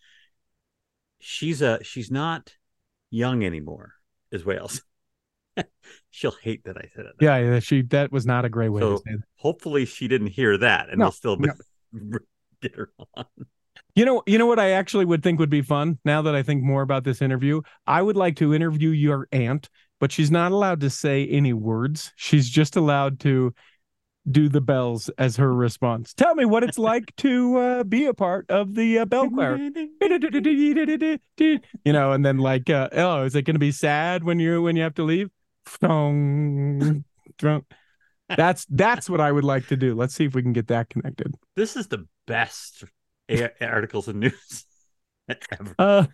she's 1.19 1.61
a 1.61 1.83
she's 1.83 2.09
not 2.11 2.53
young 3.09 3.43
anymore, 3.43 3.93
is 4.31 4.45
Wales. 4.45 4.81
She'll 6.09 6.31
hate 6.41 6.63
that 6.63 6.77
I 6.77 6.89
said 6.95 7.05
it. 7.05 7.11
Yeah, 7.21 7.37
yeah, 7.37 7.59
she. 7.59 7.81
That 7.83 8.11
was 8.11 8.25
not 8.25 8.43
a 8.45 8.49
great 8.49 8.69
way 8.69 8.81
to 8.81 8.87
So- 8.87 8.97
say 9.05 9.11
that. 9.17 9.23
Hopefully 9.35 9.85
she 9.85 10.07
didn't 10.07 10.27
hear 10.27 10.57
that, 10.57 10.89
and 10.89 10.97
No, 10.99 11.05
we'll 11.05 11.11
still 11.11 11.35
be, 11.35 11.49
no. 11.91 12.19
get 12.61 12.75
her 12.75 12.89
on. 13.15 13.25
You 13.95 14.05
know, 14.05 14.23
you 14.25 14.37
know 14.37 14.47
what 14.47 14.59
I 14.59 14.71
actually 14.71 15.05
would 15.05 15.21
think 15.21 15.39
would 15.39 15.49
be 15.49 15.61
fun 15.61 15.99
now 16.03 16.21
that 16.23 16.33
I 16.33 16.41
think 16.41 16.63
more 16.63 16.81
about 16.81 17.03
this 17.03 17.21
interview. 17.21 17.61
I 17.85 18.01
would 18.01 18.17
like 18.17 18.35
to 18.37 18.53
interview 18.53 18.89
your 18.89 19.27
aunt, 19.31 19.69
but 19.99 20.11
she's 20.11 20.31
not 20.31 20.51
allowed 20.51 20.81
to 20.81 20.89
say 20.89 21.27
any 21.27 21.53
words. 21.53 22.11
She's 22.15 22.49
just 22.49 22.75
allowed 22.75 23.19
to 23.21 23.53
do 24.29 24.49
the 24.49 24.61
bells 24.61 25.09
as 25.17 25.35
her 25.35 25.53
response. 25.53 26.13
Tell 26.13 26.33
me 26.33 26.45
what 26.45 26.63
it's 26.63 26.77
like 26.79 27.15
to 27.17 27.57
uh, 27.57 27.83
be 27.83 28.05
a 28.05 28.13
part 28.13 28.49
of 28.49 28.73
the 28.73 28.99
uh, 28.99 29.05
bell 29.05 29.29
choir. 29.29 29.57
You 31.85 31.93
know, 31.93 32.13
and 32.13 32.25
then 32.25 32.37
like, 32.37 32.69
uh, 32.69 32.89
oh, 32.93 33.23
is 33.23 33.35
it 33.35 33.43
going 33.43 33.55
to 33.55 33.59
be 33.59 33.71
sad 33.71 34.23
when 34.23 34.39
you 34.39 34.61
when 34.61 34.75
you 34.75 34.83
have 34.83 34.95
to 34.95 35.03
leave? 35.03 35.29
Dong. 35.79 37.03
That's 38.29 38.65
that's 38.69 39.09
what 39.09 39.21
I 39.21 39.31
would 39.31 39.43
like 39.43 39.67
to 39.67 39.77
do. 39.77 39.93
Let's 39.95 40.15
see 40.15 40.25
if 40.25 40.33
we 40.33 40.41
can 40.41 40.53
get 40.53 40.67
that 40.67 40.89
connected. 40.89 41.35
This 41.55 41.75
is 41.75 41.87
the 41.87 42.07
best 42.25 42.85
a- 43.29 43.51
articles 43.61 44.07
and 44.07 44.19
news 44.19 44.65
ever. 45.29 45.75
Uh, 45.77 46.05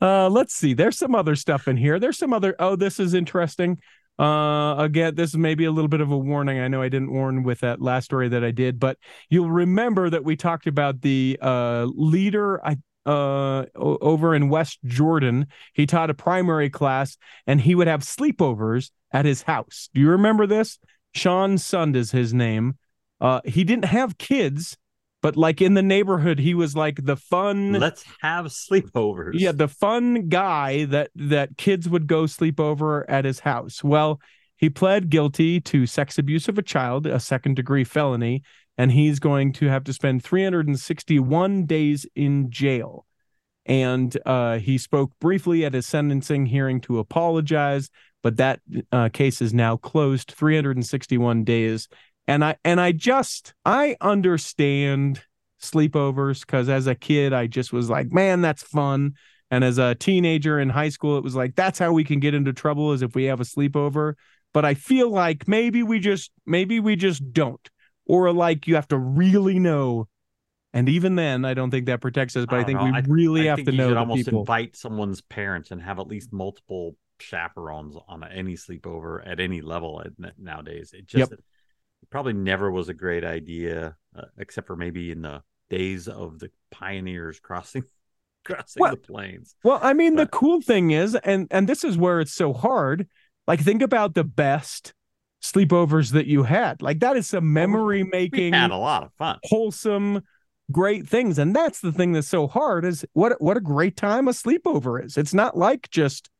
uh, 0.00 0.28
let's 0.28 0.54
see. 0.54 0.74
There's 0.74 0.98
some 0.98 1.14
other 1.14 1.36
stuff 1.36 1.68
in 1.68 1.76
here. 1.76 1.98
There's 1.98 2.18
some 2.18 2.32
other. 2.32 2.54
Oh, 2.58 2.76
this 2.76 3.00
is 3.00 3.14
interesting. 3.14 3.78
Uh, 4.18 4.76
again, 4.78 5.14
this 5.14 5.30
is 5.30 5.36
maybe 5.36 5.64
a 5.64 5.70
little 5.70 5.88
bit 5.88 6.00
of 6.00 6.10
a 6.10 6.16
warning. 6.18 6.58
I 6.58 6.68
know 6.68 6.80
I 6.80 6.88
didn't 6.88 7.12
warn 7.12 7.42
with 7.42 7.60
that 7.60 7.82
last 7.82 8.06
story 8.06 8.28
that 8.28 8.42
I 8.44 8.50
did, 8.50 8.80
but 8.80 8.98
you'll 9.28 9.50
remember 9.50 10.08
that 10.08 10.24
we 10.24 10.36
talked 10.36 10.66
about 10.66 11.02
the 11.02 11.38
uh 11.40 11.86
leader. 11.94 12.64
I 12.64 12.76
uh 13.04 13.66
over 13.76 14.34
in 14.34 14.48
West 14.48 14.78
Jordan. 14.84 15.46
He 15.74 15.86
taught 15.86 16.10
a 16.10 16.14
primary 16.14 16.70
class, 16.70 17.16
and 17.46 17.60
he 17.60 17.74
would 17.74 17.88
have 17.88 18.00
sleepovers 18.00 18.90
at 19.12 19.24
his 19.26 19.42
house. 19.42 19.88
Do 19.94 20.00
you 20.00 20.10
remember 20.10 20.46
this? 20.46 20.78
Sean 21.14 21.56
Sund 21.56 21.94
is 21.94 22.10
his 22.10 22.34
name. 22.34 22.76
Uh, 23.20 23.40
he 23.44 23.64
didn't 23.64 23.86
have 23.86 24.18
kids, 24.18 24.76
but 25.26 25.36
like 25.36 25.60
in 25.60 25.74
the 25.74 25.82
neighborhood, 25.82 26.38
he 26.38 26.54
was 26.54 26.76
like 26.76 27.04
the 27.04 27.16
fun. 27.16 27.72
Let's 27.72 28.04
have 28.20 28.46
sleepovers. 28.46 29.32
Yeah, 29.32 29.50
the 29.50 29.66
fun 29.66 30.28
guy 30.28 30.84
that 30.84 31.10
that 31.16 31.56
kids 31.56 31.88
would 31.88 32.06
go 32.06 32.26
sleep 32.26 32.60
over 32.60 33.10
at 33.10 33.24
his 33.24 33.40
house. 33.40 33.82
Well, 33.82 34.20
he 34.56 34.70
pled 34.70 35.10
guilty 35.10 35.60
to 35.62 35.84
sex 35.84 36.16
abuse 36.16 36.46
of 36.46 36.58
a 36.58 36.62
child, 36.62 37.08
a 37.08 37.18
second 37.18 37.56
degree 37.56 37.82
felony, 37.82 38.44
and 38.78 38.92
he's 38.92 39.18
going 39.18 39.52
to 39.54 39.66
have 39.66 39.82
to 39.82 39.92
spend 39.92 40.22
361 40.22 41.66
days 41.66 42.06
in 42.14 42.48
jail. 42.48 43.04
And 43.64 44.16
uh, 44.26 44.60
he 44.60 44.78
spoke 44.78 45.10
briefly 45.20 45.64
at 45.64 45.74
his 45.74 45.86
sentencing 45.86 46.46
hearing 46.46 46.80
to 46.82 47.00
apologize, 47.00 47.90
but 48.22 48.36
that 48.36 48.60
uh, 48.92 49.08
case 49.08 49.42
is 49.42 49.52
now 49.52 49.76
closed. 49.76 50.30
361 50.30 51.42
days, 51.42 51.88
and 52.28 52.44
I 52.44 52.56
and 52.64 52.80
I 52.80 52.92
just 52.92 53.54
I 53.64 53.96
understand 54.00 55.22
sleepovers 55.60 56.40
because 56.40 56.68
as 56.68 56.86
a 56.86 56.94
kid 56.94 57.32
I 57.32 57.46
just 57.46 57.72
was 57.72 57.88
like, 57.88 58.12
man, 58.12 58.40
that's 58.40 58.62
fun. 58.62 59.14
And 59.50 59.62
as 59.62 59.78
a 59.78 59.94
teenager 59.94 60.58
in 60.58 60.68
high 60.68 60.88
school, 60.88 61.18
it 61.18 61.24
was 61.24 61.36
like 61.36 61.54
that's 61.54 61.78
how 61.78 61.92
we 61.92 62.04
can 62.04 62.20
get 62.20 62.34
into 62.34 62.52
trouble 62.52 62.92
is 62.92 63.02
if 63.02 63.14
we 63.14 63.24
have 63.24 63.40
a 63.40 63.44
sleepover. 63.44 64.14
But 64.52 64.64
I 64.64 64.74
feel 64.74 65.10
like 65.10 65.46
maybe 65.46 65.82
we 65.82 65.98
just 65.98 66.30
maybe 66.46 66.80
we 66.80 66.96
just 66.96 67.32
don't, 67.32 67.68
or 68.06 68.32
like 68.32 68.66
you 68.66 68.74
have 68.74 68.88
to 68.88 68.98
really 68.98 69.58
know. 69.58 70.08
And 70.72 70.88
even 70.88 71.14
then, 71.14 71.44
I 71.44 71.54
don't 71.54 71.70
think 71.70 71.86
that 71.86 72.00
protects 72.00 72.36
us. 72.36 72.44
But 72.46 72.56
I, 72.56 72.58
don't 72.58 72.66
think 72.66 72.78
know. 72.80 72.84
we 72.86 72.92
I- 72.92 73.02
really 73.06 73.48
I 73.48 73.56
have 73.56 73.64
to 73.64 73.72
you 73.72 73.78
know 73.78 73.88
should 73.88 73.96
almost 73.96 74.24
people. 74.24 74.40
invite 74.40 74.76
someone's 74.76 75.20
parents 75.20 75.70
and 75.70 75.80
have 75.80 75.98
at 76.00 76.06
least 76.06 76.32
multiple 76.32 76.96
chaperones 77.18 77.96
on 78.08 78.24
any 78.24 78.54
sleepover 78.54 79.26
at 79.26 79.40
any 79.40 79.60
level 79.60 80.02
nowadays. 80.38 80.92
It 80.92 81.06
just 81.06 81.32
it 81.32 81.44
probably 82.10 82.32
never 82.32 82.70
was 82.70 82.88
a 82.88 82.94
great 82.94 83.24
idea, 83.24 83.96
uh, 84.16 84.22
except 84.38 84.66
for 84.66 84.76
maybe 84.76 85.10
in 85.10 85.22
the 85.22 85.42
days 85.70 86.08
of 86.08 86.38
the 86.38 86.50
pioneers 86.70 87.40
crossing 87.40 87.84
crossing 88.44 88.80
Well, 88.80 88.92
the 88.92 88.96
plains. 88.98 89.54
Well, 89.64 89.80
I 89.82 89.92
mean, 89.92 90.16
the 90.16 90.26
cool 90.26 90.60
thing 90.60 90.90
is, 90.92 91.14
and 91.14 91.48
and 91.50 91.68
this 91.68 91.84
is 91.84 91.96
where 91.98 92.20
it's 92.20 92.34
so 92.34 92.52
hard. 92.52 93.08
Like, 93.46 93.60
think 93.60 93.82
about 93.82 94.14
the 94.14 94.24
best 94.24 94.92
sleepovers 95.42 96.12
that 96.12 96.26
you 96.26 96.42
had. 96.42 96.82
Like, 96.82 97.00
that 97.00 97.16
is 97.16 97.28
some 97.28 97.52
memory 97.52 98.02
making, 98.02 98.52
had 98.52 98.70
a 98.70 98.76
lot 98.76 99.04
of 99.04 99.12
fun. 99.14 99.38
wholesome, 99.44 100.22
great 100.72 101.08
things. 101.08 101.38
And 101.38 101.54
that's 101.54 101.80
the 101.80 101.92
thing 101.92 102.12
that's 102.12 102.28
so 102.28 102.46
hard 102.46 102.84
is 102.84 103.04
what 103.12 103.40
what 103.40 103.56
a 103.56 103.60
great 103.60 103.96
time 103.96 104.28
a 104.28 104.32
sleepover 104.32 105.04
is. 105.04 105.16
It's 105.16 105.34
not 105.34 105.56
like 105.56 105.90
just 105.90 106.30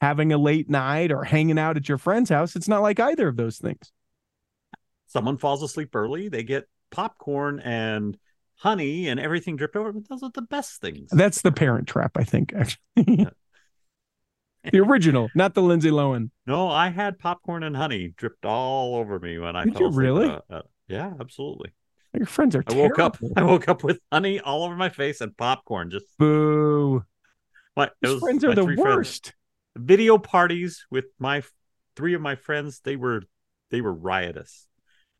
having 0.00 0.32
a 0.32 0.38
late 0.38 0.68
night 0.70 1.12
or 1.12 1.24
hanging 1.24 1.58
out 1.58 1.76
at 1.76 1.88
your 1.88 1.98
friend's 1.98 2.30
house. 2.30 2.56
It's 2.56 2.68
not 2.68 2.82
like 2.82 2.98
either 2.98 3.28
of 3.28 3.36
those 3.36 3.58
things. 3.58 3.92
Someone 5.10 5.38
falls 5.38 5.62
asleep 5.62 5.94
early, 5.94 6.28
they 6.28 6.44
get 6.44 6.68
popcorn 6.90 7.58
and 7.60 8.16
honey 8.54 9.08
and 9.08 9.18
everything 9.18 9.56
dripped 9.56 9.74
over. 9.74 9.92
But 9.92 10.08
those 10.08 10.22
are 10.22 10.30
the 10.32 10.42
best 10.42 10.80
things. 10.80 11.10
That's 11.10 11.42
the 11.42 11.50
parent 11.50 11.88
trap, 11.88 12.12
I 12.16 12.22
think, 12.22 12.52
actually. 12.54 12.78
the 14.72 14.78
original, 14.78 15.28
not 15.34 15.54
the 15.54 15.62
Lindsay 15.62 15.90
Lohan. 15.90 16.30
No, 16.46 16.68
I 16.68 16.90
had 16.90 17.18
popcorn 17.18 17.64
and 17.64 17.76
honey 17.76 18.14
dripped 18.16 18.44
all 18.44 18.94
over 18.96 19.18
me 19.18 19.38
when 19.38 19.56
I 19.56 19.64
Did 19.64 19.72
fell 19.72 19.82
you 19.82 19.88
asleep. 19.88 20.00
really? 20.00 20.28
Uh, 20.28 20.40
uh, 20.48 20.62
yeah, 20.86 21.12
absolutely. 21.18 21.72
Your 22.14 22.26
friends 22.26 22.54
are 22.54 22.64
I 22.68 22.74
woke 22.74 22.98
up. 22.98 23.18
I 23.36 23.42
woke 23.42 23.68
up 23.68 23.82
with 23.82 24.00
honey 24.12 24.40
all 24.40 24.64
over 24.64 24.76
my 24.76 24.88
face 24.88 25.20
and 25.20 25.36
popcorn. 25.36 25.90
Just 25.90 26.06
Boo. 26.18 27.04
my, 27.76 27.90
Those 28.02 28.20
friends 28.20 28.44
are 28.44 28.54
the 28.54 28.62
three 28.64 28.76
friends. 28.76 28.96
worst. 28.96 29.34
Video 29.76 30.18
parties 30.18 30.86
with 30.90 31.06
my 31.18 31.42
three 31.96 32.14
of 32.14 32.20
my 32.20 32.34
friends, 32.34 32.80
they 32.84 32.96
were 32.96 33.22
they 33.70 33.80
were 33.80 33.92
riotous. 33.92 34.66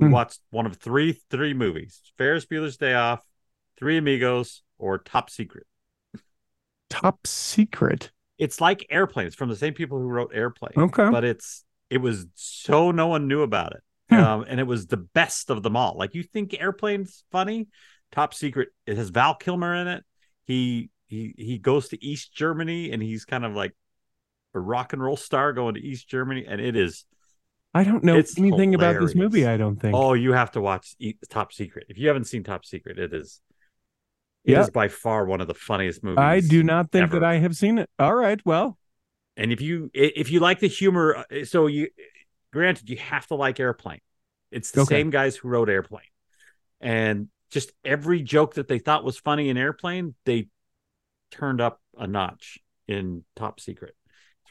We 0.00 0.06
Hmm. 0.06 0.12
watched 0.12 0.40
one 0.50 0.66
of 0.66 0.76
three 0.76 1.12
three 1.30 1.52
movies: 1.54 2.00
Ferris 2.16 2.46
Bueller's 2.46 2.76
Day 2.78 2.94
Off, 2.94 3.20
Three 3.78 3.98
Amigos, 3.98 4.62
or 4.78 4.98
Top 4.98 5.28
Secret. 5.30 5.66
Top 6.88 7.26
secret. 7.26 8.10
It's 8.38 8.60
like 8.60 8.86
Airplane. 8.90 9.26
It's 9.26 9.36
from 9.36 9.48
the 9.50 9.56
same 9.56 9.74
people 9.74 9.98
who 9.98 10.08
wrote 10.08 10.32
Airplane. 10.34 10.72
Okay. 10.76 11.08
but 11.10 11.24
it's 11.24 11.64
it 11.88 11.98
was 11.98 12.26
so 12.34 12.90
no 12.90 13.06
one 13.08 13.28
knew 13.28 13.42
about 13.42 13.72
it 13.72 13.82
Hmm. 14.10 14.16
um, 14.16 14.44
and 14.48 14.58
it 14.58 14.64
was 14.66 14.86
the 14.86 14.96
best 14.96 15.50
of 15.50 15.62
them 15.62 15.76
all 15.76 15.96
like 15.96 16.14
you 16.14 16.22
think 16.24 16.54
airplane's 16.60 17.22
funny 17.30 17.68
top 18.10 18.32
secret 18.34 18.68
it 18.86 18.96
has 18.96 19.10
val 19.10 19.34
kilmer 19.36 19.74
in 19.74 19.86
it 19.88 20.04
he 20.44 20.90
he 21.06 21.32
he 21.36 21.58
goes 21.58 21.88
to 21.88 22.04
east 22.04 22.32
germany 22.34 22.90
and 22.92 23.00
he's 23.02 23.24
kind 23.24 23.44
of 23.44 23.54
like 23.54 23.72
a 24.54 24.58
rock 24.60 24.92
and 24.92 25.02
roll 25.02 25.16
star 25.16 25.52
going 25.52 25.74
to 25.74 25.80
east 25.80 26.08
germany 26.08 26.44
and 26.46 26.60
it 26.60 26.74
is 26.76 27.04
I 27.72 27.84
don't 27.84 28.02
know 28.02 28.16
It's 28.16 28.36
anything 28.38 28.74
about 28.74 29.00
this 29.00 29.14
movie. 29.14 29.46
I 29.46 29.56
don't 29.56 29.80
think. 29.80 29.94
oh 29.94 30.12
you 30.14 30.32
have 30.32 30.50
to 30.52 30.60
watch 30.60 30.94
E- 30.98 31.14
top 31.28 31.52
secret 31.52 31.86
if 31.88 31.98
you 31.98 32.08
haven't 32.08 32.24
seen 32.24 32.42
top 32.42 32.64
secret 32.64 32.98
it 32.98 33.12
is 33.14 33.40
it 34.44 34.58
is 34.58 34.70
by 34.70 34.88
far 34.88 35.24
one 35.26 35.40
of 35.40 35.46
the 35.46 35.54
funniest 35.54 36.02
movies 36.02 36.18
I 36.18 36.40
do 36.40 36.62
not 36.62 36.90
think 36.90 37.04
ever. 37.04 37.20
that 37.20 37.24
I 37.24 37.38
have 37.38 37.54
seen 37.54 37.78
it. 37.78 37.88
All 37.98 38.14
right. 38.14 38.40
Well, 38.44 38.78
And 39.36 39.52
if 39.52 39.60
you 39.60 39.90
if 39.94 40.30
you 40.30 40.40
like 40.40 40.58
the 40.60 40.66
humor, 40.66 41.24
uh, 41.30 41.44
so 41.44 41.66
you 41.66 41.88
granted 42.52 42.88
you 42.90 42.96
have 42.96 43.26
to 43.28 43.34
like 43.36 43.60
Airplane. 43.60 44.00
It's 44.50 44.70
the 44.72 44.80
Okay. 44.80 44.96
same 44.96 45.10
guys 45.10 45.36
who 45.36 45.48
wrote 45.48 45.68
Airplane, 45.68 46.02
and 46.80 47.28
just 47.50 47.72
every 47.84 48.22
joke 48.22 48.54
that 48.54 48.66
they 48.66 48.78
thought 48.78 49.04
was 49.04 49.18
funny 49.18 49.48
in 49.50 49.56
Airplane, 49.56 50.14
they 50.24 50.48
turned 51.30 51.60
up 51.60 51.80
a 51.96 52.06
notch 52.06 52.58
in 52.88 53.24
Top 53.36 53.60
Secret. 53.60 53.94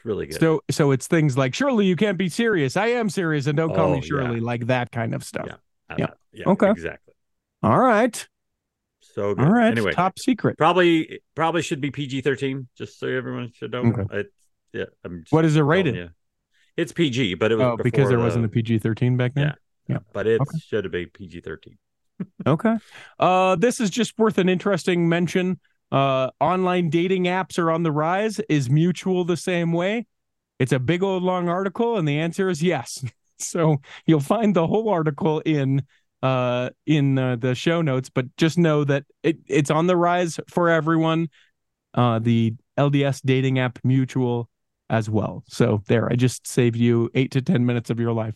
It's 0.00 0.04
really 0.06 0.26
good. 0.26 0.40
so 0.40 0.62
so 0.70 0.90
it's 0.92 1.06
things 1.06 1.36
like 1.36 1.54
surely 1.54 1.84
you 1.86 1.94
can't 1.96 2.16
be 2.16 2.28
serious. 2.30 2.76
I 2.76 2.86
am 2.88 3.10
serious, 3.10 3.46
and 3.46 3.56
don't 3.56 3.74
call 3.74 3.90
Oh, 3.90 3.96
me 3.96 4.00
Shirley, 4.02 4.38
yeah. 4.38 4.44
like 4.44 4.66
that 4.66 4.90
kind 4.90 5.14
of 5.14 5.22
stuff. 5.22 5.46
Yeah. 5.46 5.54
Uh, 5.90 5.96
yeah. 5.98 6.06
yeah, 6.32 6.48
Okay. 6.48 6.70
exactly. 6.70 7.14
All 7.62 7.78
right. 7.78 8.26
So 9.00 9.34
good. 9.34 9.44
All 9.44 9.52
right. 9.52 9.70
Anyway, 9.70 9.92
Top 9.92 10.18
secret. 10.18 10.56
probably 10.56 11.20
probably 11.34 11.62
should 11.62 11.80
be 11.80 11.90
PG 11.90 12.22
thirteen, 12.22 12.68
just 12.78 12.98
so 12.98 13.08
everyone 13.08 13.52
should 13.52 13.72
know. 13.72 13.80
Okay. 13.80 14.18
It, 14.20 14.32
yeah, 14.72 14.84
I'm 15.04 15.24
What 15.30 15.44
is 15.44 15.56
it 15.56 15.60
rated? 15.62 15.94
you. 15.96 16.10
It's 16.76 16.92
PG, 16.92 17.34
but 17.34 17.52
it 17.52 17.56
was 17.56 17.66
Oh, 17.66 17.76
because 17.82 18.08
there 18.08 18.16
the- 18.18 18.24
wasn't 18.24 18.44
a 18.46 18.48
PG 18.48 18.78
thirteen 18.78 19.16
back 19.16 19.34
then. 19.34 19.52
Yeah. 19.88 19.98
but 20.12 20.26
it 20.26 20.40
Okay. 20.40 20.58
should 20.64 20.84
have 20.84 20.92
been 20.92 21.08
PG 21.12 21.40
thirteen. 21.40 21.76
Okay. 22.46 22.76
Uh, 23.18 23.56
this 23.56 23.80
is 23.80 23.90
just 23.90 24.16
worth 24.18 24.38
an 24.38 24.48
interesting 24.48 25.08
mention. 25.08 25.58
Uh, 25.90 26.30
online 26.40 26.88
dating 26.88 27.24
apps 27.24 27.58
are 27.58 27.70
on 27.70 27.82
the 27.82 27.92
rise. 27.92 28.38
Is 28.48 28.70
Mutual 28.70 29.24
the 29.24 29.36
same 29.36 29.72
way? 29.72 30.06
It's 30.58 30.72
a 30.72 30.78
big 30.78 31.02
old 31.02 31.22
long 31.22 31.48
article, 31.48 31.96
and 31.96 32.06
the 32.06 32.18
answer 32.18 32.48
is 32.48 32.62
yes. 32.62 33.04
So 33.42 33.78
you'll 34.04 34.20
find 34.20 34.54
the 34.54 34.66
whole 34.66 34.90
article 34.90 35.40
in 35.40 35.82
uh 36.22 36.68
in 36.84 37.16
uh, 37.16 37.36
the 37.36 37.54
show 37.54 37.80
notes, 37.80 38.10
but 38.10 38.26
just 38.36 38.58
know 38.58 38.84
that 38.84 39.04
it, 39.22 39.38
it's 39.46 39.70
on 39.70 39.86
the 39.86 39.96
rise 39.96 40.38
for 40.46 40.68
everyone. 40.68 41.30
Uh, 41.94 42.18
the 42.18 42.52
LDS 42.76 43.22
dating 43.24 43.58
app 43.58 43.78
Mutual 43.82 44.50
as 44.90 45.08
well. 45.08 45.42
So 45.48 45.82
there, 45.86 46.12
I 46.12 46.16
just 46.16 46.46
saved 46.46 46.76
you 46.76 47.08
eight 47.14 47.30
to 47.30 47.40
ten 47.40 47.64
minutes 47.64 47.88
of 47.88 47.98
your 47.98 48.12
life. 48.12 48.34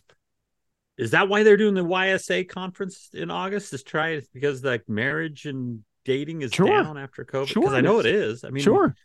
Is 0.97 1.11
that 1.11 1.29
why 1.29 1.43
they're 1.43 1.55
doing 1.55 1.75
the 1.75 1.85
YSA 1.85 2.49
conference 2.49 3.09
in 3.13 3.29
August? 3.29 3.73
Is 3.73 3.83
try 3.83 4.19
because 4.33 4.63
like 4.63 4.89
marriage 4.89 5.45
and 5.45 5.83
dating 6.05 6.41
is 6.41 6.51
Sure. 6.53 6.67
down 6.67 6.97
after 6.97 7.25
COVID? 7.25 7.47
Sure 7.47 7.63
Because 7.63 7.75
I 7.75 7.81
know 7.81 7.99
it 7.99 8.05
is. 8.05 8.43
I 8.43 8.49
mean, 8.49 8.63
sure. 8.63 8.95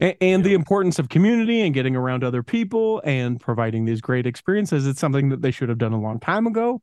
And, 0.00 0.14
and 0.20 0.44
the 0.44 0.50
Yeah. 0.50 0.56
importance 0.56 0.98
of 0.98 1.08
community 1.08 1.60
and 1.60 1.72
getting 1.72 1.94
around 1.94 2.24
other 2.24 2.42
people 2.42 3.00
and 3.04 3.40
providing 3.40 3.84
these 3.84 4.00
great 4.00 4.26
experiences. 4.26 4.86
It's 4.86 5.00
something 5.00 5.28
that 5.28 5.42
they 5.42 5.50
should 5.50 5.68
have 5.68 5.78
done 5.78 5.92
a 5.92 6.00
long 6.00 6.18
time 6.18 6.46
ago. 6.46 6.82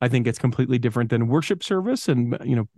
I 0.00 0.08
think 0.08 0.26
it's 0.26 0.38
completely 0.38 0.78
different 0.78 1.10
than 1.10 1.28
worship 1.28 1.62
service 1.64 2.08
and, 2.08 2.36
you 2.44 2.56
know, 2.56 2.68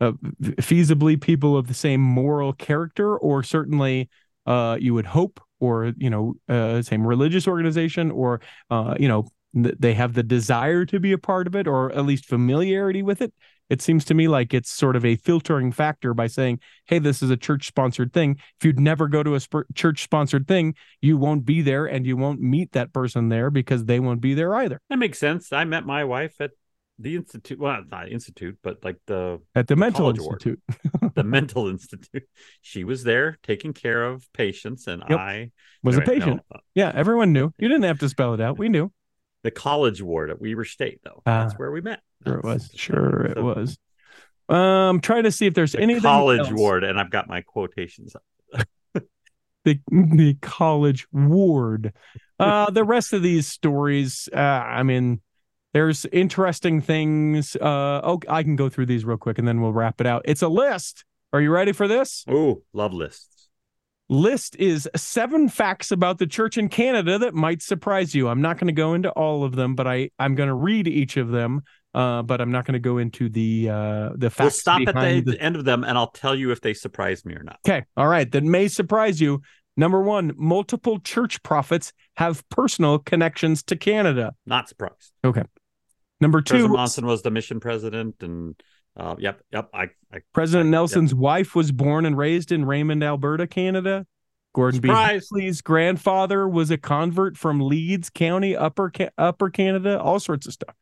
uh, 0.00 0.12
feasibly 0.42 1.20
people 1.20 1.56
of 1.56 1.68
the 1.68 1.74
same 1.74 2.00
moral 2.00 2.52
character, 2.52 3.16
or 3.16 3.42
certainly 3.42 4.10
uh, 4.44 4.76
you 4.80 4.92
would 4.92 5.06
hope, 5.06 5.40
or, 5.60 5.92
you 5.96 6.10
know, 6.10 6.34
uh, 6.48 6.82
same 6.82 7.06
religious 7.06 7.46
organization, 7.46 8.10
or, 8.10 8.40
uh, 8.70 8.94
you 8.98 9.08
know, 9.08 9.26
they 9.54 9.94
have 9.94 10.14
the 10.14 10.24
desire 10.24 10.84
to 10.84 10.98
be 10.98 11.12
a 11.12 11.18
part 11.18 11.46
of 11.46 11.54
it 11.54 11.68
or 11.68 11.92
at 11.92 12.04
least 12.04 12.26
familiarity 12.26 13.02
with 13.02 13.22
it. 13.22 13.32
It 13.70 13.80
seems 13.82 14.04
to 14.06 14.14
me 14.14 14.28
like 14.28 14.52
it's 14.52 14.70
sort 14.70 14.96
of 14.96 15.04
a 15.04 15.16
filtering 15.16 15.72
factor 15.72 16.14
by 16.14 16.26
saying, 16.26 16.60
hey, 16.86 16.98
this 16.98 17.22
is 17.22 17.30
a 17.30 17.36
church 17.36 17.66
sponsored 17.66 18.12
thing. 18.12 18.36
If 18.60 18.64
you'd 18.64 18.78
never 18.78 19.08
go 19.08 19.22
to 19.22 19.34
a 19.34 19.40
sp- 19.40 19.68
church 19.74 20.02
sponsored 20.02 20.46
thing, 20.46 20.74
you 21.00 21.16
won't 21.16 21.44
be 21.44 21.62
there 21.62 21.86
and 21.86 22.06
you 22.06 22.16
won't 22.16 22.40
meet 22.40 22.72
that 22.72 22.92
person 22.92 23.28
there 23.28 23.50
because 23.50 23.84
they 23.86 24.00
won't 24.00 24.20
be 24.20 24.34
there 24.34 24.54
either 24.54 24.80
that 24.90 24.98
makes 24.98 25.18
sense. 25.18 25.52
I 25.52 25.64
met 25.64 25.86
my 25.86 26.04
wife 26.04 26.40
at 26.40 26.50
the 26.98 27.16
institute. 27.16 27.58
Well, 27.58 27.82
not 27.90 28.08
institute, 28.08 28.58
but 28.62 28.84
like 28.84 28.98
the 29.06 29.40
at 29.54 29.66
the 29.66 29.76
mental 29.76 30.10
institute. 30.10 30.60
the 31.14 31.24
mental 31.24 31.68
institute. 31.68 32.28
She 32.62 32.84
was 32.84 33.02
there 33.02 33.38
taking 33.42 33.72
care 33.72 34.04
of 34.04 34.30
patients, 34.32 34.86
and 34.86 35.02
Yep. 35.08 35.18
I 35.18 35.50
Was 35.82 35.96
a 35.96 36.00
no, 36.00 36.06
patient. 36.06 36.40
uh, 36.54 36.58
Yeah, 36.74 36.92
everyone 36.94 37.32
knew. 37.32 37.50
You 37.58 37.68
didn't 37.68 37.82
have 37.84 37.98
to 38.00 38.08
spell 38.08 38.34
it 38.34 38.40
out. 38.40 38.58
We 38.58 38.68
knew. 38.68 38.92
The 39.44 39.50
college 39.52 40.02
ward 40.02 40.30
at 40.30 40.40
Weber 40.40 40.64
State, 40.64 41.00
though. 41.04 41.22
Ah, 41.26 41.44
That's 41.44 41.54
where 41.58 41.70
we 41.70 41.80
met. 41.80 42.00
Sure 42.26 42.38
it 42.38 42.44
was. 42.44 42.70
Sure 42.74 43.24
it 43.26 43.42
was. 43.42 43.78
Um, 44.48 45.00
trying 45.00 45.22
to 45.24 45.30
see 45.32 45.46
if 45.46 45.54
there's 45.54 45.72
The 45.72 45.80
anything 45.80 46.02
college 46.02 46.40
else. 46.40 46.50
ward, 46.52 46.82
and 46.82 46.98
I've 46.98 47.10
got 47.10 47.28
my 47.28 47.42
quotations. 47.42 48.16
up. 48.16 48.64
the 49.64 49.78
the 49.90 50.36
college 50.42 51.06
ward. 51.12 51.92
Uh, 52.40 52.70
the 52.70 52.82
rest 52.84 53.12
of 53.12 53.22
these 53.22 53.46
stories, 53.46 54.28
uh, 54.34 54.38
I 54.38 54.82
mean, 54.82 55.20
there's 55.72 56.04
interesting 56.06 56.80
things. 56.80 57.54
Uh, 57.56 58.00
oh, 58.02 58.20
I 58.28 58.42
can 58.42 58.56
go 58.56 58.68
through 58.68 58.86
these 58.86 59.04
real 59.04 59.16
quick 59.16 59.38
and 59.38 59.46
then 59.46 59.60
we'll 59.60 59.72
wrap 59.72 60.00
it 60.00 60.06
out. 60.06 60.22
It's 60.24 60.42
a 60.42 60.48
list. 60.48 61.04
Are 61.32 61.40
you 61.40 61.50
ready 61.50 61.72
for 61.72 61.86
this? 61.86 62.24
Oh, 62.28 62.62
love 62.72 62.92
lists. 62.92 63.28
List 64.08 64.56
is 64.56 64.88
seven 64.94 65.48
facts 65.48 65.90
about 65.90 66.18
the 66.18 66.26
church 66.26 66.58
in 66.58 66.68
Canada 66.68 67.18
that 67.18 67.34
might 67.34 67.62
surprise 67.62 68.14
you. 68.14 68.28
I'm 68.28 68.42
not 68.42 68.58
going 68.58 68.66
to 68.66 68.74
go 68.74 68.94
into 68.94 69.10
all 69.10 69.44
of 69.44 69.56
them, 69.56 69.74
but 69.74 69.86
I 69.86 70.10
I'm 70.18 70.34
going 70.34 70.48
to 70.48 70.54
read 70.54 70.86
each 70.86 71.16
of 71.16 71.30
them. 71.30 71.62
Uh, 71.94 72.22
but 72.22 72.40
I'm 72.40 72.50
not 72.50 72.64
going 72.64 72.72
to 72.72 72.80
go 72.80 72.98
into 72.98 73.28
the 73.28 73.70
uh 73.70 74.10
the 74.16 74.28
facts. 74.28 74.40
We'll 74.40 74.50
stop 74.50 74.80
at 74.88 74.94
the, 74.94 75.32
the 75.32 75.40
end 75.40 75.56
of 75.56 75.64
them, 75.64 75.84
and 75.84 75.96
I'll 75.96 76.10
tell 76.10 76.34
you 76.34 76.50
if 76.50 76.60
they 76.60 76.74
surprise 76.74 77.24
me 77.24 77.34
or 77.34 77.42
not. 77.42 77.58
Okay. 77.66 77.84
All 77.96 78.08
right. 78.08 78.30
That 78.30 78.42
may 78.42 78.68
surprise 78.68 79.20
you. 79.20 79.40
Number 79.76 80.00
one, 80.00 80.32
multiple 80.36 80.98
church 81.00 81.42
prophets 81.42 81.92
have 82.16 82.46
personal 82.48 82.98
connections 82.98 83.62
to 83.64 83.76
Canada. 83.76 84.34
Not 84.44 84.68
surprised. 84.68 85.12
Okay. 85.24 85.44
Number 86.20 86.42
two, 86.42 86.54
President 86.54 86.76
Monson 86.76 87.06
was 87.06 87.22
the 87.22 87.30
mission 87.30 87.60
president, 87.60 88.16
and 88.22 88.60
uh, 88.96 89.16
yep, 89.18 89.40
yep. 89.52 89.68
I, 89.74 89.90
I 90.12 90.20
President 90.32 90.68
Yep. 90.68 90.72
Nelson's 90.72 91.14
wife 91.14 91.54
was 91.54 91.72
born 91.72 92.06
and 92.06 92.16
raised 92.16 92.52
in 92.52 92.64
Raymond, 92.64 93.02
Alberta, 93.02 93.46
Canada. 93.46 94.06
Gordon 94.54 94.80
Surprise. 94.80 95.28
B. 95.32 95.40
Hinckley's 95.40 95.60
grandfather 95.62 96.48
was 96.48 96.70
a 96.70 96.78
convert 96.78 97.36
from 97.36 97.60
Leeds 97.60 98.08
County, 98.08 98.54
Upper 98.56 98.92
Upper 99.18 99.50
Canada. 99.50 100.00
All 100.00 100.20
sorts 100.20 100.46
of 100.46 100.52
stuff. 100.52 100.76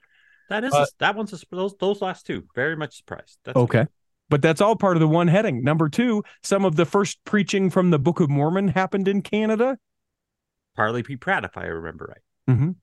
that 0.50 0.62
is 0.64 0.74
Uh, 0.74 0.84
that 0.98 1.16
one's 1.16 1.32
a, 1.32 1.38
those 1.50 1.74
those 1.80 2.02
last 2.02 2.26
two 2.26 2.44
very 2.54 2.76
much 2.76 2.96
surprised. 2.98 3.38
That's 3.44 3.56
Okay. 3.56 3.86
But 4.28 4.42
that's 4.42 4.60
all 4.60 4.76
part 4.76 4.96
of 4.96 5.00
the 5.00 5.08
one 5.08 5.28
heading. 5.28 5.62
Number 5.64 5.88
two, 5.88 6.22
some 6.42 6.64
of 6.66 6.76
the 6.76 6.84
first 6.86 7.18
preaching 7.24 7.70
from 7.70 7.90
the 7.90 7.98
Book 7.98 8.20
of 8.20 8.28
Mormon 8.30 8.68
happened 8.68 9.08
in 9.08 9.20
Canada. 9.22 9.78
Parley 10.76 11.02
P. 11.02 11.16
Pratt, 11.16 11.44
if 11.44 11.56
I 11.56 11.64
remember 11.64 12.14
right. 12.48 12.56
Mhm. 12.56 12.70
Is 12.70 12.76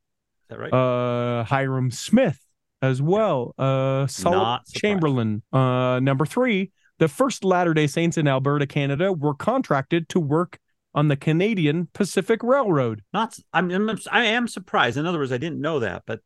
that 0.49 0.59
right? 0.59 0.73
uh 0.73 1.43
Hyrum 1.45 1.91
Smith 1.93 2.39
as 2.81 3.01
well. 3.01 3.53
Uh 3.57 4.07
Solomon 4.07 4.59
Chamberlain. 4.73 5.43
Uh 5.51 5.99
number 6.01 6.25
3, 6.25 6.71
the 6.99 7.07
first 7.07 7.43
Latter-day 7.43 7.87
Saints 7.87 8.17
in 8.17 8.27
Alberta, 8.27 8.67
Canada 8.67 9.11
were 9.11 9.33
contracted 9.33 10.09
to 10.09 10.19
work 10.19 10.59
on 10.93 11.07
the 11.07 11.15
Canadian 11.15 11.87
Pacific 11.93 12.41
Railroad. 12.43 13.03
Not. 13.13 13.37
I'm, 13.53 13.71
I'm. 13.71 13.99
I 14.11 14.25
am 14.25 14.47
surprised. 14.47 14.97
In 14.97 15.05
other 15.05 15.19
words, 15.19 15.31
I 15.31 15.37
didn't 15.37 15.61
know 15.61 15.79
that, 15.79 16.03
but 16.05 16.21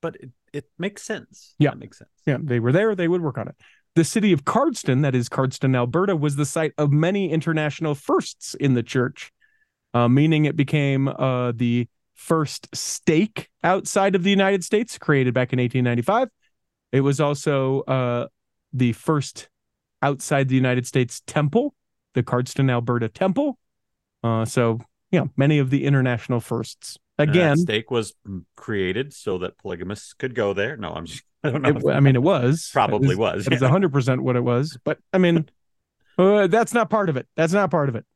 but 0.00 0.16
it, 0.16 0.30
it 0.52 0.64
makes 0.78 1.02
sense. 1.02 1.54
Yeah. 1.58 1.70
That 1.70 1.78
makes 1.78 1.98
sense. 1.98 2.10
Yeah, 2.26 2.38
they 2.42 2.60
were 2.60 2.72
there, 2.72 2.94
they 2.94 3.08
would 3.08 3.22
work 3.22 3.38
on 3.38 3.48
it. 3.48 3.56
The 3.94 4.04
city 4.04 4.32
of 4.32 4.44
Cardston, 4.44 5.02
that 5.02 5.14
is 5.14 5.28
Cardston, 5.28 5.74
Alberta, 5.74 6.14
was 6.14 6.36
the 6.36 6.46
site 6.46 6.72
of 6.78 6.92
many 6.92 7.30
international 7.30 7.94
firsts 7.94 8.54
in 8.54 8.74
the 8.74 8.82
church, 8.82 9.32
uh, 9.92 10.08
meaning 10.08 10.44
it 10.44 10.56
became 10.56 11.08
uh, 11.08 11.52
the 11.52 11.88
first 12.18 12.68
stake 12.74 13.48
outside 13.62 14.14
of 14.16 14.24
the 14.24 14.30
United 14.30 14.64
States, 14.64 14.98
created 14.98 15.32
back 15.32 15.52
in 15.52 15.60
1895. 15.60 16.28
It 16.90 17.00
was 17.00 17.20
also 17.20 17.82
uh, 17.82 18.26
the 18.72 18.92
first 18.92 19.48
outside 20.02 20.48
the 20.48 20.56
United 20.56 20.86
States 20.86 21.22
temple, 21.26 21.74
the 22.14 22.22
Cardston, 22.22 22.70
Alberta 22.70 23.08
Temple. 23.08 23.56
Uh, 24.24 24.44
so, 24.44 24.80
yeah, 25.12 25.24
many 25.36 25.58
of 25.60 25.70
the 25.70 25.84
international 25.84 26.40
firsts. 26.40 26.98
Again, 27.18 27.56
stake 27.56 27.90
was 27.90 28.14
created 28.56 29.12
so 29.12 29.38
that 29.38 29.56
polygamists 29.58 30.12
could 30.12 30.34
go 30.34 30.52
there. 30.52 30.76
No, 30.76 30.90
I'm 30.90 31.06
just. 31.06 31.22
I 31.44 31.50
don't 31.50 31.62
know. 31.62 31.68
it, 31.68 31.94
I 31.94 32.00
mean, 32.00 32.16
it 32.16 32.22
was 32.22 32.68
probably 32.72 33.12
It 33.12 33.18
was. 33.18 33.36
was. 33.36 33.46
It 33.46 33.52
was 33.52 33.62
hundred 33.62 33.92
percent 33.92 34.22
what 34.22 34.34
it 34.36 34.42
was. 34.42 34.76
But 34.84 34.98
I 35.12 35.18
mean, 35.18 35.48
uh, 36.18 36.48
that's 36.48 36.74
not 36.74 36.90
part 36.90 37.08
of 37.08 37.16
it. 37.16 37.28
That's 37.36 37.52
not 37.52 37.70
part 37.70 37.88
of 37.88 37.96
it. 37.96 38.04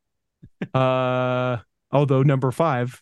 Uh, 0.75 1.59
although 1.93 2.25
number 2.25 2.51
five, 2.51 3.01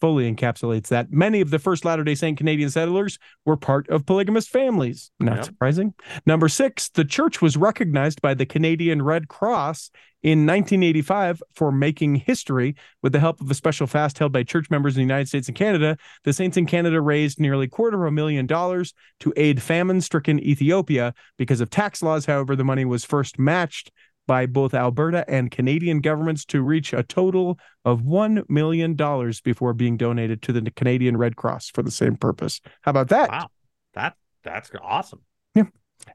fully 0.00 0.32
encapsulates 0.32 0.88
that. 0.88 1.12
Many 1.12 1.40
of 1.40 1.50
the 1.50 1.58
first 1.58 1.84
Latter 1.84 2.04
day 2.04 2.14
Saint 2.14 2.38
Canadian 2.38 2.70
settlers 2.70 3.18
were 3.44 3.56
part 3.56 3.88
of 3.88 4.06
polygamous 4.06 4.48
families. 4.48 5.10
Not 5.18 5.44
surprising. 5.44 5.94
Number 6.26 6.48
six, 6.48 6.88
the 6.88 7.04
church 7.04 7.42
was 7.42 7.56
recognized 7.56 8.22
by 8.22 8.34
the 8.34 8.46
Canadian 8.46 9.02
Red 9.02 9.28
Cross 9.28 9.90
in 10.22 10.46
1985 10.46 11.42
for 11.54 11.70
making 11.70 12.16
history 12.16 12.74
with 13.02 13.12
the 13.12 13.20
help 13.20 13.40
of 13.40 13.50
a 13.50 13.54
special 13.54 13.86
fast 13.86 14.18
held 14.18 14.32
by 14.32 14.42
church 14.42 14.68
members 14.70 14.96
in 14.96 14.98
the 14.98 15.04
United 15.04 15.28
States 15.28 15.48
and 15.48 15.56
Canada. 15.56 15.96
The 16.24 16.32
Saints 16.32 16.56
in 16.56 16.66
Canada 16.66 17.00
raised 17.00 17.38
nearly 17.38 17.68
quarter 17.68 18.04
of 18.04 18.08
a 18.08 18.12
million 18.12 18.46
dollars 18.46 18.94
to 19.20 19.32
aid 19.36 19.62
famine 19.62 20.00
stricken 20.00 20.40
Ethiopia. 20.40 21.14
Because 21.36 21.60
of 21.60 21.70
tax 21.70 22.02
laws, 22.02 22.26
however, 22.26 22.56
the 22.56 22.64
money 22.64 22.84
was 22.84 23.04
first 23.04 23.38
matched 23.38 23.92
by 24.28 24.46
both 24.46 24.74
Alberta 24.74 25.24
and 25.28 25.50
Canadian 25.50 26.00
governments 26.00 26.44
to 26.44 26.62
reach 26.62 26.92
a 26.92 27.02
total 27.02 27.58
of 27.84 28.02
$1 28.02 28.48
million 28.48 28.94
before 29.42 29.72
being 29.72 29.96
donated 29.96 30.42
to 30.42 30.52
the 30.52 30.70
Canadian 30.70 31.16
Red 31.16 31.34
Cross 31.34 31.70
for 31.70 31.82
the 31.82 31.90
same 31.90 32.14
purpose. 32.14 32.60
How 32.82 32.90
about 32.90 33.08
that? 33.08 33.30
Wow. 33.30 33.48
That 33.94 34.14
that's 34.44 34.70
awesome. 34.80 35.22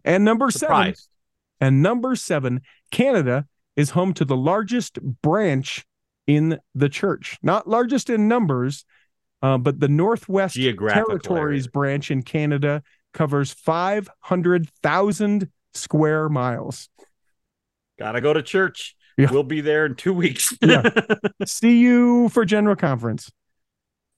And 0.05 0.23
number 0.23 0.49
seven, 0.49 0.93
and 1.59 1.83
number 1.83 2.15
seven, 2.15 2.61
Canada 2.91 3.45
is 3.75 3.89
home 3.89 4.13
to 4.13 4.23
the 4.25 4.37
largest 4.37 4.99
branch 5.21 5.85
in 6.25 6.59
the 6.73 6.87
church. 6.89 7.37
Not 7.43 7.67
largest 7.67 8.09
in 8.09 8.29
numbers, 8.29 8.85
uh, 9.41 9.57
but 9.57 9.79
the 9.81 9.89
Northwest 9.89 10.55
Territories 10.55 11.65
area. 11.65 11.71
branch 11.71 12.11
in 12.11 12.21
Canada 12.23 12.83
covers 13.13 13.51
500,000 13.51 15.49
square 15.73 16.29
miles. 16.29 16.87
Gotta 17.99 18.21
go 18.21 18.33
to 18.33 18.41
church. 18.41 18.95
Yeah. 19.17 19.31
We'll 19.31 19.43
be 19.43 19.61
there 19.61 19.85
in 19.85 19.95
two 19.95 20.13
weeks. 20.13 20.55
Yeah. 20.61 20.89
See 21.45 21.77
you 21.77 22.29
for 22.29 22.45
General 22.45 22.75
Conference. 22.75 23.31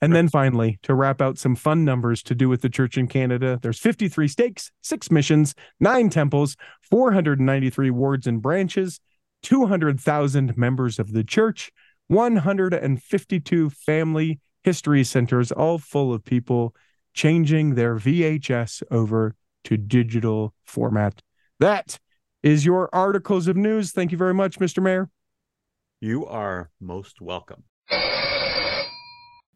And 0.02 0.14
then 0.14 0.30
finally, 0.30 0.78
to 0.84 0.94
wrap 0.94 1.22
out 1.22 1.38
some 1.38 1.56
fun 1.56 1.86
numbers 1.86 2.22
to 2.24 2.36
do 2.36 2.50
with 2.50 2.62
the 2.62 2.70
church 2.70 2.98
in 2.98 3.08
Canada, 3.08 3.60
there's 3.62 3.80
53 3.80 4.28
stakes, 4.28 4.72
six 4.82 5.10
missions, 5.10 5.56
nine 5.80 6.10
temples, 6.10 6.56
493 6.90 7.90
wards 7.90 8.28
and 8.28 8.42
branches, 8.42 9.00
200,000 9.44 10.58
members 10.58 11.00
of 11.00 11.14
the 11.14 11.24
church, 11.24 11.72
152 12.08 13.70
family 13.70 14.40
history 14.64 15.04
centers, 15.04 15.52
all 15.52 15.78
full 15.78 16.14
of 16.14 16.24
people 16.24 16.76
changing 17.14 17.76
their 17.76 17.96
VHS 17.96 18.84
over 18.92 19.36
to 19.64 19.78
digital 19.78 20.54
format. 20.66 21.22
That 21.60 21.98
is 22.46 22.64
your 22.64 22.88
articles 22.94 23.48
of 23.48 23.58
news. 23.58 23.92
Thank 23.92 24.12
you 24.12 24.20
very 24.20 24.36
much, 24.36 24.60
Mr. 24.60 24.82
Mayor. 24.82 25.10
you 26.00 26.26
are 26.28 26.70
most 26.80 27.20
welcome. 27.20 27.64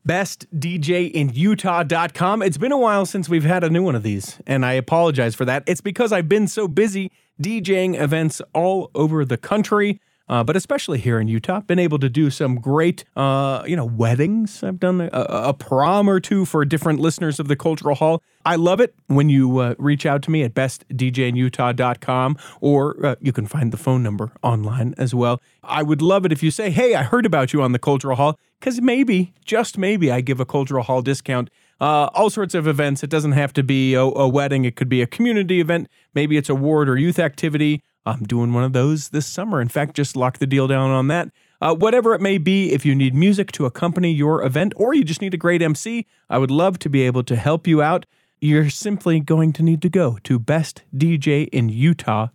bestdjinutah.com. 0.07 2.41
It's 2.41 2.57
been 2.57 2.71
a 2.71 2.77
while 2.77 3.05
since 3.05 3.29
we've 3.29 3.43
had 3.43 3.63
a 3.63 3.69
new 3.69 3.83
one 3.83 3.93
of 3.93 4.01
these, 4.01 4.39
and 4.47 4.65
I 4.65 4.73
apologize 4.73 5.35
for 5.35 5.45
that. 5.45 5.61
It's 5.67 5.81
because 5.81 6.11
I've 6.11 6.27
been 6.27 6.47
so 6.47 6.67
busy 6.67 7.11
DJing 7.41 7.95
events 7.99 8.41
all 8.53 8.89
over 8.95 9.23
the 9.23 9.37
country. 9.37 10.01
Uh, 10.29 10.43
but 10.43 10.55
especially 10.55 10.99
here 10.99 11.19
in 11.19 11.27
Utah, 11.27 11.59
been 11.61 11.79
able 11.79 11.97
to 11.97 12.07
do 12.07 12.29
some 12.29 12.59
great, 12.59 13.03
uh, 13.15 13.63
you 13.65 13.75
know, 13.75 13.85
weddings. 13.85 14.63
I've 14.63 14.79
done 14.79 15.01
a, 15.01 15.09
a 15.11 15.53
prom 15.53 16.07
or 16.07 16.19
two 16.19 16.45
for 16.45 16.63
different 16.65 16.99
listeners 16.99 17.39
of 17.39 17.47
the 17.47 17.55
Cultural 17.55 17.95
Hall. 17.95 18.21
I 18.45 18.55
love 18.55 18.79
it 18.79 18.93
when 19.07 19.29
you 19.29 19.57
uh, 19.57 19.75
reach 19.79 20.05
out 20.05 20.21
to 20.23 20.31
me 20.31 20.43
at 20.43 20.53
bestdjinutah.com, 20.53 22.37
or 22.61 23.05
uh, 23.05 23.15
you 23.19 23.33
can 23.33 23.47
find 23.47 23.73
the 23.73 23.77
phone 23.77 24.03
number 24.03 24.31
online 24.43 24.93
as 24.97 25.15
well. 25.15 25.41
I 25.63 25.81
would 25.81 26.01
love 26.01 26.25
it 26.25 26.31
if 26.31 26.43
you 26.43 26.51
say, 26.51 26.69
"Hey, 26.69 26.93
I 26.93 27.03
heard 27.03 27.25
about 27.25 27.51
you 27.51 27.63
on 27.63 27.71
the 27.71 27.79
Cultural 27.79 28.15
Hall," 28.15 28.39
because 28.59 28.79
maybe, 28.79 29.33
just 29.43 29.77
maybe, 29.77 30.11
I 30.11 30.21
give 30.21 30.39
a 30.39 30.45
Cultural 30.45 30.83
Hall 30.83 31.01
discount. 31.01 31.49
Uh, 31.81 32.09
all 32.13 32.29
sorts 32.29 32.53
of 32.53 32.67
events. 32.67 33.03
It 33.03 33.09
doesn't 33.09 33.31
have 33.31 33.53
to 33.53 33.63
be 33.63 33.93
a, 33.93 34.01
a 34.01 34.27
wedding. 34.27 34.65
It 34.65 34.75
could 34.75 34.89
be 34.89 35.01
a 35.01 35.07
community 35.07 35.61
event. 35.61 35.87
Maybe 36.13 36.35
it's 36.35 36.49
a 36.49 36.55
ward 36.55 36.89
or 36.89 36.97
youth 36.97 37.19
activity. 37.19 37.81
I'm 38.09 38.23
doing 38.23 38.53
one 38.53 38.63
of 38.63 38.73
those 38.73 39.09
this 39.09 39.25
summer. 39.25 39.61
In 39.61 39.69
fact, 39.69 39.95
just 39.95 40.15
lock 40.15 40.37
the 40.37 40.47
deal 40.47 40.67
down 40.67 40.91
on 40.91 41.07
that. 41.07 41.29
Uh, 41.61 41.75
whatever 41.75 42.13
it 42.13 42.21
may 42.21 42.37
be, 42.37 42.71
if 42.71 42.85
you 42.85 42.95
need 42.95 43.13
music 43.13 43.51
to 43.53 43.65
accompany 43.65 44.11
your 44.11 44.43
event 44.43 44.73
or 44.77 44.93
you 44.93 45.03
just 45.03 45.21
need 45.21 45.33
a 45.33 45.37
great 45.37 45.61
MC, 45.61 46.05
I 46.29 46.37
would 46.37 46.51
love 46.51 46.79
to 46.79 46.89
be 46.89 47.01
able 47.03 47.23
to 47.23 47.35
help 47.35 47.67
you 47.67 47.81
out. 47.81 48.05
You're 48.39 48.69
simply 48.69 49.19
going 49.19 49.51
to 49.53 49.63
need 49.63 49.81
to 49.81 49.89
go 49.89 50.17
to 50.23 50.39
bestdjinutah.com. 50.39 52.29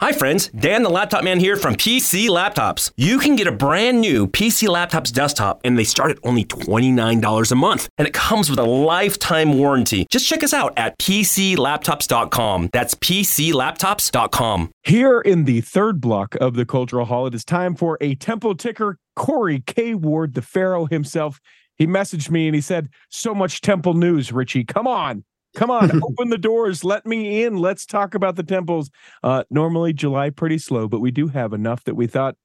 Hi, 0.00 0.12
friends. 0.12 0.48
Dan 0.48 0.82
the 0.82 0.90
Laptop 0.90 1.24
Man 1.24 1.40
here 1.40 1.56
from 1.56 1.74
PC 1.74 2.28
Laptops. 2.28 2.92
You 2.96 3.18
can 3.18 3.34
get 3.34 3.46
a 3.46 3.52
brand 3.52 4.02
new 4.02 4.26
PC 4.26 4.68
Laptops 4.68 5.10
desktop, 5.10 5.62
and 5.64 5.78
they 5.78 5.84
start 5.84 6.10
at 6.10 6.18
only 6.22 6.44
$29 6.44 7.50
a 7.50 7.54
month. 7.54 7.88
And 7.96 8.06
it 8.06 8.12
comes 8.12 8.50
with 8.50 8.58
a 8.58 8.64
lifetime 8.64 9.56
warranty. 9.56 10.06
Just 10.10 10.28
check 10.28 10.44
us 10.44 10.52
out 10.52 10.74
at 10.76 10.98
PCLaptops.com. 10.98 12.68
That's 12.74 12.94
PCLaptops.com. 12.94 14.70
Here 14.82 15.20
in 15.20 15.44
the 15.44 15.62
third 15.62 16.00
block 16.00 16.34
of 16.34 16.54
the 16.54 16.66
Cultural 16.66 17.06
Hall, 17.06 17.26
it 17.26 17.34
is 17.34 17.44
time 17.44 17.74
for 17.74 17.96
a 18.02 18.14
temple 18.16 18.54
ticker. 18.54 18.98
Corey 19.14 19.62
K. 19.66 19.94
Ward, 19.94 20.34
the 20.34 20.42
Pharaoh 20.42 20.84
himself, 20.84 21.40
he 21.76 21.86
messaged 21.86 22.30
me 22.30 22.48
and 22.48 22.54
he 22.54 22.60
said, 22.60 22.90
So 23.08 23.34
much 23.34 23.62
temple 23.62 23.94
news, 23.94 24.30
Richie. 24.30 24.64
Come 24.64 24.86
on. 24.86 25.24
Come 25.56 25.70
on, 25.70 25.90
open 26.04 26.28
the 26.28 26.38
doors. 26.38 26.84
Let 26.84 27.06
me 27.06 27.42
in. 27.42 27.56
Let's 27.56 27.86
talk 27.86 28.14
about 28.14 28.36
the 28.36 28.42
temples. 28.44 28.90
Uh, 29.22 29.42
normally, 29.50 29.92
July 29.92 30.30
pretty 30.30 30.58
slow, 30.58 30.86
but 30.86 31.00
we 31.00 31.10
do 31.10 31.28
have 31.28 31.52
enough 31.52 31.82
that 31.84 31.94
we 31.94 32.06
thought, 32.06 32.36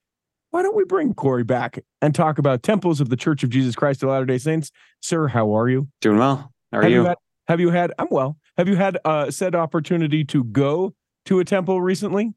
why 0.50 0.64
don't 0.64 0.76
we 0.76 0.86
bring 0.86 1.14
Corey 1.14 1.44
back 1.44 1.80
and 2.02 2.16
talk 2.16 2.38
about 2.38 2.64
temples 2.64 3.00
of 3.00 3.10
the 3.10 3.16
Church 3.18 3.44
of 3.44 3.50
Jesus 3.50 3.76
Christ 3.76 4.02
of 4.02 4.10
Latter 4.10 4.26
day 4.26 4.38
Saints? 4.38 4.72
Sir, 5.02 5.28
how 5.28 5.56
are 5.56 5.70
you? 5.70 5.90
Doing 6.00 6.20
well. 6.20 6.52
How 6.72 6.80
are 6.80 6.84
have 6.84 6.92
you? 6.92 7.04
had, 7.04 7.18
have 7.48 7.60
you 7.60 7.70
had, 7.70 7.94
I'm 8.00 8.08
well. 8.10 8.38
Have 8.58 8.68
you 8.68 8.78
had 8.78 8.98
uh, 9.06 9.30
said 9.30 9.56
opportunity 9.56 10.24
to 10.26 10.44
go 10.46 10.94
to 11.26 11.40
a 11.40 11.46
temple 11.46 11.82
recently? 11.82 12.34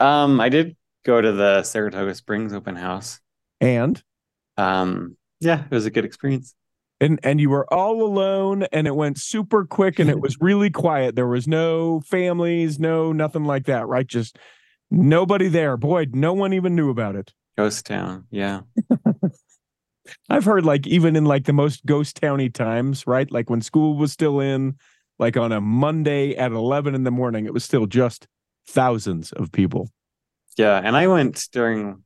um, 0.00 0.40
I 0.40 0.48
did 0.48 0.76
go 1.04 1.20
to 1.20 1.32
the 1.32 1.62
Saratoga 1.62 2.14
Springs 2.14 2.52
open 2.52 2.76
house. 2.76 3.20
And 3.60 4.02
Um, 4.56 5.16
yeah, 5.40 5.64
it 5.64 5.74
was 5.74 5.86
a 5.86 5.90
good 5.90 6.04
experience. 6.04 6.54
And 7.04 7.20
and 7.22 7.40
you 7.40 7.50
were 7.50 7.72
all 7.72 8.02
alone 8.02 8.64
and 8.72 8.86
it 8.86 8.96
went 8.96 9.18
super 9.18 9.64
quick 9.64 9.98
and 9.98 10.10
it 10.10 10.20
was 10.26 10.40
really 10.40 10.70
quiet 10.70 11.14
there 11.14 11.26
was 11.26 11.46
no 11.46 12.00
families 12.00 12.78
no 12.78 13.12
nothing 13.12 13.44
like 13.44 13.66
that 13.66 13.86
right 13.86 14.06
just 14.06 14.38
nobody 14.90 15.48
there 15.48 15.76
boy 15.76 16.06
no 16.12 16.32
one 16.32 16.52
even 16.52 16.74
knew 16.74 16.90
about 16.90 17.16
it 17.16 17.32
Ghost 17.56 17.86
town. 17.86 18.26
Yeah. 18.30 18.62
i've 20.28 20.44
heard 20.44 20.64
like 20.64 20.86
even 20.86 21.16
in 21.16 21.24
like 21.24 21.44
the 21.44 21.52
most 21.52 21.86
ghost 21.86 22.16
towny 22.16 22.50
times 22.50 23.06
right 23.06 23.30
like 23.30 23.48
when 23.48 23.60
school 23.62 23.96
was 23.96 24.12
still 24.12 24.40
in 24.40 24.76
like 25.18 25.36
on 25.36 25.52
a 25.52 25.60
monday 25.60 26.34
at 26.34 26.52
11 26.52 26.94
in 26.94 27.04
the 27.04 27.10
morning 27.10 27.46
it 27.46 27.54
was 27.54 27.64
still 27.64 27.86
just 27.86 28.26
thousands 28.66 29.32
of 29.32 29.52
people 29.52 29.88
Yeah. 30.56 30.80
And 30.82 30.96
I 30.96 31.08
went 31.08 31.48
during, 31.52 32.04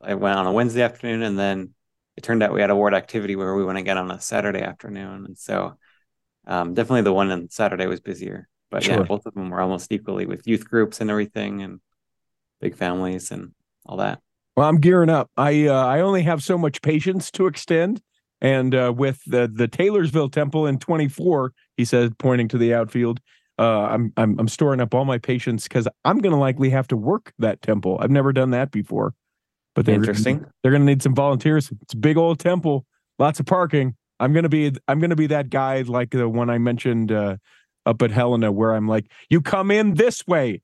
I 0.00 0.14
went 0.14 0.38
on 0.38 0.46
a 0.46 0.52
Wednesday 0.52 0.82
afternoon 0.82 1.22
and 1.22 1.38
then 1.38 1.74
it 2.20 2.22
turned 2.22 2.42
out 2.42 2.52
we 2.52 2.60
had 2.60 2.68
a 2.68 2.76
ward 2.76 2.92
activity 2.92 3.34
where 3.34 3.54
we 3.54 3.64
went 3.64 3.78
again 3.78 3.96
on 3.96 4.10
a 4.10 4.20
Saturday 4.20 4.60
afternoon. 4.60 5.24
And 5.24 5.38
so 5.38 5.78
um, 6.46 6.74
definitely 6.74 7.00
the 7.00 7.14
one 7.14 7.30
on 7.30 7.48
Saturday 7.48 7.86
was 7.86 8.00
busier. 8.00 8.46
But 8.70 8.86
yeah, 8.86 9.02
both 9.02 9.24
of 9.24 9.32
them 9.32 9.48
were 9.48 9.60
almost 9.60 9.90
equally 9.90 10.26
with 10.26 10.46
youth 10.46 10.68
groups 10.68 11.00
and 11.00 11.10
everything 11.10 11.62
and 11.62 11.80
big 12.60 12.76
families 12.76 13.30
and 13.30 13.52
all 13.86 13.96
that. 13.96 14.20
Well, 14.54 14.68
I'm 14.68 14.80
gearing 14.80 15.08
up. 15.08 15.30
I 15.36 15.66
uh, 15.66 15.86
I 15.86 16.00
only 16.00 16.22
have 16.24 16.42
so 16.42 16.58
much 16.58 16.82
patience 16.82 17.30
to 17.32 17.46
extend, 17.46 18.02
and 18.42 18.74
uh, 18.74 18.92
with 18.94 19.22
the 19.26 19.50
the 19.52 19.66
Taylorsville 19.66 20.28
Temple 20.28 20.66
in 20.66 20.78
24, 20.78 21.52
he 21.78 21.84
said, 21.86 22.18
pointing 22.18 22.48
to 22.48 22.58
the 22.58 22.74
outfield, 22.74 23.20
uh, 23.58 23.88
I'm 23.90 24.12
I'm 24.18 24.38
I'm 24.38 24.48
storing 24.48 24.80
up 24.80 24.94
all 24.94 25.06
my 25.06 25.18
patience 25.18 25.64
because 25.64 25.88
I'm 26.04 26.18
going 26.18 26.34
to 26.34 26.38
likely 26.38 26.70
have 26.70 26.86
to 26.88 26.96
work 26.96 27.32
that 27.38 27.62
temple. 27.62 27.98
I've 28.00 28.10
never 28.10 28.32
done 28.32 28.50
that 28.50 28.70
before, 28.70 29.14
but 29.74 29.86
they're 29.86 29.94
Interesting. 29.94 30.44
They're 30.62 30.72
going 30.72 30.82
to 30.82 30.86
need 30.86 31.02
some 31.02 31.14
volunteers. 31.14 31.70
It's 31.82 31.94
a 31.94 31.96
big 31.96 32.16
old 32.16 32.38
temple, 32.38 32.86
lots 33.18 33.40
of 33.40 33.46
parking. 33.46 33.94
I'm 34.18 34.34
gonna 34.34 34.50
be 34.50 34.72
I'm 34.86 35.00
gonna 35.00 35.16
be 35.16 35.28
that 35.28 35.48
guy 35.48 35.80
like 35.80 36.10
the 36.10 36.28
one 36.28 36.50
I 36.50 36.58
mentioned 36.58 37.10
uh, 37.10 37.38
up 37.86 38.02
at 38.02 38.10
Helena, 38.10 38.52
where 38.52 38.74
I'm 38.74 38.86
like, 38.86 39.10
you 39.30 39.40
come 39.40 39.70
in 39.70 39.94
this 39.94 40.26
way, 40.26 40.60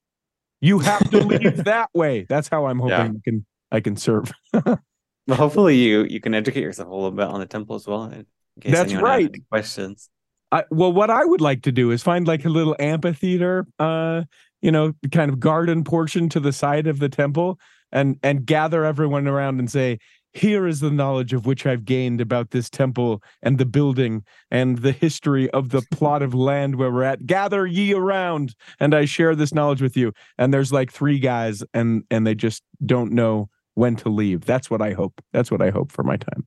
you 0.61 0.81
have 0.81 1.11
to 1.11 1.25
leave 1.25 1.65
that 1.65 1.89
way. 1.95 2.27
That's 2.29 2.49
how 2.49 2.67
I'm 2.67 2.79
hoping 2.79 2.91
Yeah. 2.91 3.05
I 3.05 3.21
can 3.25 3.47
I 3.73 3.81
can 3.81 3.97
serve. 3.97 4.31
Well, 5.27 5.37
hopefully 5.37 5.75
you 5.77 6.05
you 6.05 6.21
can 6.21 6.35
educate 6.35 6.61
yourself 6.61 6.89
a 6.89 6.95
little 6.95 7.11
bit 7.11 7.27
on 7.27 7.41
the 7.41 7.47
temple 7.47 7.75
as 7.75 7.87
well. 7.87 8.05
In 8.05 8.27
case 8.61 8.73
That's 8.73 8.95
right. 8.95 9.29
any 9.29 9.43
questions. 9.51 10.09
I, 10.53 10.63
well, 10.71 10.93
what 10.93 11.11
I 11.11 11.25
would 11.25 11.41
like 11.41 11.63
to 11.63 11.73
do 11.73 11.91
is 11.91 12.03
find 12.03 12.29
like 12.29 12.45
a 12.45 12.49
little 12.49 12.77
amphitheater, 12.79 13.67
uh, 13.81 14.23
you 14.63 14.71
know, 14.71 14.93
kind 15.11 15.29
of 15.29 15.41
garden 15.41 15.83
portion 15.83 16.29
to 16.29 16.39
the 16.39 16.53
side 16.53 16.87
of 16.87 17.01
the 17.01 17.09
temple, 17.09 17.59
and 17.93 18.19
and 18.23 18.47
gather 18.47 18.85
everyone 18.85 19.27
around 19.27 19.59
and 19.59 19.71
say, 19.71 19.99
"Here 20.33 20.67
is 20.67 20.81
the 20.81 20.91
knowledge 20.91 21.33
of 21.33 21.47
which 21.47 21.67
I've 21.67 21.85
gained 21.85 22.21
about 22.21 22.51
this 22.51 22.69
temple 22.71 23.23
and 23.43 23.59
the 23.59 23.67
building 23.67 24.25
and 24.51 24.79
the 24.79 24.93
history 24.93 25.49
of 25.51 25.71
the 25.71 25.83
plot 25.93 26.23
of 26.23 26.35
land 26.35 26.77
where 26.77 26.91
we're 26.93 27.03
at. 27.05 27.27
Gather 27.27 27.67
ye 27.67 27.93
around, 27.95 28.55
and 28.81 28.95
I 28.95 29.05
share 29.05 29.35
this 29.35 29.55
knowledge 29.55 29.83
with 29.83 29.97
you." 29.97 30.13
And 30.39 30.53
there's 30.53 30.73
like 30.73 30.93
three 30.93 31.19
guys, 31.19 31.63
and 31.75 32.05
and 32.11 32.27
they 32.27 32.35
just 32.35 32.63
don't 32.85 33.13
know 33.13 33.49
when 33.75 33.97
to 33.97 34.09
leave. 34.09 34.45
That's 34.47 34.71
what 34.71 34.81
I 34.83 34.93
hope. 34.93 35.21
That's 35.33 35.51
what 35.51 35.61
I 35.63 35.71
hope 35.71 35.93
for 35.93 36.03
my 36.03 36.17
time. 36.17 36.47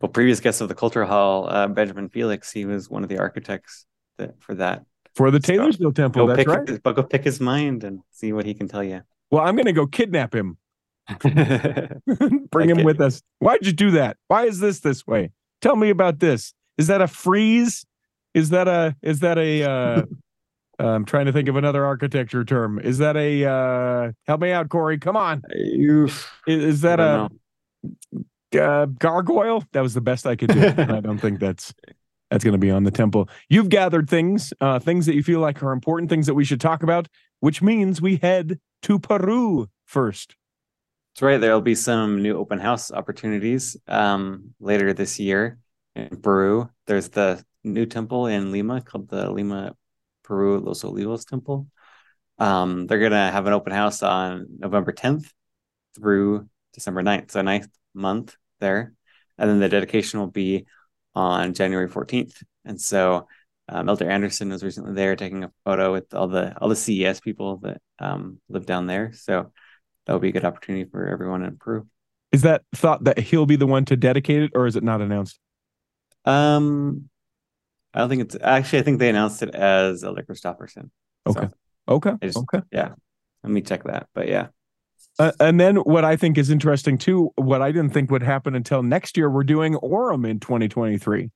well, 0.00 0.10
previous 0.10 0.40
guest 0.40 0.60
of 0.60 0.68
the 0.68 0.74
Cultural 0.74 1.08
Hall, 1.08 1.48
uh, 1.48 1.66
Benjamin 1.68 2.08
Felix, 2.08 2.52
he 2.52 2.64
was 2.66 2.90
one 2.90 3.02
of 3.02 3.08
the 3.08 3.18
architects 3.18 3.86
that, 4.18 4.34
for 4.42 4.54
that. 4.56 4.84
For 5.14 5.30
the 5.30 5.40
Taylorsville 5.40 5.92
Temple, 5.92 6.26
Go 6.26 6.34
that's 6.34 6.38
pick, 6.38 6.48
right. 6.48 6.82
but 6.82 6.96
go 6.96 7.02
pick 7.04 7.22
his 7.24 7.40
mind 7.40 7.84
and 7.84 8.00
see 8.10 8.32
what 8.32 8.44
he 8.46 8.54
can 8.54 8.66
tell 8.68 8.82
you. 8.82 9.02
Well, 9.32 9.42
I'm 9.42 9.56
going 9.56 9.66
to 9.66 9.72
go 9.72 9.86
kidnap 9.86 10.34
him. 10.34 10.58
Bring 12.50 12.68
him 12.68 12.84
with 12.84 13.00
us. 13.00 13.22
Why'd 13.40 13.66
you 13.66 13.72
do 13.72 13.90
that? 13.92 14.18
Why 14.28 14.44
is 14.44 14.60
this 14.60 14.80
this 14.80 15.06
way? 15.06 15.30
Tell 15.62 15.74
me 15.74 15.90
about 15.90 16.20
this. 16.20 16.52
Is 16.78 16.86
that 16.86 17.00
a 17.00 17.08
frieze? 17.08 17.84
Is 18.34 18.50
that 18.50 18.68
a 18.68 18.94
is 19.02 19.20
that 19.20 19.38
a 19.38 19.64
uh 19.64 20.02
I'm 20.78 21.04
trying 21.04 21.26
to 21.26 21.32
think 21.32 21.48
of 21.48 21.56
another 21.56 21.84
architecture 21.84 22.44
term. 22.44 22.78
Is 22.78 22.98
that 22.98 23.16
a 23.16 23.44
uh 23.44 24.12
help 24.26 24.40
me 24.40 24.52
out, 24.52 24.68
Corey? 24.68 24.98
Come 24.98 25.16
on. 25.16 25.42
Is, 25.50 26.26
is 26.46 26.80
that 26.82 27.00
a 27.00 27.28
uh, 28.58 28.86
gargoyle? 28.86 29.64
That 29.72 29.80
was 29.80 29.94
the 29.94 30.00
best 30.00 30.26
I 30.26 30.36
could 30.36 30.50
do. 30.50 30.60
I 30.76 31.00
don't 31.00 31.18
think 31.18 31.40
that's 31.40 31.74
that's 32.30 32.44
going 32.44 32.52
to 32.52 32.58
be 32.58 32.70
on 32.70 32.84
the 32.84 32.90
temple. 32.90 33.28
You've 33.48 33.68
gathered 33.68 34.08
things, 34.08 34.54
uh, 34.60 34.78
things 34.78 35.06
that 35.06 35.14
you 35.14 35.22
feel 35.22 35.40
like 35.40 35.62
are 35.62 35.72
important, 35.72 36.08
things 36.08 36.26
that 36.26 36.34
we 36.34 36.44
should 36.44 36.60
talk 36.60 36.82
about, 36.82 37.08
which 37.40 37.60
means 37.60 38.00
we 38.00 38.16
head 38.16 38.58
to 38.82 38.98
Peru 38.98 39.68
first. 39.84 40.36
That's 41.14 41.22
right. 41.22 41.40
There'll 41.40 41.60
be 41.60 41.74
some 41.74 42.22
new 42.22 42.38
open 42.38 42.58
house 42.58 42.90
opportunities 42.90 43.76
um, 43.86 44.54
later 44.60 44.92
this 44.92 45.20
year 45.20 45.58
in 45.94 46.20
Peru. 46.22 46.70
There's 46.86 47.08
the 47.10 47.44
new 47.64 47.86
temple 47.86 48.26
in 48.26 48.50
Lima 48.50 48.80
called 48.80 49.08
the 49.08 49.30
Lima 49.30 49.76
Peru 50.22 50.60
Los 50.60 50.82
Olivos 50.82 51.26
Temple. 51.26 51.66
Um, 52.38 52.86
they're 52.86 52.98
gonna 52.98 53.30
have 53.30 53.46
an 53.46 53.52
open 53.52 53.72
house 53.72 54.02
on 54.02 54.46
November 54.58 54.92
10th 54.92 55.30
through 55.94 56.48
December 56.72 57.02
9th, 57.02 57.30
so 57.30 57.40
a 57.40 57.42
ninth 57.42 57.68
month 57.94 58.36
there, 58.58 58.94
and 59.36 59.50
then 59.50 59.60
the 59.60 59.68
dedication 59.68 60.18
will 60.18 60.28
be 60.28 60.66
on 61.14 61.52
January 61.52 61.88
14th. 61.88 62.42
And 62.64 62.80
so 62.80 63.28
um, 63.72 63.88
Elder 63.88 64.08
Anderson 64.10 64.50
was 64.50 64.62
recently 64.62 64.92
there 64.92 65.16
taking 65.16 65.44
a 65.44 65.52
photo 65.64 65.92
with 65.92 66.12
all 66.14 66.28
the 66.28 66.56
all 66.58 66.68
the 66.68 66.76
CES 66.76 67.20
people 67.20 67.56
that 67.58 67.80
um, 67.98 68.38
live 68.50 68.66
down 68.66 68.86
there. 68.86 69.12
So 69.12 69.50
that 70.06 70.12
would 70.12 70.20
be 70.22 70.28
a 70.28 70.32
good 70.32 70.44
opportunity 70.44 70.88
for 70.90 71.08
everyone 71.08 71.42
in 71.42 71.56
Peru. 71.56 71.86
Is 72.32 72.42
that 72.42 72.62
thought 72.74 73.04
that 73.04 73.18
he'll 73.18 73.46
be 73.46 73.56
the 73.56 73.66
one 73.66 73.86
to 73.86 73.96
dedicate 73.96 74.42
it, 74.42 74.52
or 74.54 74.66
is 74.66 74.76
it 74.76 74.82
not 74.82 75.00
announced? 75.00 75.38
Um, 76.26 77.08
I 77.94 78.00
don't 78.00 78.10
think 78.10 78.22
it's 78.22 78.36
actually. 78.40 78.80
I 78.80 78.82
think 78.82 78.98
they 78.98 79.08
announced 79.08 79.42
it 79.42 79.54
as 79.54 80.04
Elder 80.04 80.22
Christofferson. 80.22 80.90
So, 81.26 81.30
Okay. 81.30 81.48
Okay. 81.88 82.12
Just- 82.22 82.38
okay. 82.38 82.60
Yeah. 82.70 82.90
Let 83.42 83.52
me 83.52 83.62
check 83.62 83.84
that. 83.84 84.06
But 84.14 84.28
yeah, 84.28 84.48
Uh, 85.18 85.32
and 85.40 85.58
then 85.58 85.76
what 85.76 86.04
I 86.04 86.16
think 86.16 86.38
is 86.38 86.48
interesting 86.50 86.96
too, 86.96 87.32
what 87.36 87.60
I 87.60 87.72
didn't 87.72 87.92
think 87.92 88.10
would 88.10 88.22
happen 88.22 88.54
until 88.54 88.82
next 88.82 89.16
year, 89.16 89.28
we're 89.28 89.42
doing 89.44 89.74
Orem 89.74 90.28
in 90.28 90.38
2023. 90.38 91.30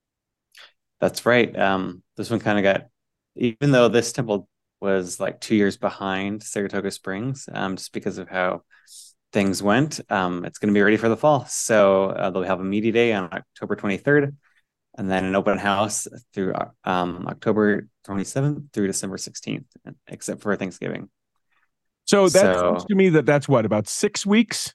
That's 0.99 1.25
right. 1.25 1.57
Um, 1.57 2.03
this 2.15 2.29
one 2.29 2.39
kind 2.39 2.57
of 2.57 2.63
got, 2.63 2.87
even 3.35 3.71
though 3.71 3.87
this 3.87 4.11
temple 4.11 4.47
was 4.81 5.19
like 5.19 5.39
two 5.39 5.55
years 5.55 5.77
behind 5.77 6.43
Saratoga 6.43 6.91
Springs, 6.91 7.47
um, 7.51 7.75
just 7.77 7.93
because 7.93 8.17
of 8.17 8.29
how 8.29 8.61
things 9.33 9.61
went. 9.61 9.99
Um, 10.09 10.45
it's 10.45 10.57
going 10.59 10.73
to 10.73 10.77
be 10.77 10.81
ready 10.81 10.97
for 10.97 11.09
the 11.09 11.17
fall. 11.17 11.45
So 11.45 12.05
uh, 12.05 12.29
they'll 12.29 12.43
have 12.43 12.59
a 12.59 12.63
media 12.63 12.91
day 12.91 13.13
on 13.13 13.29
October 13.31 13.75
23rd, 13.75 14.35
and 14.97 15.09
then 15.11 15.25
an 15.25 15.35
open 15.35 15.57
house 15.57 16.07
through 16.33 16.53
um 16.83 17.27
October 17.27 17.87
27th 18.07 18.71
through 18.73 18.87
December 18.87 19.17
16th, 19.17 19.65
except 20.07 20.41
for 20.41 20.55
Thanksgiving. 20.55 21.09
So 22.05 22.29
that 22.29 22.55
So- 22.55 22.71
seems 22.77 22.85
to 22.85 22.95
me 22.95 23.09
that 23.09 23.25
that's 23.25 23.47
what 23.49 23.65
about 23.65 23.87
six 23.87 24.25
weeks. 24.25 24.73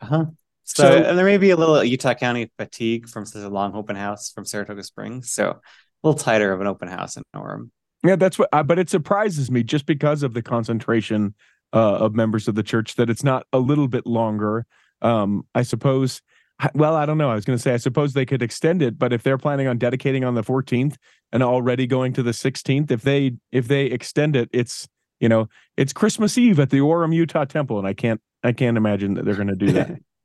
Uh-huh. 0.00 0.26
So, 0.66 0.82
So- 0.82 0.96
and 1.04 1.16
there 1.16 1.24
may 1.24 1.38
be 1.38 1.50
a 1.50 1.56
little 1.56 1.82
Utah 1.82 2.14
County 2.14 2.50
fatigue 2.58 3.08
from 3.08 3.24
such 3.24 3.42
a 3.42 3.48
long 3.48 3.74
open 3.74 3.96
house 3.96 4.30
from 4.30 4.44
Saratoga 4.44 4.82
Springs. 4.82 5.30
So 5.30 5.50
a 5.50 5.60
little 6.02 6.18
tighter 6.18 6.52
of 6.52 6.60
an 6.60 6.66
open 6.66 6.88
house 6.88 7.16
in 7.16 7.22
Orem. 7.34 7.70
Yeah, 8.04 8.16
that's 8.16 8.38
what. 8.38 8.48
Uh, 8.52 8.62
but 8.62 8.78
it 8.78 8.90
surprises 8.90 9.50
me 9.50 9.62
just 9.62 9.86
because 9.86 10.22
of 10.22 10.34
the 10.34 10.42
concentration 10.42 11.34
uh, 11.72 11.96
of 11.96 12.14
members 12.14 12.46
of 12.48 12.54
the 12.54 12.62
church 12.62 12.94
that 12.96 13.08
it's 13.08 13.24
not 13.24 13.46
a 13.52 13.58
little 13.58 13.88
bit 13.88 14.06
longer. 14.06 14.66
Um, 15.02 15.46
I 15.54 15.62
suppose. 15.62 16.20
Well, 16.74 16.94
I 16.94 17.04
don't 17.04 17.18
know. 17.18 17.30
I 17.30 17.34
was 17.34 17.44
going 17.44 17.58
to 17.58 17.62
say 17.62 17.74
I 17.74 17.76
suppose 17.76 18.14
they 18.14 18.24
could 18.24 18.42
extend 18.42 18.80
it, 18.80 18.98
but 18.98 19.12
if 19.12 19.22
they're 19.22 19.36
planning 19.36 19.66
on 19.66 19.76
dedicating 19.76 20.24
on 20.24 20.34
the 20.34 20.42
14th 20.42 20.96
and 21.30 21.42
already 21.42 21.86
going 21.86 22.14
to 22.14 22.22
the 22.22 22.30
16th, 22.30 22.90
if 22.90 23.02
they 23.02 23.32
if 23.52 23.68
they 23.68 23.86
extend 23.86 24.36
it, 24.36 24.48
it's 24.52 24.88
you 25.20 25.28
know 25.28 25.48
it's 25.76 25.92
Christmas 25.92 26.38
Eve 26.38 26.58
at 26.58 26.70
the 26.70 26.78
Orem 26.78 27.14
Utah 27.14 27.44
Temple, 27.44 27.78
and 27.78 27.86
I 27.86 27.92
can't 27.92 28.20
I 28.42 28.52
can't 28.52 28.76
imagine 28.78 29.14
that 29.14 29.24
they're 29.24 29.34
going 29.34 29.48
to 29.48 29.54
do 29.56 29.72
that. 29.72 29.98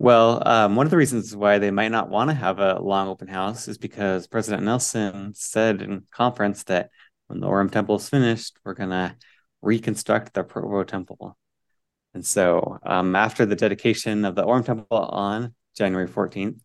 Well, 0.00 0.46
um, 0.46 0.76
one 0.76 0.86
of 0.86 0.90
the 0.90 0.96
reasons 0.96 1.34
why 1.34 1.58
they 1.58 1.72
might 1.72 1.90
not 1.90 2.08
want 2.08 2.30
to 2.30 2.34
have 2.34 2.60
a 2.60 2.80
long 2.80 3.08
open 3.08 3.26
house 3.26 3.66
is 3.66 3.78
because 3.78 4.28
President 4.28 4.62
Nelson 4.62 5.32
said 5.34 5.82
in 5.82 6.04
conference 6.12 6.62
that 6.64 6.90
when 7.26 7.40
the 7.40 7.48
Orem 7.48 7.70
Temple 7.70 7.96
is 7.96 8.08
finished, 8.08 8.56
we're 8.64 8.74
going 8.74 8.90
to 8.90 9.16
reconstruct 9.60 10.34
the 10.34 10.44
Provo 10.44 10.84
Temple. 10.84 11.36
And 12.14 12.24
so, 12.24 12.78
um, 12.84 13.16
after 13.16 13.44
the 13.44 13.56
dedication 13.56 14.24
of 14.24 14.36
the 14.36 14.44
Orem 14.44 14.64
Temple 14.64 14.98
on 14.98 15.54
January 15.76 16.08
14th, 16.08 16.60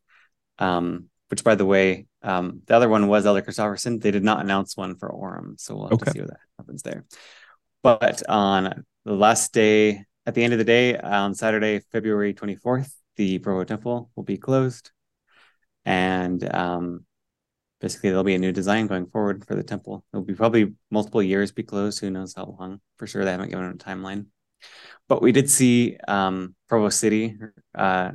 um, 0.60 1.06
which, 1.30 1.44
by 1.44 1.56
the 1.56 1.66
way, 1.66 2.06
um, 2.22 2.62
the 2.68 2.76
other 2.76 2.88
one 2.88 3.08
was 3.08 3.26
Elder 3.26 3.42
Christofferson, 3.42 4.00
they 4.00 4.12
did 4.12 4.24
not 4.24 4.42
announce 4.42 4.78
one 4.78 4.96
for 4.96 5.10
Orem. 5.10 5.60
So, 5.60 5.76
we'll 5.76 5.86
have 5.86 5.94
Okay. 5.94 6.06
to 6.06 6.12
see 6.12 6.20
what 6.20 6.30
that 6.30 6.40
happens 6.60 6.84
there. 6.84 7.04
But 7.82 8.22
on 8.30 8.86
the 9.06 9.14
last 9.14 9.54
day, 9.54 10.06
at 10.26 10.36
the 10.36 10.44
end 10.44 10.54
of 10.54 10.60
the 10.60 10.66
day, 10.66 10.98
on 10.98 11.34
Saturday, 11.34 11.80
February 11.92 12.34
24th, 12.36 12.94
the 13.16 13.40
Provo 13.40 13.64
Temple 13.64 14.10
will 14.16 14.24
be 14.24 14.38
closed. 14.38 14.92
And 15.86 16.44
um, 16.54 17.06
basically, 17.82 18.10
there'll 18.10 18.24
be 18.24 18.36
a 18.36 18.40
new 18.40 18.52
design 18.52 18.88
going 18.88 19.08
forward 19.08 19.46
for 19.46 19.56
the 19.56 19.64
temple. 19.64 20.06
It'll 20.14 20.24
be 20.24 20.34
probably 20.34 20.74
multiple 20.90 21.22
years 21.22 21.52
be 21.52 21.64
closed. 21.64 22.00
Who 22.00 22.10
knows 22.10 22.34
how 22.34 22.56
long? 22.58 22.80
For 22.98 23.08
sure, 23.08 23.26
they 23.26 23.32
haven't 23.32 23.50
given 23.50 23.66
a 23.66 23.74
timeline. 23.74 24.28
But 25.10 25.22
we 25.22 25.32
did 25.32 25.50
see 25.50 25.98
um, 26.08 26.56
Provo 26.70 26.90
City. 26.90 27.38
Uh, 27.76 28.12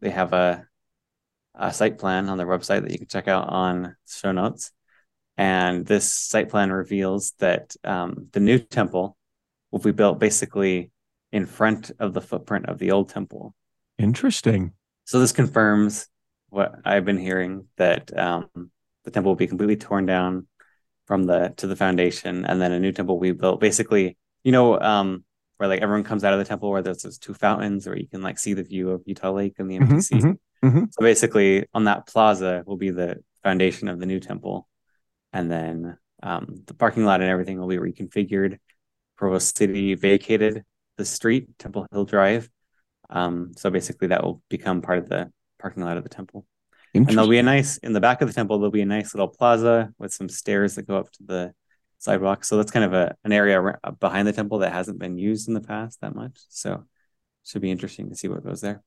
they 0.00 0.10
have 0.10 0.32
a, 0.32 0.66
a 1.54 1.72
site 1.72 1.98
plan 1.98 2.28
on 2.28 2.38
their 2.38 2.46
website 2.46 2.82
that 2.82 2.92
you 2.92 2.98
can 2.98 3.08
check 3.08 3.28
out 3.28 3.48
on 3.48 3.96
show 4.08 4.32
notes. 4.32 4.72
And 5.36 5.86
this 5.86 6.12
site 6.12 6.48
plan 6.48 6.72
reveals 6.72 7.32
that 7.38 7.74
um, 7.84 8.28
the 8.32 8.40
new 8.40 8.58
temple 8.58 9.16
will 9.70 9.78
be 9.78 9.92
built 9.92 10.18
basically 10.18 10.90
in 11.32 11.46
front 11.46 11.92
of 11.98 12.12
the 12.12 12.20
footprint 12.20 12.66
of 12.66 12.78
the 12.78 12.90
old 12.90 13.08
temple. 13.08 13.54
Interesting. 14.00 14.72
So 15.04 15.20
this 15.20 15.32
confirms 15.32 16.08
what 16.48 16.74
I've 16.84 17.04
been 17.04 17.18
hearing 17.18 17.66
that 17.76 18.16
um, 18.16 18.48
the 19.04 19.10
temple 19.10 19.32
will 19.32 19.36
be 19.36 19.46
completely 19.46 19.76
torn 19.76 20.06
down 20.06 20.46
from 21.06 21.24
the 21.24 21.52
to 21.58 21.66
the 21.66 21.76
foundation, 21.76 22.44
and 22.44 22.60
then 22.60 22.72
a 22.72 22.80
new 22.80 22.92
temple 22.92 23.16
will 23.16 23.22
be 23.22 23.32
built. 23.32 23.60
Basically, 23.60 24.16
you 24.44 24.52
know, 24.52 24.80
um, 24.80 25.24
where 25.56 25.68
like 25.68 25.82
everyone 25.82 26.04
comes 26.04 26.24
out 26.24 26.32
of 26.32 26.38
the 26.38 26.44
temple 26.44 26.70
where 26.70 26.82
there's 26.82 27.02
those 27.02 27.18
two 27.18 27.34
fountains, 27.34 27.86
where 27.86 27.96
you 27.96 28.08
can 28.08 28.22
like 28.22 28.38
see 28.38 28.54
the 28.54 28.62
view 28.62 28.90
of 28.90 29.02
Utah 29.06 29.32
Lake 29.32 29.56
and 29.58 29.70
the 29.70 29.76
MTC. 29.76 30.12
mhm, 30.20 30.38
mhm. 30.64 30.92
So 30.92 31.02
basically, 31.02 31.66
on 31.74 31.84
that 31.84 32.06
plaza 32.06 32.62
will 32.66 32.76
be 32.76 32.90
the 32.90 33.22
foundation 33.42 33.88
of 33.88 33.98
the 33.98 34.06
new 34.06 34.20
temple, 34.20 34.68
and 35.32 35.50
then 35.50 35.98
um, 36.22 36.62
the 36.66 36.74
parking 36.74 37.04
lot 37.04 37.20
and 37.20 37.30
everything 37.30 37.58
will 37.58 37.68
be 37.68 37.76
reconfigured. 37.76 38.58
Provo 39.16 39.38
City 39.38 39.94
vacated 39.94 40.64
the 40.96 41.04
street, 41.04 41.58
Temple 41.58 41.86
Hill 41.92 42.04
Drive. 42.04 42.48
Um, 43.10 43.52
so 43.56 43.70
basically, 43.70 44.08
that 44.08 44.22
will 44.22 44.42
become 44.48 44.82
part 44.82 44.98
of 44.98 45.08
the 45.08 45.30
parking 45.58 45.84
lot 45.84 45.96
of 45.96 46.02
the 46.02 46.08
temple. 46.08 46.46
And 46.94 47.06
there'll 47.06 47.28
be 47.28 47.38
a 47.38 47.42
nice 47.42 47.76
in 47.78 47.92
the 47.92 48.00
back 48.00 48.20
of 48.20 48.28
the 48.28 48.34
temple. 48.34 48.58
There'll 48.58 48.72
be 48.72 48.80
a 48.80 48.86
nice 48.86 49.14
little 49.14 49.28
plaza 49.28 49.92
with 49.98 50.12
some 50.12 50.28
stairs 50.28 50.74
that 50.74 50.88
go 50.88 50.96
up 50.96 51.10
to 51.12 51.22
the 51.22 51.54
sidewalk. 51.98 52.44
So 52.44 52.56
that's 52.56 52.72
kind 52.72 52.84
of 52.84 52.92
a 52.92 53.14
an 53.24 53.32
area 53.32 53.78
behind 54.00 54.26
the 54.26 54.32
temple 54.32 54.58
that 54.58 54.72
hasn't 54.72 54.98
been 54.98 55.18
used 55.18 55.46
in 55.46 55.54
the 55.54 55.60
past 55.60 56.00
that 56.00 56.14
much. 56.14 56.38
So 56.48 56.84
should 57.44 57.62
be 57.62 57.70
interesting 57.70 58.08
to 58.10 58.16
see 58.16 58.28
what 58.28 58.44
goes 58.44 58.60
there. 58.60 58.82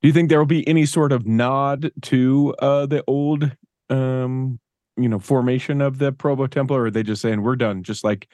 Do 0.00 0.08
you 0.08 0.12
think 0.12 0.28
there 0.28 0.38
will 0.38 0.46
be 0.46 0.66
any 0.68 0.86
sort 0.86 1.12
of 1.12 1.26
nod 1.26 1.90
to 2.02 2.54
uh, 2.60 2.86
the 2.86 3.02
old, 3.06 3.56
um, 3.90 4.60
you 4.96 5.08
know, 5.08 5.18
formation 5.18 5.80
of 5.80 5.98
the 5.98 6.12
Provo 6.12 6.46
Temple, 6.46 6.76
or 6.76 6.86
are 6.86 6.90
they 6.90 7.02
just 7.02 7.20
saying 7.20 7.42
we're 7.42 7.56
done? 7.56 7.82
Just 7.82 8.04
like 8.04 8.28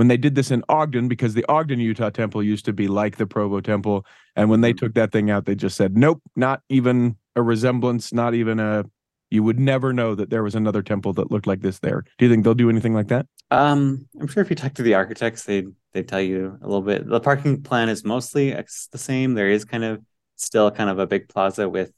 when 0.00 0.08
they 0.08 0.16
did 0.16 0.34
this 0.34 0.50
in 0.50 0.64
Ogden, 0.70 1.08
because 1.08 1.34
the 1.34 1.44
Ogden, 1.50 1.78
Utah 1.78 2.08
Temple 2.08 2.42
used 2.42 2.64
to 2.64 2.72
be 2.72 2.88
like 2.88 3.18
the 3.18 3.26
Provo 3.26 3.60
Temple, 3.60 4.06
and 4.34 4.48
when 4.48 4.62
they 4.62 4.72
Mhm. 4.72 4.78
took 4.78 4.94
that 4.94 5.12
thing 5.12 5.28
out, 5.28 5.44
they 5.44 5.54
just 5.54 5.76
said, 5.76 5.94
nope, 5.94 6.22
not 6.34 6.62
even 6.70 7.16
a 7.36 7.42
resemblance, 7.42 8.10
not 8.10 8.32
even 8.32 8.58
a. 8.58 8.86
You 9.30 9.42
would 9.42 9.60
never 9.60 9.92
know 9.92 10.14
that 10.14 10.30
there 10.30 10.42
was 10.42 10.54
another 10.54 10.82
temple 10.82 11.12
that 11.12 11.30
looked 11.30 11.46
like 11.46 11.60
this 11.60 11.80
there. 11.80 12.04
Do 12.16 12.24
you 12.24 12.30
think 12.32 12.44
they'll 12.44 12.54
do 12.54 12.70
anything 12.70 12.94
like 12.94 13.08
that? 13.08 13.26
Um, 13.50 14.08
I'm 14.18 14.26
sure 14.26 14.42
if 14.42 14.48
you 14.48 14.56
talk 14.56 14.72
to 14.76 14.82
the 14.82 14.94
architects, 14.94 15.44
they 15.44 15.66
they 15.92 16.02
tell 16.02 16.22
you 16.22 16.56
a 16.62 16.66
little 16.66 16.80
bit. 16.80 17.06
The 17.06 17.20
parking 17.20 17.62
plan 17.62 17.90
is 17.90 18.02
mostly 18.02 18.52
the 18.52 18.98
same. 18.98 19.34
There 19.34 19.50
is 19.50 19.66
kind 19.66 19.84
of 19.84 20.00
still 20.36 20.70
kind 20.70 20.88
of 20.88 20.98
a 20.98 21.06
big 21.06 21.28
plaza 21.28 21.68
with 21.68 21.92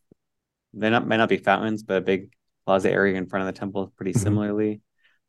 they 0.75 0.91
not 0.91 1.07
may 1.07 1.19
not 1.19 1.29
be 1.29 1.37
fountains, 1.37 1.85
but 1.85 1.99
a 1.99 2.01
big 2.01 2.33
plaza 2.67 2.91
area 2.91 3.17
in 3.17 3.27
front 3.27 3.47
of 3.47 3.55
the 3.55 3.61
temple, 3.61 3.93
pretty 3.97 4.13
Mhm. 4.13 4.23
similarly. 4.25 4.81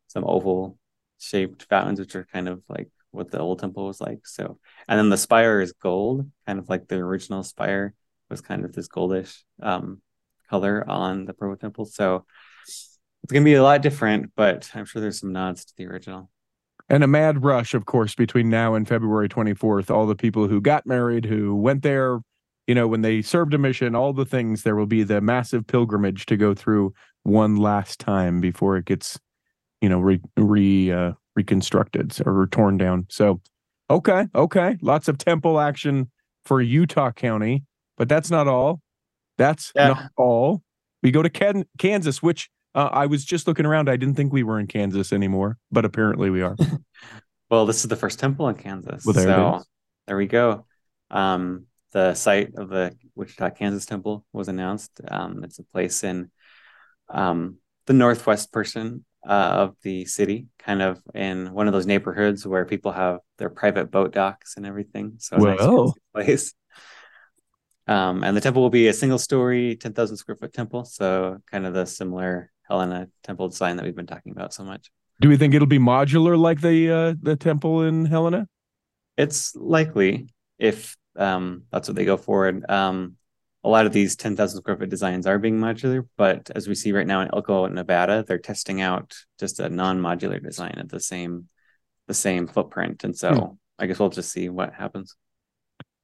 Some 0.08 0.24
oval 0.24 0.76
shaped 1.18 1.64
fountains, 1.64 2.00
which 2.00 2.14
are 2.16 2.26
kind 2.32 2.48
of 2.48 2.62
like 2.68 2.90
what 3.10 3.30
the 3.30 3.38
old 3.38 3.60
temple 3.60 3.86
was 3.86 4.00
like. 4.00 4.26
So, 4.26 4.58
and 4.88 4.98
then 4.98 5.08
the 5.08 5.16
spire 5.16 5.60
is 5.60 5.72
gold, 5.72 6.30
kind 6.46 6.58
of 6.58 6.68
like 6.68 6.88
the 6.88 6.96
original 6.96 7.42
spire 7.42 7.94
was 8.28 8.40
kind 8.40 8.64
of 8.64 8.72
this 8.72 8.88
goldish 8.88 9.42
um, 9.62 10.00
color 10.50 10.84
on 10.88 11.24
the 11.24 11.34
Provo 11.34 11.56
Temple. 11.56 11.84
So 11.84 12.24
it's 12.66 13.32
going 13.32 13.42
to 13.42 13.50
be 13.50 13.54
a 13.54 13.62
lot 13.62 13.82
different, 13.82 14.32
but 14.36 14.70
I'm 14.74 14.84
sure 14.84 15.00
there's 15.00 15.20
some 15.20 15.32
nods 15.32 15.64
to 15.66 15.72
the 15.76 15.86
original. 15.86 16.30
And 16.88 17.02
a 17.02 17.06
mad 17.06 17.42
rush, 17.42 17.72
of 17.72 17.86
course, 17.86 18.14
between 18.14 18.50
now 18.50 18.74
and 18.74 18.86
February 18.86 19.28
24th. 19.28 19.90
All 19.90 20.06
the 20.06 20.14
people 20.14 20.48
who 20.48 20.60
got 20.60 20.86
married, 20.86 21.24
who 21.24 21.56
went 21.56 21.82
there, 21.82 22.20
you 22.66 22.74
know, 22.74 22.86
when 22.86 23.00
they 23.00 23.22
served 23.22 23.54
a 23.54 23.58
mission, 23.58 23.94
all 23.94 24.12
the 24.12 24.26
things, 24.26 24.62
there 24.62 24.76
will 24.76 24.86
be 24.86 25.02
the 25.02 25.20
massive 25.20 25.66
pilgrimage 25.66 26.26
to 26.26 26.36
go 26.36 26.54
through 26.54 26.92
one 27.22 27.56
last 27.56 27.98
time 28.00 28.40
before 28.40 28.76
it 28.76 28.84
gets, 28.84 29.18
you 29.84 29.90
know, 29.90 30.00
re, 30.00 30.18
re 30.38 30.90
uh, 30.90 31.12
reconstructed 31.36 32.16
or 32.24 32.46
torn 32.46 32.78
down. 32.78 33.04
So, 33.10 33.42
okay, 33.90 34.26
okay. 34.34 34.78
Lots 34.80 35.08
of 35.08 35.18
temple 35.18 35.60
action 35.60 36.10
for 36.46 36.62
Utah 36.62 37.10
County, 37.12 37.64
but 37.98 38.08
that's 38.08 38.30
not 38.30 38.48
all. 38.48 38.80
That's 39.36 39.72
Yeah. 39.76 39.88
not 39.88 40.10
all. 40.16 40.62
We 41.02 41.10
go 41.10 41.20
to 41.22 41.28
Kan- 41.28 41.66
Kansas, 41.76 42.22
which 42.22 42.48
uh, 42.74 42.88
I 42.90 43.04
was 43.04 43.26
just 43.26 43.46
looking 43.46 43.66
around. 43.66 43.90
I 43.90 43.96
didn't 43.98 44.14
think 44.14 44.32
we 44.32 44.42
were 44.42 44.58
in 44.58 44.68
Kansas 44.68 45.12
anymore, 45.12 45.58
but 45.70 45.84
apparently 45.84 46.30
we 46.30 46.40
are. 46.40 46.56
Well, 47.50 47.66
this 47.66 47.84
is 47.84 47.88
the 47.88 47.94
first 47.94 48.18
temple 48.18 48.48
in 48.48 48.56
Kansas. 48.56 49.04
Well, 49.04 49.12
there 49.12 49.24
so 49.26 49.62
there 50.06 50.16
we 50.16 50.26
go. 50.26 50.66
Um, 51.10 51.66
the 51.92 52.14
site 52.14 52.54
of 52.56 52.70
the 52.70 52.96
Wichita, 53.14 53.50
Kansas 53.50 53.84
temple 53.84 54.24
was 54.32 54.48
announced. 54.48 54.90
Um, 55.06 55.44
it's 55.44 55.58
a 55.58 55.62
place 55.62 56.02
in 56.02 56.30
um, 57.10 57.58
the 57.86 57.92
northwest 57.92 58.50
portion 58.50 59.04
uh, 59.26 59.32
of 59.32 59.76
the 59.82 60.04
city, 60.04 60.46
kind 60.58 60.82
of 60.82 61.00
in 61.14 61.52
one 61.52 61.66
of 61.66 61.72
those 61.72 61.86
neighborhoods 61.86 62.46
where 62.46 62.64
people 62.64 62.92
have 62.92 63.20
their 63.38 63.50
private 63.50 63.90
boat 63.90 64.12
docks 64.12 64.56
and 64.56 64.66
everything. 64.66 65.14
So 65.18 65.36
a 65.36 65.40
nice 65.40 65.92
place. 66.12 66.54
Um, 67.86 68.24
and 68.24 68.34
the 68.34 68.40
temple 68.40 68.62
will 68.62 68.70
be 68.70 68.88
a 68.88 68.94
single 68.94 69.18
story, 69.18 69.76
10,000 69.76 70.16
square 70.16 70.36
foot 70.36 70.54
temple. 70.54 70.86
So 70.86 71.36
kind 71.50 71.66
of 71.66 71.74
the 71.74 71.84
similar 71.84 72.50
Helena 72.68 73.08
temple 73.22 73.48
design 73.48 73.76
that 73.76 73.84
we've 73.84 73.94
been 73.94 74.06
talking 74.06 74.32
about 74.32 74.54
so 74.54 74.64
much. 74.64 74.90
Do 75.20 75.28
we 75.28 75.36
think 75.36 75.54
it'll 75.54 75.66
be 75.66 75.78
modular 75.78 76.38
like 76.38 76.60
the 76.60 76.90
uh, 76.90 77.14
the 77.20 77.36
temple 77.36 77.82
in 77.82 78.06
Helena? 78.06 78.48
It's 79.16 79.54
likely 79.54 80.28
if 80.58 80.96
um, 81.16 81.64
that's 81.70 81.88
what 81.88 81.94
they 81.94 82.04
go 82.04 82.16
forward. 82.16 82.68
Um, 82.68 83.16
a 83.64 83.68
lot 83.68 83.86
of 83.86 83.92
these 83.92 84.14
10,000 84.14 84.58
square 84.58 84.76
foot 84.76 84.90
designs 84.90 85.26
are 85.26 85.38
being 85.38 85.58
modular, 85.58 86.06
but 86.16 86.50
as 86.54 86.68
we 86.68 86.74
see 86.74 86.92
right 86.92 87.06
now 87.06 87.20
in 87.22 87.30
Elko, 87.32 87.66
Nevada, 87.66 88.24
they're 88.26 88.38
testing 88.38 88.82
out 88.82 89.14
just 89.40 89.58
a 89.58 89.68
non-modular 89.68 90.42
design 90.42 90.74
at 90.78 90.88
the 90.90 91.00
same 91.00 91.48
the 92.06 92.14
same 92.14 92.46
footprint. 92.46 93.02
And 93.04 93.16
so 93.16 93.32
Hmm. 93.32 93.54
I 93.78 93.86
guess 93.86 93.98
we'll 93.98 94.10
just 94.10 94.30
see 94.30 94.50
what 94.50 94.74
happens. 94.74 95.16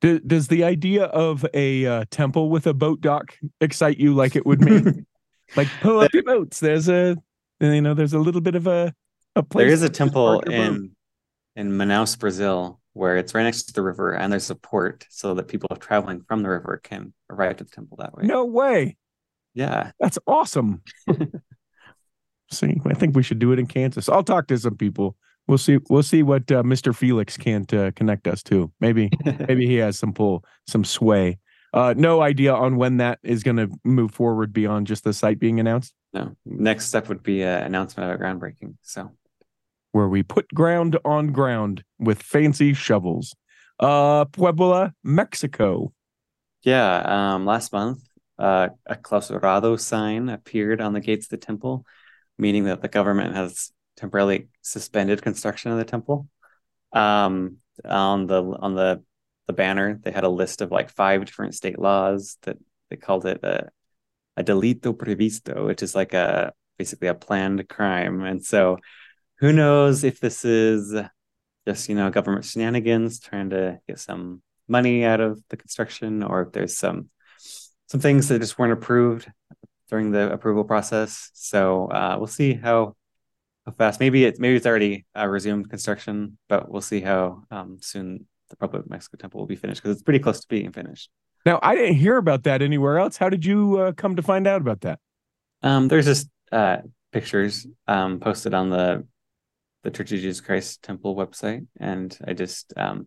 Do, 0.01 0.19
does 0.19 0.49
the 0.49 0.65
idea 0.65 1.05
of 1.05 1.45
a 1.53 1.85
uh, 1.85 2.05
temple 2.11 2.49
with 2.49 2.67
a 2.67 2.73
boat 2.73 3.03
dock 3.03 3.37
excite 3.61 3.99
you 3.99 4.15
like 4.15 4.35
it 4.35 4.47
would 4.47 4.63
me? 4.63 5.05
like 5.57 5.69
pull 5.83 6.01
up 6.01 6.15
your 6.15 6.23
boats. 6.23 6.59
There's 6.61 6.89
a 6.89 7.17
you 7.61 7.83
know 7.83 7.93
there's 7.93 8.15
a 8.15 8.19
little 8.19 8.41
bit 8.41 8.55
of 8.55 8.67
a 8.67 8.95
a 9.37 9.43
place. 9.43 9.65
there 9.65 9.73
is 9.73 9.83
a 9.83 9.91
temple 9.91 10.41
in 10.41 10.93
in 11.55 11.73
Manaus, 11.73 12.19
Brazil, 12.19 12.81
where 12.93 13.17
it's 13.17 13.35
right 13.35 13.45
next 13.45 13.65
to 13.65 13.73
the 13.73 13.83
river, 13.83 14.13
and 14.13 14.33
there's 14.33 14.51
a 14.51 14.55
port 14.55 15.07
so 15.11 15.35
that 15.35 15.49
people 15.49 15.69
traveling 15.77 16.23
from 16.27 16.43
the 16.43 16.49
river 16.49 16.81
can 16.83 17.13
arrive 17.29 17.57
to 17.59 17.65
the 17.65 17.71
temple 17.71 17.97
that 18.01 18.15
way. 18.15 18.25
No 18.27 18.45
way. 18.45 18.97
Yeah, 19.55 19.91
That's 19.99 20.19
awesome. 20.27 20.83
see, 22.53 22.81
I 22.87 22.95
think 22.95 23.17
we 23.17 23.23
should 23.23 23.41
do 23.41 23.53
it 23.53 23.59
in 23.59 23.67
Kansas. 23.67 24.09
I'll 24.09 24.23
talk 24.23 24.47
to 24.49 24.59
some 24.59 24.77
people. 24.77 25.17
We'll 25.49 25.59
see. 25.59 25.79
We'll 25.89 26.05
see 26.05 26.23
what 26.23 26.51
uh, 26.53 26.63
Mr. 26.63 26.95
Felix 26.95 27.37
can't 27.37 27.73
uh, 27.75 27.91
connect 27.93 28.29
us 28.29 28.43
to. 28.45 28.71
Maybe 28.81 29.11
maybe 29.49 29.67
he 29.67 29.77
has 29.77 29.99
some 29.99 30.13
pull, 30.13 30.45
some 30.69 30.85
sway. 30.85 31.39
Uh, 31.73 31.95
no 31.97 32.21
idea 32.21 32.53
on 32.53 32.77
when 32.77 32.99
that 32.99 33.19
is 33.23 33.43
going 33.43 33.57
to 33.57 33.69
move 33.85 34.13
forward 34.13 34.53
beyond 34.53 34.87
just 34.87 35.05
the 35.05 35.13
site 35.13 35.39
being 35.39 35.61
announced, 35.61 35.95
no. 36.13 36.37
Next 36.45 36.87
step 36.87 37.09
would 37.09 37.23
be 37.23 37.43
an 37.43 37.63
announcement 37.63 38.11
of 38.11 38.21
a 38.21 38.23
groundbreaking. 38.23 38.75
So. 38.83 39.11
Where 39.93 40.09
we 40.09 40.23
put 40.23 40.49
ground 40.49 40.99
on 41.05 41.33
ground 41.33 41.85
with 41.99 42.23
fancy 42.23 42.75
shovels. 42.75 43.35
Uh, 43.79 44.25
Puebla, 44.27 44.93
Mexico. 45.03 45.93
Yeah, 46.63 47.35
um, 47.35 47.47
last 47.47 47.73
month, 47.73 48.03
uh, 48.39 48.69
a 48.87 48.97
clausurado 48.97 49.81
sign 49.81 50.29
appeared 50.29 50.81
on 50.81 50.93
the 50.93 51.01
gates 51.01 51.27
of 51.27 51.31
the 51.31 51.37
temple, 51.39 51.85
meaning 52.39 52.65
that 52.65 52.83
the 52.83 52.89
government 52.89 53.35
has 53.35 53.73
temporarily 53.97 54.49
suspended 54.63 55.23
construction 55.23 55.73
of 55.73 55.79
the 55.79 55.85
temple. 55.85 56.29
Um, 56.93 57.59
on 57.85 58.27
the 58.27 58.43
on 58.43 58.75
the 58.75 59.03
the 59.47 59.53
banner, 59.53 59.99
they 60.03 60.11
had 60.11 60.25
a 60.25 60.29
list 60.29 60.61
of 60.61 60.71
like 60.71 60.91
five 60.91 61.25
different 61.25 61.55
state 61.55 61.79
laws 61.79 62.37
that 62.43 62.59
they 62.89 62.97
called 62.97 63.27
it 63.27 63.43
a 63.43 63.71
a 64.37 64.45
delito 64.45 64.97
previsto, 64.97 65.67
which 65.67 65.83
is 65.83 65.95
like 65.95 66.15
a 66.15 66.53
basically 66.79 67.09
a 67.09 67.15
planned 67.15 67.69
crime. 67.69 68.23
And 68.23 68.45
so, 68.45 68.79
who 69.41 69.53
knows 69.53 70.05
if 70.05 70.21
this 70.21 70.45
is 70.45 70.95
just 71.67 71.89
you 71.89 71.95
know 71.95 72.11
government 72.11 72.45
shenanigans 72.45 73.21
trying 73.21 73.51
to 73.51 73.79
get 73.89 73.99
some 73.99 74.43
money 74.69 75.05
out 75.05 75.21
of 75.21 75.43
the 75.51 75.57
construction 75.57 76.23
or 76.23 76.43
if 76.43 76.53
there's 76.53 76.77
some 76.77 77.09
some 77.89 78.01
things 78.01 78.29
that 78.29 78.39
just 78.41 78.59
weren't 78.59 78.73
approved 78.73 79.31
during 79.89 80.13
the 80.13 80.33
approval 80.33 80.65
process 80.65 81.31
so 81.35 81.87
uh, 81.89 82.15
we'll 82.17 82.27
see 82.27 82.55
how 82.55 82.95
how 83.67 83.73
fast 83.73 83.99
maybe 84.01 84.25
it 84.25 84.39
maybe 84.39 84.57
it's 84.57 84.67
already 84.67 85.05
uh, 85.19 85.27
resumed 85.27 85.69
construction 85.69 86.39
but 86.49 86.71
we'll 86.71 86.81
see 86.81 87.01
how 87.01 87.43
um, 87.51 87.79
soon 87.81 88.27
the 88.49 88.57
Republic 88.61 88.85
of 88.85 88.91
Mexico 88.91 89.17
temple 89.17 89.41
will 89.41 89.47
be 89.47 89.57
finished 89.57 89.83
because 89.83 89.97
it's 89.97 90.03
pretty 90.03 90.19
close 90.19 90.41
to 90.41 90.49
being 90.49 90.73
finished 90.73 91.11
Now, 91.47 91.59
I 91.63 91.75
didn't 91.75 91.97
hear 91.97 92.17
about 92.17 92.43
that 92.45 92.63
anywhere 92.63 92.99
else. 92.99 93.17
How 93.17 93.29
did 93.31 93.45
you 93.45 93.79
uh, 93.79 93.93
come 93.93 94.17
to 94.17 94.23
find 94.23 94.47
out 94.47 94.61
about 94.61 94.81
that? 94.83 94.99
um, 95.63 95.89
there's 95.89 96.07
just 96.07 96.29
uh, 96.53 96.79
pictures 97.13 97.67
um, 97.87 98.19
posted 98.21 98.55
on 98.55 98.71
the 98.71 99.07
the 99.83 99.91
Church 99.91 100.13
of 100.13 100.21
Jesus 100.21 100.41
Christ 100.41 100.83
temple 100.83 101.17
website 101.17 101.67
and 101.79 102.17
I 102.27 102.35
just 102.35 102.73
um, 102.77 103.07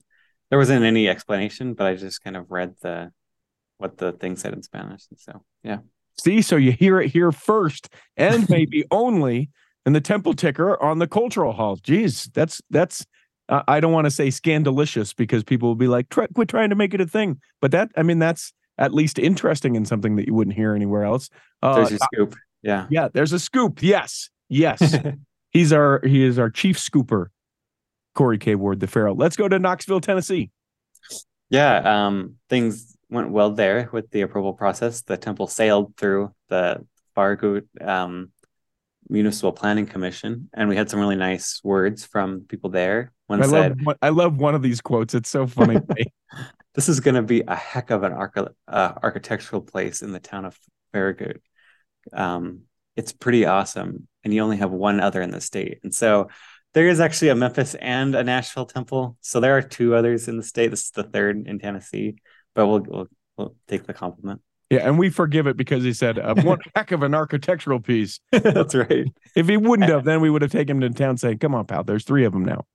there 0.49 0.59
wasn't 0.59 0.85
any 0.85 1.07
explanation 1.07 1.73
but 1.73 1.87
I 1.87 1.95
just 1.95 2.23
kind 2.23 2.37
of 2.37 2.49
read 2.49 2.75
the 2.81 3.11
what 3.77 3.97
the 3.97 4.11
thing 4.13 4.35
said 4.35 4.53
in 4.53 4.63
Spanish 4.63 5.03
and 5.09 5.19
so 5.19 5.43
yeah 5.63 5.79
See, 6.19 6.41
so 6.41 6.55
you 6.55 6.71
hear 6.71 7.01
it 7.01 7.09
here 7.09 7.31
first, 7.31 7.89
and 8.17 8.47
maybe 8.49 8.85
only 8.91 9.49
in 9.85 9.93
the 9.93 10.01
Temple 10.01 10.33
Ticker 10.33 10.81
on 10.81 10.99
the 10.99 11.07
Cultural 11.07 11.53
Hall. 11.53 11.75
Geez, 11.77 12.29
that's 12.33 12.61
that's. 12.69 13.05
Uh, 13.49 13.61
I 13.67 13.81
don't 13.81 13.91
want 13.91 14.05
to 14.05 14.11
say 14.11 14.29
scandalicious 14.29 15.13
because 15.13 15.43
people 15.43 15.67
will 15.67 15.75
be 15.75 15.87
like, 15.87 16.09
Try, 16.09 16.27
"Quit 16.27 16.47
trying 16.47 16.69
to 16.69 16.75
make 16.75 16.93
it 16.93 17.01
a 17.01 17.07
thing." 17.07 17.41
But 17.61 17.71
that, 17.71 17.89
I 17.97 18.03
mean, 18.03 18.19
that's 18.19 18.53
at 18.77 18.93
least 18.93 19.19
interesting 19.19 19.75
and 19.75 19.87
something 19.87 20.15
that 20.15 20.27
you 20.27 20.33
wouldn't 20.33 20.55
hear 20.55 20.75
anywhere 20.75 21.03
else. 21.03 21.29
Uh, 21.61 21.75
there's 21.75 21.91
your 21.91 21.99
scoop 21.99 22.35
yeah 22.63 22.87
yeah, 22.89 23.09
there's 23.13 23.33
a 23.33 23.39
scoop. 23.39 23.83
Yes, 23.83 24.29
yes. 24.49 24.95
He's 25.53 25.71
our 25.71 26.01
he 26.03 26.23
is 26.23 26.39
our 26.39 26.49
chief 26.49 26.77
scooper, 26.77 27.27
Corey 28.15 28.37
K. 28.39 28.55
Ward, 28.55 28.79
the 28.79 28.87
Pharaoh. 28.87 29.15
Let's 29.15 29.35
go 29.35 29.47
to 29.47 29.59
Knoxville, 29.59 30.01
Tennessee. 30.01 30.49
Yeah, 31.49 32.07
um, 32.07 32.35
things 32.49 32.97
went 33.09 33.29
well 33.29 33.51
there 33.51 33.89
with 33.93 34.09
the 34.09 34.21
approval 34.21 34.53
process. 34.53 35.03
The 35.03 35.17
temple 35.17 35.45
sailed 35.47 35.95
through 35.95 36.33
the 36.49 36.83
Farragut 37.13 37.67
um, 37.79 38.31
Municipal 39.07 39.51
Planning 39.51 39.85
Commission, 39.85 40.49
and 40.53 40.67
we 40.67 40.75
had 40.75 40.89
some 40.89 40.99
really 40.99 41.15
nice 41.15 41.61
words 41.63 42.03
from 42.05 42.41
people 42.47 42.71
there. 42.71 43.11
One 43.27 43.43
I 43.43 43.45
said, 43.45 43.77
love 43.77 43.85
one- 43.85 43.95
I 44.01 44.09
love 44.09 44.37
one 44.37 44.55
of 44.55 44.63
these 44.63 44.81
quotes. 44.81 45.13
It's 45.13 45.29
so 45.29 45.45
funny. 45.45 45.77
"This 46.73 46.89
is 46.89 46.99
going 46.99 47.15
to 47.15 47.21
be 47.21 47.41
a 47.47 47.55
heck 47.55 47.91
of 47.91 48.01
an 48.01 48.13
archi- 48.13 48.47
uh, 48.67 48.93
architectural 49.03 49.61
place 49.61 50.01
in 50.01 50.11
the 50.11 50.19
town 50.19 50.45
of 50.45 50.57
Farragut. 50.91 51.41
Um, 52.11 52.61
it's 52.95 53.11
pretty 53.11 53.45
awesome, 53.45 54.07
and 54.23 54.33
you 54.33 54.41
only 54.41 54.57
have 54.57 54.71
one 54.71 54.99
other 54.99 55.21
in 55.21 55.31
the 55.31 55.41
state, 55.41 55.79
and 55.83 55.93
so." 55.93 56.29
There 56.73 56.87
is 56.87 56.99
actually 56.99 57.29
a 57.29 57.35
Memphis 57.35 57.75
and 57.75 58.15
a 58.15 58.23
Nashville 58.23 58.65
temple, 58.65 59.15
so 59.21 59.39
there 59.39 59.55
are 59.55 59.61
two 59.61 59.93
others 59.93 60.27
in 60.27 60.37
the 60.37 60.43
state. 60.43 60.71
This 60.71 60.85
is 60.85 60.89
the 60.89 61.03
third 61.03 61.45
in 61.47 61.59
Tennessee, 61.59 62.15
but 62.55 62.65
we'll 62.65 62.79
we'll, 62.79 63.07
we'll 63.37 63.55
take 63.67 63.85
the 63.85 63.93
compliment. 63.93 64.41
yeah, 64.71 64.79
and 64.87 64.97
we 64.97 65.11
forgive 65.11 65.45
it 65.45 65.55
because 65.55 65.83
he 65.83 65.93
said 65.93 66.17
uh, 66.17 66.33
one 66.33 66.57
heck 66.75 66.91
of 66.91 67.03
an 67.03 67.13
architectural 67.13 67.79
piece. 67.79 68.19
That's 68.31 68.73
right. 68.73 69.05
If 69.35 69.47
he 69.47 69.55
wouldn't 69.57 69.89
have, 69.91 70.03
then 70.03 70.19
we 70.19 70.31
would 70.31 70.41
have 70.41 70.51
taken 70.51 70.81
him 70.81 70.91
to 70.91 70.97
town 70.97 71.17
saying, 71.17 71.37
"Come 71.37 71.53
on, 71.53 71.65
pal, 71.67 71.83
there's 71.83 72.05
three 72.05 72.25
of 72.25 72.33
them 72.33 72.43
now." 72.43 72.65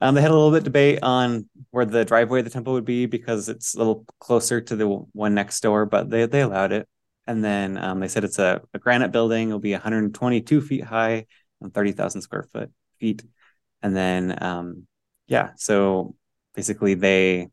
Um, 0.00 0.14
they 0.14 0.20
had 0.20 0.30
a 0.30 0.34
little 0.34 0.52
bit 0.52 0.62
debate 0.62 1.00
on 1.02 1.48
where 1.70 1.86
the 1.86 2.04
driveway 2.04 2.40
of 2.40 2.44
the 2.44 2.50
temple 2.50 2.74
would 2.74 2.84
be 2.84 3.06
because 3.06 3.48
it's 3.48 3.74
a 3.74 3.78
little 3.78 4.04
closer 4.20 4.60
to 4.60 4.76
the 4.76 4.86
one 4.86 5.34
next 5.34 5.60
door, 5.60 5.86
but 5.86 6.10
they 6.10 6.26
they 6.26 6.42
allowed 6.42 6.72
it. 6.72 6.86
And 7.28 7.44
then 7.44 7.76
um, 7.76 8.00
they 8.00 8.08
said 8.08 8.24
it's 8.24 8.38
a, 8.38 8.62
a 8.74 8.78
granite 8.78 9.12
building. 9.12 9.48
It'll 9.48 9.60
be 9.60 9.72
122 9.72 10.60
feet 10.62 10.82
high 10.82 11.26
and 11.60 11.72
30,000 11.72 12.22
square 12.22 12.42
foot 12.42 12.72
feet. 12.98 13.22
And 13.82 13.94
then 13.94 14.42
um, 14.42 14.86
yeah, 15.28 15.50
so 15.56 16.16
basically 16.54 16.94
they 16.94 17.48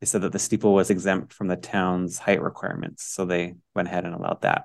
they 0.00 0.06
said 0.06 0.22
that 0.22 0.32
the 0.32 0.38
steeple 0.38 0.72
was 0.72 0.90
exempt 0.90 1.32
from 1.32 1.48
the 1.48 1.56
town's 1.56 2.18
height 2.18 2.42
requirements, 2.42 3.04
so 3.04 3.24
they 3.24 3.54
went 3.74 3.88
ahead 3.88 4.04
and 4.04 4.14
allowed 4.14 4.42
that. 4.42 4.64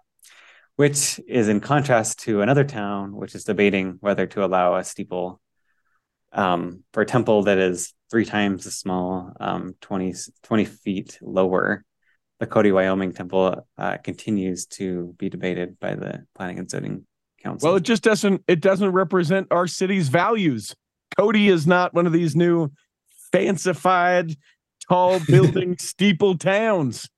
Which 0.77 1.19
is 1.27 1.49
in 1.49 1.59
contrast 1.59 2.19
to 2.19 2.41
another 2.41 2.63
town, 2.63 3.13
which 3.15 3.35
is 3.35 3.43
debating 3.43 3.97
whether 3.99 4.27
to 4.27 4.45
allow 4.45 4.75
a 4.75 4.83
steeple 4.83 5.41
um, 6.31 6.83
for 6.93 7.01
a 7.01 7.05
temple 7.05 7.43
that 7.43 7.57
is 7.57 7.93
three 8.09 8.25
times 8.25 8.65
as 8.65 8.77
small, 8.77 9.31
um, 9.39 9.75
20, 9.81 10.13
20 10.43 10.65
feet 10.65 11.19
lower. 11.21 11.85
The 12.39 12.47
Cody, 12.47 12.71
Wyoming 12.71 13.13
temple 13.13 13.65
uh, 13.77 13.97
continues 13.97 14.65
to 14.65 15.15
be 15.17 15.29
debated 15.29 15.79
by 15.79 15.95
the 15.95 16.25
Planning 16.35 16.59
and 16.59 16.69
Zoning 16.69 17.05
Council. 17.41 17.69
Well, 17.69 17.77
it 17.77 17.83
just 17.83 18.03
doesn't 18.03 18.43
it 18.47 18.59
doesn't 18.61 18.91
represent 18.91 19.47
our 19.51 19.67
city's 19.67 20.09
values. 20.09 20.75
Cody 21.17 21.47
is 21.47 21.65
not 21.65 21.93
one 21.93 22.05
of 22.05 22.13
these 22.13 22.35
new 22.35 22.71
fancified 23.31 24.35
tall 24.87 25.19
building 25.27 25.77
steeple 25.77 26.37
towns. 26.37 27.09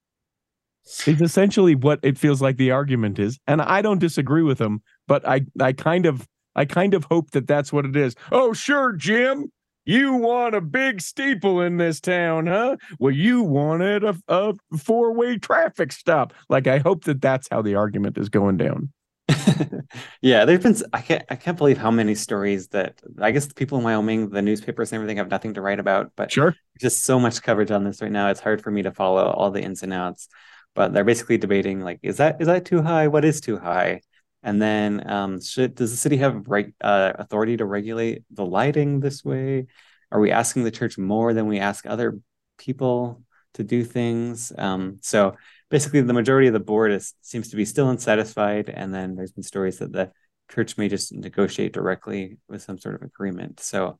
It's 1.05 1.21
essentially 1.21 1.75
what 1.75 1.99
it 2.01 2.17
feels 2.17 2.41
like 2.41 2.57
the 2.57 2.71
argument 2.71 3.19
is, 3.19 3.39
and 3.45 3.61
I 3.61 3.81
don't 3.81 3.99
disagree 3.99 4.43
with 4.43 4.59
him, 4.59 4.81
but 5.07 5.27
I 5.27 5.41
I 5.59 5.73
kind 5.73 6.05
of 6.05 6.27
I 6.55 6.65
kind 6.65 6.93
of 6.93 7.05
hope 7.05 7.31
that 7.31 7.47
that's 7.47 7.73
what 7.73 7.85
it 7.85 7.95
is. 7.95 8.15
Oh, 8.31 8.53
sure, 8.53 8.93
Jim. 8.93 9.51
You 9.87 10.15
want 10.15 10.53
a 10.53 10.59
big 10.59 10.99
steeple 10.99 11.61
in 11.61 11.77
this 11.77 12.01
town, 12.01 12.47
huh? 12.47 12.75
Well, 12.99 13.13
you 13.13 13.41
wanted 13.41 14.03
a, 14.03 14.17
a 14.27 14.53
four 14.77 15.13
way 15.13 15.37
traffic 15.37 15.93
stop. 15.93 16.33
Like, 16.49 16.67
I 16.67 16.79
hope 16.79 17.05
that 17.05 17.21
that's 17.21 17.47
how 17.49 17.61
the 17.61 17.75
argument 17.75 18.17
is 18.17 18.27
going 18.27 18.57
down. 18.57 18.91
yeah, 20.21 20.43
there's 20.43 20.61
been 20.61 20.75
I 20.91 20.99
can't 20.99 21.23
I 21.29 21.35
can't 21.37 21.57
believe 21.57 21.77
how 21.77 21.89
many 21.89 22.15
stories 22.15 22.67
that 22.69 23.01
I 23.19 23.31
guess 23.31 23.45
the 23.45 23.53
people 23.53 23.77
in 23.77 23.85
Wyoming, 23.85 24.29
the 24.29 24.41
newspapers 24.41 24.91
and 24.91 24.97
everything 24.97 25.17
have 25.17 25.31
nothing 25.31 25.53
to 25.53 25.61
write 25.61 25.79
about, 25.79 26.11
but 26.17 26.33
sure, 26.33 26.53
just 26.81 27.05
so 27.05 27.17
much 27.17 27.41
coverage 27.41 27.71
on 27.71 27.85
this 27.85 28.01
right 28.01 28.11
now. 28.11 28.29
It's 28.29 28.41
hard 28.41 28.61
for 28.61 28.71
me 28.71 28.81
to 28.81 28.91
follow 28.91 29.25
all 29.25 29.51
the 29.51 29.61
ins 29.61 29.83
and 29.83 29.93
outs. 29.93 30.27
But 30.75 30.93
they're 30.93 31.05
basically 31.05 31.37
debating 31.37 31.79
like, 31.79 31.99
is 32.03 32.17
that 32.17 32.41
is 32.41 32.47
that 32.47 32.65
too 32.65 32.81
high? 32.81 33.07
What 33.07 33.23
is 33.23 33.39
too 33.39 33.57
high? 33.57 34.01
And 34.47 34.61
then, 34.61 35.11
um, 35.11 35.41
should 35.41 35.75
does 35.75 35.91
the 35.91 35.97
city 35.97 36.15
have 36.17 36.47
right 36.47 36.73
uh, 36.79 37.11
authority 37.15 37.57
to 37.57 37.65
regulate 37.65 38.23
the 38.31 38.45
lighting 38.45 39.01
this 39.01 39.21
way? 39.25 39.67
Are 40.09 40.21
we 40.21 40.31
asking 40.31 40.63
the 40.63 40.71
church 40.71 40.97
more 40.97 41.33
than 41.33 41.47
we 41.47 41.59
ask 41.59 41.85
other 41.85 42.17
people 42.57 43.23
to 43.55 43.65
do 43.65 43.83
things? 43.83 44.53
Um, 44.57 44.99
so 45.01 45.35
basically, 45.69 45.99
the 45.99 46.13
majority 46.13 46.47
of 46.47 46.53
the 46.53 46.61
board 46.61 46.93
is 46.93 47.13
seems 47.21 47.49
to 47.49 47.57
be 47.57 47.65
still 47.65 47.89
unsatisfied. 47.89 48.69
And 48.69 48.93
then 48.93 49.15
there's 49.15 49.33
been 49.33 49.43
stories 49.43 49.79
that 49.79 49.91
the 49.91 50.13
church 50.49 50.77
may 50.77 50.87
just 50.87 51.11
negotiate 51.11 51.73
directly 51.73 52.37
with 52.47 52.61
some 52.61 52.77
sort 52.77 52.95
of 52.95 53.01
agreement. 53.01 53.59
So 53.59 53.99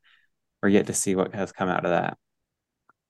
we're 0.63 0.69
yet 0.69 0.87
to 0.87 0.93
see 0.93 1.13
what 1.13 1.35
has 1.35 1.51
come 1.51 1.67
out 1.67 1.83
of 1.83 1.91
that. 1.91 2.17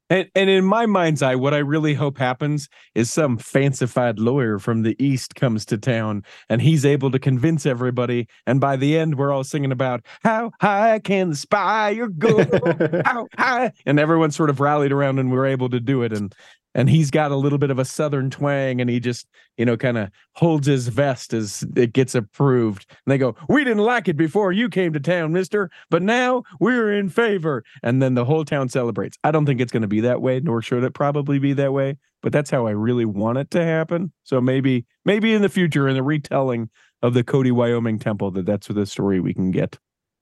And 0.09 0.29
and 0.35 0.49
in 0.49 0.63
my 0.63 0.85
mind's 0.85 1.21
eye, 1.21 1.35
what 1.35 1.53
I 1.53 1.57
really 1.57 1.93
hope 1.93 2.17
happens 2.17 2.69
is 2.95 3.11
some 3.11 3.37
fancified 3.37 4.19
lawyer 4.19 4.57
from 4.59 4.83
the 4.83 4.95
east 5.03 5.35
comes 5.35 5.65
to 5.65 5.77
town 5.77 6.23
and 6.49 6.61
he's 6.61 6.85
able 6.85 7.11
to 7.11 7.19
convince 7.19 7.65
everybody. 7.65 8.27
And 8.45 8.61
by 8.61 8.77
the 8.77 8.97
end, 8.97 9.15
we're 9.15 9.31
all 9.31 9.43
singing 9.43 9.71
about 9.71 10.05
how 10.23 10.51
high 10.61 10.99
can 10.99 11.31
the 11.31 11.35
spire 11.35 12.07
go? 12.07 12.37
how 13.05 13.27
high? 13.37 13.73
And 13.85 13.99
everyone 13.99 14.31
sort 14.31 14.49
of 14.49 14.59
rallied 14.59 14.91
around 14.91 15.19
and 15.19 15.29
we 15.29 15.37
we're 15.37 15.47
able 15.47 15.69
to 15.69 15.79
do 15.79 16.03
it. 16.03 16.13
And 16.13 16.33
and 16.77 16.89
he's 16.89 17.11
got 17.11 17.31
a 17.31 17.35
little 17.35 17.57
bit 17.57 17.71
of 17.71 17.79
a 17.79 17.83
southern 17.83 18.29
twang 18.29 18.79
and 18.79 18.89
he 18.89 19.01
just 19.01 19.27
you 19.57 19.65
know 19.65 19.75
kind 19.75 19.97
of 19.97 20.09
holds 20.35 20.67
his 20.67 20.87
vest 20.87 21.33
as 21.33 21.65
it 21.75 21.91
gets 21.91 22.15
approved. 22.15 22.85
And 22.89 23.11
they 23.11 23.17
go 23.17 23.35
we 23.49 23.65
didn't 23.65 23.83
like 23.83 24.07
it 24.07 24.15
before 24.15 24.53
you 24.53 24.69
came 24.69 24.93
to 24.93 24.99
town 25.01 25.33
mister 25.33 25.69
but 25.89 26.01
now 26.01 26.43
we're 26.61 26.93
in 26.93 27.09
favor. 27.09 27.63
And 27.83 28.01
then 28.01 28.13
the 28.13 28.23
whole 28.23 28.45
town 28.45 28.69
celebrates. 28.69 29.17
I 29.25 29.31
don't 29.31 29.45
think 29.45 29.59
it's 29.59 29.71
going 29.71 29.81
to 29.81 29.87
be 29.87 30.01
that 30.01 30.21
way 30.21 30.39
nor 30.39 30.61
should 30.61 30.83
it 30.83 30.93
probably 30.93 31.39
be 31.39 31.51
that 31.53 31.73
way 31.73 31.97
but 32.23 32.31
that's 32.31 32.49
how 32.49 32.65
i 32.65 32.71
really 32.71 33.05
want 33.05 33.37
it 33.37 33.51
to 33.51 33.63
happen. 33.65 34.13
So 34.23 34.39
maybe 34.39 34.85
maybe 35.03 35.33
in 35.33 35.41
the 35.41 35.49
future 35.49 35.87
in 35.89 35.95
the 35.95 36.03
retelling 36.03 36.69
of 37.01 37.13
the 37.13 37.23
cody 37.23 37.51
wyoming 37.51 37.99
temple 37.99 38.31
that 38.31 38.45
that's 38.45 38.67
the 38.67 38.85
story 38.85 39.19
we 39.19 39.33
can 39.33 39.51
get. 39.51 39.77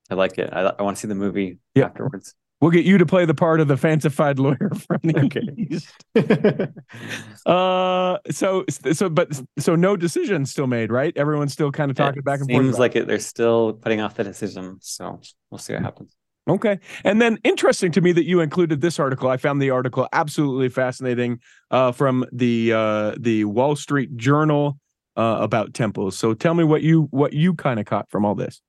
I 0.10 0.16
like 0.16 0.38
it. 0.38 0.50
I, 0.54 0.62
I 0.78 0.82
want 0.84 0.98
to 0.98 1.02
see 1.02 1.08
the 1.08 1.16
movie 1.16 1.58
yeah. 1.74 1.86
afterwards 1.86 2.36
We'll 2.66 2.72
get 2.72 2.86
you 2.86 2.98
to 2.98 3.06
play 3.06 3.26
the 3.26 3.36
part 3.36 3.60
of 3.60 3.68
the 3.68 3.78
fancified 3.78 4.40
lawyer 4.40 4.72
from 4.88 5.00
the 5.04 5.20
okay. 5.26 5.42
East. 5.56 5.88
uh, 7.46 8.18
so 8.32 8.66
so 8.92 9.08
but 9.08 9.40
so 9.60 9.76
no 9.76 9.96
decision 9.96 10.48
still 10.48 10.66
made, 10.66 10.92
right? 10.92 11.16
Everyone's 11.16 11.54
still 11.54 11.72
kind 11.72 11.92
of 11.92 11.96
talking 11.96 12.18
it 12.18 12.26
back 12.26 12.40
and 12.40 12.48
seems 12.48 12.56
forth. 12.56 12.66
Seems 12.66 12.80
like 12.80 12.96
it, 12.96 13.06
they're 13.06 13.20
still 13.20 13.74
putting 13.74 14.02
off 14.02 14.16
the 14.16 14.24
decision. 14.24 14.80
So 14.82 15.22
we'll 15.52 15.60
see 15.60 15.74
what 15.74 15.84
mm. 15.84 15.86
happens. 15.86 16.16
Okay. 16.50 16.80
And 17.04 17.22
then 17.22 17.38
interesting 17.44 17.92
to 17.92 18.02
me 18.02 18.12
that 18.14 18.26
you 18.26 18.40
included 18.40 18.82
this 18.82 18.98
article. 18.98 19.30
I 19.30 19.38
found 19.38 19.62
the 19.62 19.70
article 19.70 20.08
absolutely 20.12 20.70
fascinating 20.70 21.42
uh, 21.70 21.92
from 21.92 22.26
the 22.32 22.74
uh, 22.74 23.16
the 23.20 23.46
Wall 23.46 23.76
Street 23.76 24.18
Journal 24.18 24.80
uh, 25.16 25.38
about 25.40 25.76
temples. 25.76 26.18
So 26.18 26.34
tell 26.34 26.56
me 26.56 26.64
what 26.64 26.82
you 26.82 27.10
what 27.12 27.32
you 27.32 27.54
kind 27.54 27.80
of 27.80 27.86
caught 27.86 28.10
from 28.10 28.26
all 28.26 28.34
this. 28.34 28.60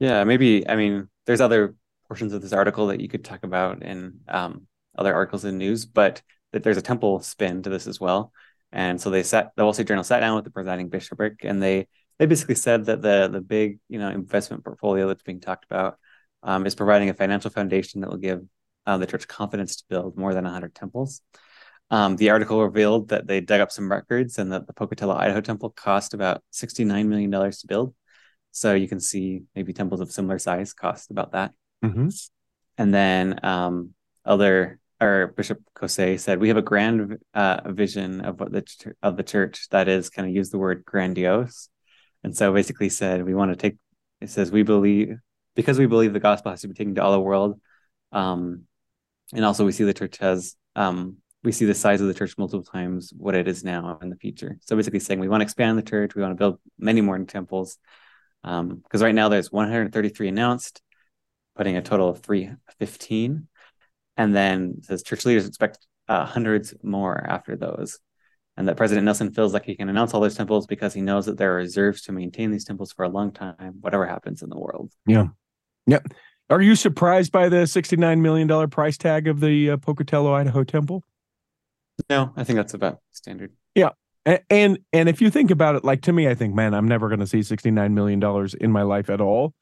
Yeah, 0.00 0.24
maybe 0.24 0.68
I 0.68 0.76
mean 0.76 1.08
there's 1.24 1.40
other 1.40 1.74
portions 2.08 2.32
of 2.32 2.42
this 2.42 2.52
article 2.52 2.88
that 2.88 3.00
you 3.00 3.08
could 3.08 3.24
talk 3.24 3.44
about 3.44 3.82
in 3.82 4.20
um, 4.28 4.66
other 4.96 5.14
articles 5.14 5.44
in 5.44 5.58
news, 5.58 5.84
but 5.86 6.22
that 6.52 6.62
there's 6.62 6.76
a 6.76 6.82
temple 6.82 7.20
spin 7.20 7.62
to 7.62 7.70
this 7.70 7.86
as 7.86 8.00
well. 8.00 8.32
And 8.72 9.00
so 9.00 9.10
they 9.10 9.22
sat 9.22 9.52
the 9.56 9.64
Wall 9.64 9.72
Street 9.72 9.88
Journal 9.88 10.04
sat 10.04 10.20
down 10.20 10.36
with 10.36 10.44
the 10.44 10.50
presiding 10.50 10.88
bishopric, 10.88 11.44
and 11.44 11.62
they 11.62 11.88
they 12.18 12.26
basically 12.26 12.54
said 12.54 12.86
that 12.86 13.02
the 13.02 13.28
the 13.28 13.40
big 13.40 13.78
you 13.88 13.98
know 13.98 14.10
investment 14.10 14.64
portfolio 14.64 15.08
that's 15.08 15.22
being 15.22 15.40
talked 15.40 15.64
about 15.64 15.98
um, 16.42 16.66
is 16.66 16.74
providing 16.74 17.08
a 17.08 17.14
financial 17.14 17.50
foundation 17.50 18.00
that 18.00 18.10
will 18.10 18.16
give 18.16 18.42
uh, 18.86 18.98
the 18.98 19.06
church 19.06 19.28
confidence 19.28 19.76
to 19.76 19.84
build 19.88 20.16
more 20.16 20.34
than 20.34 20.44
100 20.44 20.74
temples. 20.74 21.22
Um, 21.90 22.16
the 22.16 22.30
article 22.30 22.62
revealed 22.62 23.08
that 23.08 23.26
they 23.26 23.40
dug 23.40 23.60
up 23.60 23.70
some 23.70 23.90
records 23.90 24.38
and 24.38 24.52
that 24.52 24.66
the 24.66 24.72
Pocatello, 24.72 25.14
Idaho 25.14 25.40
temple 25.40 25.70
cost 25.70 26.14
about 26.14 26.42
$69 26.52 27.06
million 27.06 27.30
to 27.30 27.66
build. 27.66 27.94
So 28.50 28.74
you 28.74 28.88
can 28.88 29.00
see 29.00 29.42
maybe 29.54 29.72
temples 29.72 30.00
of 30.00 30.10
similar 30.10 30.38
size 30.38 30.72
cost 30.72 31.10
about 31.10 31.32
that. 31.32 31.52
Mm-hmm. 31.84 32.08
And 32.78 32.94
then 32.94 33.40
um, 33.44 33.94
other 34.24 34.80
or 35.00 35.34
Bishop 35.36 35.60
Caussé 35.74 36.18
said 36.18 36.40
we 36.40 36.48
have 36.48 36.56
a 36.56 36.62
grand 36.62 37.18
uh, 37.34 37.60
vision 37.72 38.22
of 38.22 38.40
what 38.40 38.52
the 38.52 38.62
ch- 38.62 38.88
of 39.02 39.16
the 39.16 39.22
church 39.22 39.68
that 39.70 39.88
is 39.88 40.10
kind 40.10 40.28
of 40.28 40.34
use 40.34 40.50
the 40.50 40.58
word 40.58 40.84
grandiose, 40.84 41.68
and 42.24 42.36
so 42.36 42.52
basically 42.52 42.88
said 42.88 43.24
we 43.24 43.34
want 43.34 43.52
to 43.52 43.56
take. 43.56 43.76
It 44.20 44.30
says 44.30 44.50
we 44.50 44.62
believe 44.62 45.18
because 45.54 45.78
we 45.78 45.86
believe 45.86 46.12
the 46.12 46.20
gospel 46.20 46.50
has 46.50 46.62
to 46.62 46.68
be 46.68 46.74
taken 46.74 46.94
to 46.94 47.02
all 47.02 47.12
the 47.12 47.20
world, 47.20 47.60
um, 48.12 48.62
and 49.34 49.44
also 49.44 49.66
we 49.66 49.72
see 49.72 49.84
the 49.84 49.92
church 49.92 50.16
has 50.18 50.56
um, 50.74 51.18
we 51.44 51.52
see 51.52 51.66
the 51.66 51.74
size 51.74 52.00
of 52.00 52.08
the 52.08 52.14
church 52.14 52.38
multiple 52.38 52.64
times 52.64 53.12
what 53.16 53.34
it 53.34 53.46
is 53.46 53.62
now 53.62 53.98
in 54.00 54.08
the 54.08 54.16
future. 54.16 54.58
So 54.62 54.76
basically 54.76 55.00
saying 55.00 55.20
we 55.20 55.28
want 55.28 55.42
to 55.42 55.44
expand 55.44 55.76
the 55.76 55.82
church, 55.82 56.14
we 56.14 56.22
want 56.22 56.32
to 56.32 56.38
build 56.38 56.58
many 56.78 57.02
more 57.02 57.18
temples, 57.18 57.78
because 58.42 58.60
um, 58.60 58.82
right 58.92 59.14
now 59.14 59.28
there's 59.28 59.52
133 59.52 60.28
announced 60.28 60.80
putting 61.56 61.76
a 61.76 61.82
total 61.82 62.08
of 62.08 62.20
315. 62.20 63.48
And 64.18 64.36
then 64.36 64.82
says 64.82 65.02
church 65.02 65.24
leaders 65.24 65.46
expect 65.46 65.86
uh, 66.08 66.24
hundreds 66.24 66.74
more 66.82 67.24
after 67.26 67.56
those. 67.56 67.98
And 68.56 68.68
that 68.68 68.76
President 68.76 69.04
Nelson 69.04 69.32
feels 69.32 69.52
like 69.52 69.66
he 69.66 69.76
can 69.76 69.90
announce 69.90 70.14
all 70.14 70.20
those 70.20 70.36
temples 70.36 70.66
because 70.66 70.94
he 70.94 71.02
knows 71.02 71.26
that 71.26 71.36
there 71.36 71.52
are 71.52 71.56
reserves 71.56 72.02
to 72.02 72.12
maintain 72.12 72.50
these 72.50 72.64
temples 72.64 72.92
for 72.92 73.04
a 73.04 73.08
long 73.08 73.32
time, 73.32 73.74
whatever 73.80 74.06
happens 74.06 74.42
in 74.42 74.48
the 74.48 74.58
world. 74.58 74.92
Yeah. 75.06 75.26
Yep. 75.86 76.06
Are 76.48 76.62
you 76.62 76.74
surprised 76.74 77.32
by 77.32 77.48
the 77.50 77.58
$69 77.58 78.20
million 78.20 78.70
price 78.70 78.96
tag 78.96 79.28
of 79.28 79.40
the 79.40 79.72
uh, 79.72 79.76
Pocatello, 79.76 80.32
Idaho 80.32 80.64
temple? 80.64 81.02
No, 82.08 82.32
I 82.36 82.44
think 82.44 82.56
that's 82.56 82.72
about 82.72 83.00
standard. 83.12 83.52
Yeah. 83.74 83.90
And, 84.24 84.40
and 84.48 84.78
and 84.92 85.08
if 85.08 85.20
you 85.20 85.30
think 85.30 85.50
about 85.50 85.76
it, 85.76 85.84
like 85.84 86.02
to 86.02 86.12
me, 86.12 86.28
I 86.28 86.34
think, 86.34 86.54
man, 86.54 86.72
I'm 86.72 86.88
never 86.88 87.08
going 87.08 87.20
to 87.20 87.26
see 87.26 87.40
$69 87.40 87.92
million 87.92 88.48
in 88.60 88.72
my 88.72 88.82
life 88.82 89.10
at 89.10 89.20
all 89.20 89.54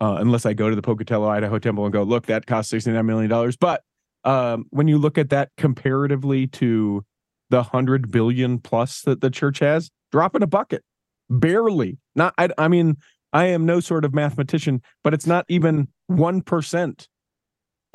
uh, 0.00 0.16
unless 0.18 0.46
I 0.46 0.52
go 0.54 0.70
to 0.70 0.76
the 0.76 0.82
Pocatello, 0.82 1.28
Idaho 1.28 1.58
temple 1.58 1.84
and 1.84 1.92
go, 1.92 2.02
look, 2.02 2.26
that 2.26 2.46
cost 2.46 2.72
$69 2.72 3.04
million. 3.04 3.52
But 3.60 3.82
um, 4.24 4.66
when 4.70 4.88
you 4.88 4.98
look 4.98 5.18
at 5.18 5.30
that 5.30 5.50
comparatively 5.56 6.46
to 6.48 7.04
the 7.50 7.58
100 7.58 8.10
billion 8.10 8.58
plus 8.58 9.02
that 9.02 9.20
the 9.20 9.30
church 9.30 9.58
has, 9.60 9.90
drop 10.10 10.34
in 10.34 10.42
a 10.42 10.46
bucket. 10.46 10.82
Barely. 11.30 11.98
Not, 12.14 12.34
I, 12.38 12.48
I 12.58 12.68
mean, 12.68 12.96
I 13.32 13.46
am 13.46 13.66
no 13.66 13.80
sort 13.80 14.04
of 14.04 14.14
mathematician, 14.14 14.82
but 15.02 15.14
it's 15.14 15.26
not 15.26 15.44
even 15.48 15.88
1% 16.10 17.06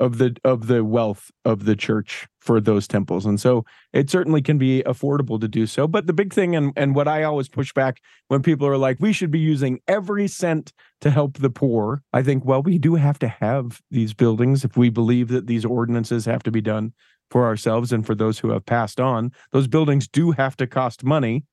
of 0.00 0.16
the 0.16 0.34
of 0.44 0.66
the 0.66 0.82
wealth 0.82 1.30
of 1.44 1.66
the 1.66 1.76
church 1.76 2.26
for 2.40 2.58
those 2.58 2.88
temples 2.88 3.26
and 3.26 3.38
so 3.38 3.66
it 3.92 4.08
certainly 4.08 4.40
can 4.40 4.56
be 4.56 4.82
affordable 4.84 5.38
to 5.38 5.46
do 5.46 5.66
so 5.66 5.86
but 5.86 6.06
the 6.06 6.12
big 6.14 6.32
thing 6.32 6.56
and 6.56 6.72
and 6.74 6.94
what 6.94 7.06
i 7.06 7.22
always 7.22 7.50
push 7.50 7.70
back 7.74 8.00
when 8.28 8.42
people 8.42 8.66
are 8.66 8.78
like 8.78 8.96
we 8.98 9.12
should 9.12 9.30
be 9.30 9.38
using 9.38 9.78
every 9.86 10.26
cent 10.26 10.72
to 11.00 11.10
help 11.10 11.38
the 11.38 11.50
poor 11.50 12.02
i 12.12 12.22
think 12.22 12.44
well 12.44 12.62
we 12.62 12.78
do 12.78 12.94
have 12.94 13.18
to 13.18 13.28
have 13.28 13.80
these 13.90 14.14
buildings 14.14 14.64
if 14.64 14.76
we 14.76 14.90
believe 14.90 15.28
that 15.28 15.46
these 15.46 15.64
ordinances 15.64 16.24
have 16.24 16.42
to 16.42 16.50
be 16.50 16.60
done 16.60 16.92
for 17.30 17.44
ourselves 17.44 17.92
and 17.92 18.06
for 18.06 18.14
those 18.14 18.38
who 18.38 18.50
have 18.50 18.64
passed 18.66 19.00
on 19.00 19.32
those 19.52 19.66
buildings 19.66 20.08
do 20.08 20.30
have 20.30 20.56
to 20.56 20.66
cost 20.66 21.04
money 21.04 21.44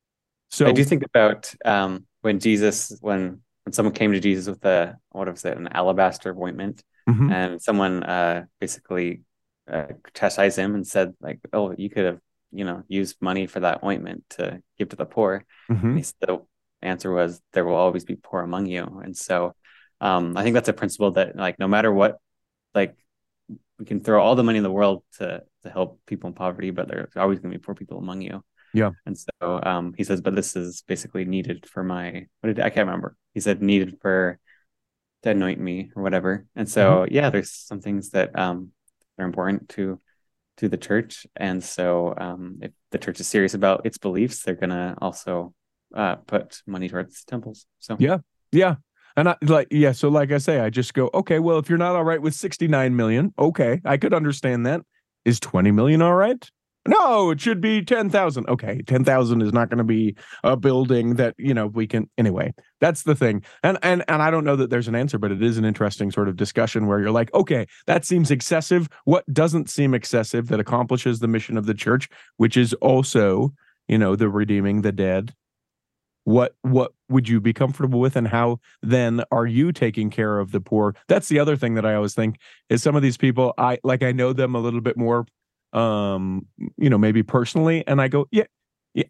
so 0.49 0.65
i 0.65 0.71
do 0.71 0.83
think 0.83 1.03
about 1.03 1.53
um, 1.65 2.05
when 2.21 2.39
jesus 2.39 2.97
when 3.01 3.39
when 3.63 3.73
someone 3.73 3.93
came 3.93 4.11
to 4.11 4.19
jesus 4.19 4.47
with 4.47 4.63
a 4.65 4.97
what 5.11 5.29
was 5.29 5.45
it 5.45 5.57
an 5.57 5.67
alabaster 5.71 6.35
ointment 6.37 6.83
mm-hmm. 7.07 7.31
and 7.31 7.61
someone 7.61 8.03
uh, 8.03 8.45
basically 8.59 9.21
uh, 9.71 9.87
chastised 10.13 10.57
him 10.57 10.75
and 10.75 10.85
said 10.85 11.13
like, 11.21 11.39
"Oh, 11.53 11.73
you 11.77 11.89
could 11.89 12.05
have 12.05 12.19
you 12.51 12.65
know 12.65 12.83
used 12.87 13.21
money 13.21 13.47
for 13.47 13.59
that 13.61 13.83
ointment 13.83 14.23
to 14.31 14.61
give 14.77 14.89
to 14.89 14.95
the 14.95 15.05
poor." 15.05 15.43
Mm-hmm. 15.69 15.97
the 16.21 16.41
answer 16.82 17.11
was, 17.11 17.41
"There 17.53 17.65
will 17.65 17.75
always 17.75 18.05
be 18.05 18.15
poor 18.15 18.41
among 18.41 18.67
you," 18.67 18.84
and 19.03 19.15
so 19.17 19.55
um, 20.01 20.38
I 20.38 20.43
think 20.43 20.53
that's 20.55 20.69
a 20.69 20.73
principle 20.73 21.11
that 21.11 21.36
like 21.36 21.59
no 21.59 21.67
matter 21.67 21.91
what, 21.91 22.17
like 22.75 22.95
we 23.80 23.86
can 23.86 24.01
throw 24.01 24.21
all 24.23 24.36
the 24.36 24.43
money 24.43 24.57
in 24.57 24.63
the 24.63 24.71
world 24.71 25.03
to 25.19 25.43
to 25.63 25.69
help 25.69 25.99
people 26.05 26.28
in 26.30 26.34
poverty, 26.34 26.71
but 26.71 26.88
there's 26.88 27.15
always 27.15 27.39
going 27.39 27.51
to 27.51 27.57
be 27.57 27.63
poor 27.63 27.75
people 27.75 27.97
among 27.99 28.21
you. 28.21 28.43
Yeah. 28.73 28.91
And 29.05 29.17
so 29.17 29.61
um, 29.63 29.93
he 29.97 30.03
says, 30.03 30.21
but 30.21 30.36
this 30.36 30.55
is 30.55 30.84
basically 30.88 31.25
needed 31.25 31.65
for 31.67 31.84
my 31.84 32.28
what 32.41 32.47
did 32.55 32.59
I 32.61 32.69
can't 32.69 32.88
remember. 32.88 33.15
He 33.34 33.39
said 33.41 33.61
needed 33.61 33.97
for 34.01 34.39
to 35.23 35.32
anoint 35.32 35.59
me 35.59 35.91
or 35.95 36.03
whatever. 36.03 36.45
And 36.55 36.69
so 36.69 37.05
Mm-hmm. 37.05 37.09
yeah, 37.09 37.30
there's 37.30 37.51
some 37.51 37.82
things 37.82 38.11
that 38.11 38.38
um 38.38 38.71
are 39.17 39.25
important 39.25 39.69
to 39.69 39.99
to 40.57 40.69
the 40.69 40.78
church. 40.78 41.28
And 41.36 41.63
so 41.63 42.13
um 42.17 42.59
if 42.61 42.71
the 42.91 42.97
church 42.99 43.19
is 43.19 43.28
serious 43.28 43.53
about 43.53 43.86
its 43.86 43.97
beliefs, 43.97 44.43
they're 44.43 44.55
gonna 44.55 44.97
also 45.01 45.53
uh 45.93 46.15
put 46.15 46.61
money 46.65 46.89
towards 46.89 47.23
temples. 47.23 47.65
So 47.79 47.97
Yeah. 47.99 48.19
Yeah. 48.51 48.75
And 49.15 49.29
I 49.29 49.35
like, 49.41 49.67
yeah. 49.71 49.93
So, 49.93 50.09
like 50.09 50.31
I 50.31 50.38
say, 50.38 50.59
I 50.59 50.69
just 50.69 50.93
go, 50.93 51.09
okay, 51.11 51.39
well, 51.39 51.57
if 51.57 51.69
you're 51.69 51.79
not 51.79 51.95
all 51.95 52.03
right 52.03 52.21
with 52.21 52.35
69 52.35 52.95
million, 52.95 53.33
okay, 53.39 53.81
I 53.83 53.97
could 53.97 54.13
understand 54.13 54.65
that. 54.67 54.81
Is 55.25 55.39
20 55.39 55.71
million 55.71 56.01
all 56.01 56.13
right? 56.13 56.49
No, 56.88 57.31
it 57.31 57.41
should 57.41 57.59
be 57.59 57.83
10,000. 57.83 58.47
Okay, 58.47 58.81
10,000 58.88 59.41
is 59.41 59.51
not 59.51 59.69
going 59.69 59.79
to 59.79 59.83
be 59.83 60.15
a 60.43 60.55
building 60.55 61.15
that, 61.15 61.35
you 61.38 61.53
know, 61.53 61.67
we 61.67 61.85
can 61.85 62.09
anyway. 62.17 62.53
That's 62.79 63.03
the 63.03 63.15
thing. 63.15 63.43
And 63.61 63.77
and 63.83 64.05
and 64.07 64.21
I 64.21 64.31
don't 64.31 64.45
know 64.45 64.55
that 64.55 64.69
there's 64.69 64.88
an 64.88 64.95
answer, 64.95 65.17
but 65.17 65.31
it 65.31 65.43
is 65.43 65.57
an 65.57 65.65
interesting 65.65 66.11
sort 66.11 66.29
of 66.29 66.38
discussion 66.38 66.88
where 66.88 66.99
you're 66.99 67.11
like, 67.11 67.33
okay, 67.33 67.65
that 67.88 68.05
seems 68.05 68.31
excessive. 68.31 68.88
What 69.03 69.25
doesn't 69.33 69.69
seem 69.69 69.93
excessive 69.93 70.47
that 70.47 70.61
accomplishes 70.61 71.19
the 71.19 71.27
mission 71.27 71.57
of 71.57 71.65
the 71.65 71.73
church, 71.73 72.07
which 72.38 72.55
is 72.55 72.73
also, 72.75 73.53
you 73.88 73.97
know, 73.97 74.15
the 74.15 74.29
redeeming 74.29 74.81
the 74.81 74.93
dead 74.93 75.33
what 76.28 76.55
what 76.61 76.91
would 77.07 77.30
you 77.30 77.39
be 77.39 77.53
comfortable 77.53 78.01
with 78.01 78.17
and 78.17 78.28
how 78.28 78.59
then 78.84 79.23
are 79.32 79.45
you 79.45 79.71
taking 79.71 80.09
care 80.09 80.39
of 80.39 80.51
the 80.51 80.59
poor 80.59 80.93
that's 81.07 81.30
the 81.30 81.39
other 81.39 81.55
thing 81.55 81.75
that 81.75 81.86
i 81.86 81.95
always 81.95 82.13
think 82.13 82.38
is 82.69 82.84
some 82.84 82.97
of 82.97 83.01
these 83.01 83.15
people 83.15 83.53
i 83.57 83.80
like 83.86 84.03
i 84.03 84.11
know 84.11 84.34
them 84.34 84.53
a 84.53 84.59
little 84.59 84.82
bit 84.82 84.97
more 84.97 85.25
um 85.71 86.45
you 86.75 86.89
know 86.89 86.97
maybe 86.97 87.23
personally 87.23 87.82
and 87.88 88.01
i 88.01 88.09
go 88.09 88.28
yeah 88.30 88.43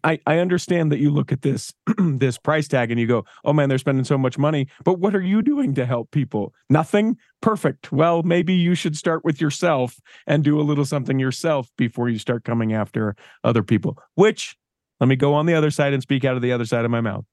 I, 0.04 0.20
I 0.26 0.38
understand 0.38 0.92
that 0.92 0.98
you 1.00 1.10
look 1.10 1.32
at 1.32 1.42
this 1.42 1.72
this 1.98 2.36
price 2.36 2.68
tag 2.68 2.90
and 2.90 3.00
you 3.00 3.06
go, 3.06 3.24
oh 3.42 3.54
man, 3.54 3.70
they're 3.70 3.78
spending 3.78 4.04
so 4.04 4.18
much 4.18 4.36
money. 4.36 4.68
But 4.84 4.98
what 4.98 5.14
are 5.14 5.22
you 5.22 5.40
doing 5.40 5.74
to 5.76 5.86
help 5.86 6.10
people? 6.10 6.52
Nothing. 6.68 7.16
Perfect. 7.40 7.90
Well, 7.90 8.22
maybe 8.22 8.52
you 8.52 8.74
should 8.74 8.98
start 8.98 9.24
with 9.24 9.40
yourself 9.40 9.98
and 10.26 10.44
do 10.44 10.60
a 10.60 10.62
little 10.62 10.84
something 10.84 11.18
yourself 11.18 11.70
before 11.78 12.10
you 12.10 12.18
start 12.18 12.44
coming 12.44 12.74
after 12.74 13.16
other 13.44 13.62
people. 13.62 13.96
Which 14.14 14.58
let 15.00 15.06
me 15.08 15.16
go 15.16 15.34
on 15.34 15.46
the 15.46 15.54
other 15.54 15.70
side 15.70 15.92
and 15.92 16.02
speak 16.02 16.24
out 16.24 16.36
of 16.36 16.42
the 16.42 16.52
other 16.52 16.64
side 16.64 16.84
of 16.84 16.90
my 16.90 17.00
mouth. 17.00 17.24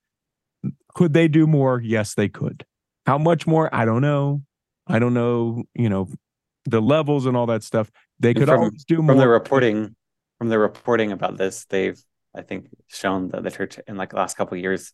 Could 0.93 1.13
they 1.13 1.28
do 1.28 1.45
more? 1.47 1.82
Yes, 1.82 2.13
they 2.16 2.30
could. 2.30 2.66
How 3.05 3.18
much 3.18 3.45
more? 3.45 3.74
I 3.74 3.86
don't 3.86 4.01
know. 4.01 4.41
I 4.88 4.99
don't 4.99 5.13
know, 5.13 5.63
you 5.74 5.89
know, 5.89 6.07
the 6.66 6.82
levels 6.82 7.26
and 7.26 7.36
all 7.36 7.47
that 7.47 7.63
stuff. 7.63 7.91
They 8.20 8.34
could 8.34 8.47
from- 8.47 8.59
always 8.59 8.84
do 8.86 8.97
from 8.97 9.05
more. 9.05 9.16
the 9.16 9.28
reporting 9.28 9.95
from 10.38 10.49
the 10.49 10.59
reporting 10.59 11.11
about 11.11 11.38
this, 11.38 11.66
they've 11.66 11.99
I 12.36 12.41
think 12.41 12.68
shown 12.88 13.30
that 13.30 13.43
the 13.43 13.51
church 13.51 13.80
in 13.88 13.95
like 13.95 14.09
the 14.09 14.18
last 14.18 14.36
couple 14.36 14.57
of 14.57 14.61
years 14.61 14.91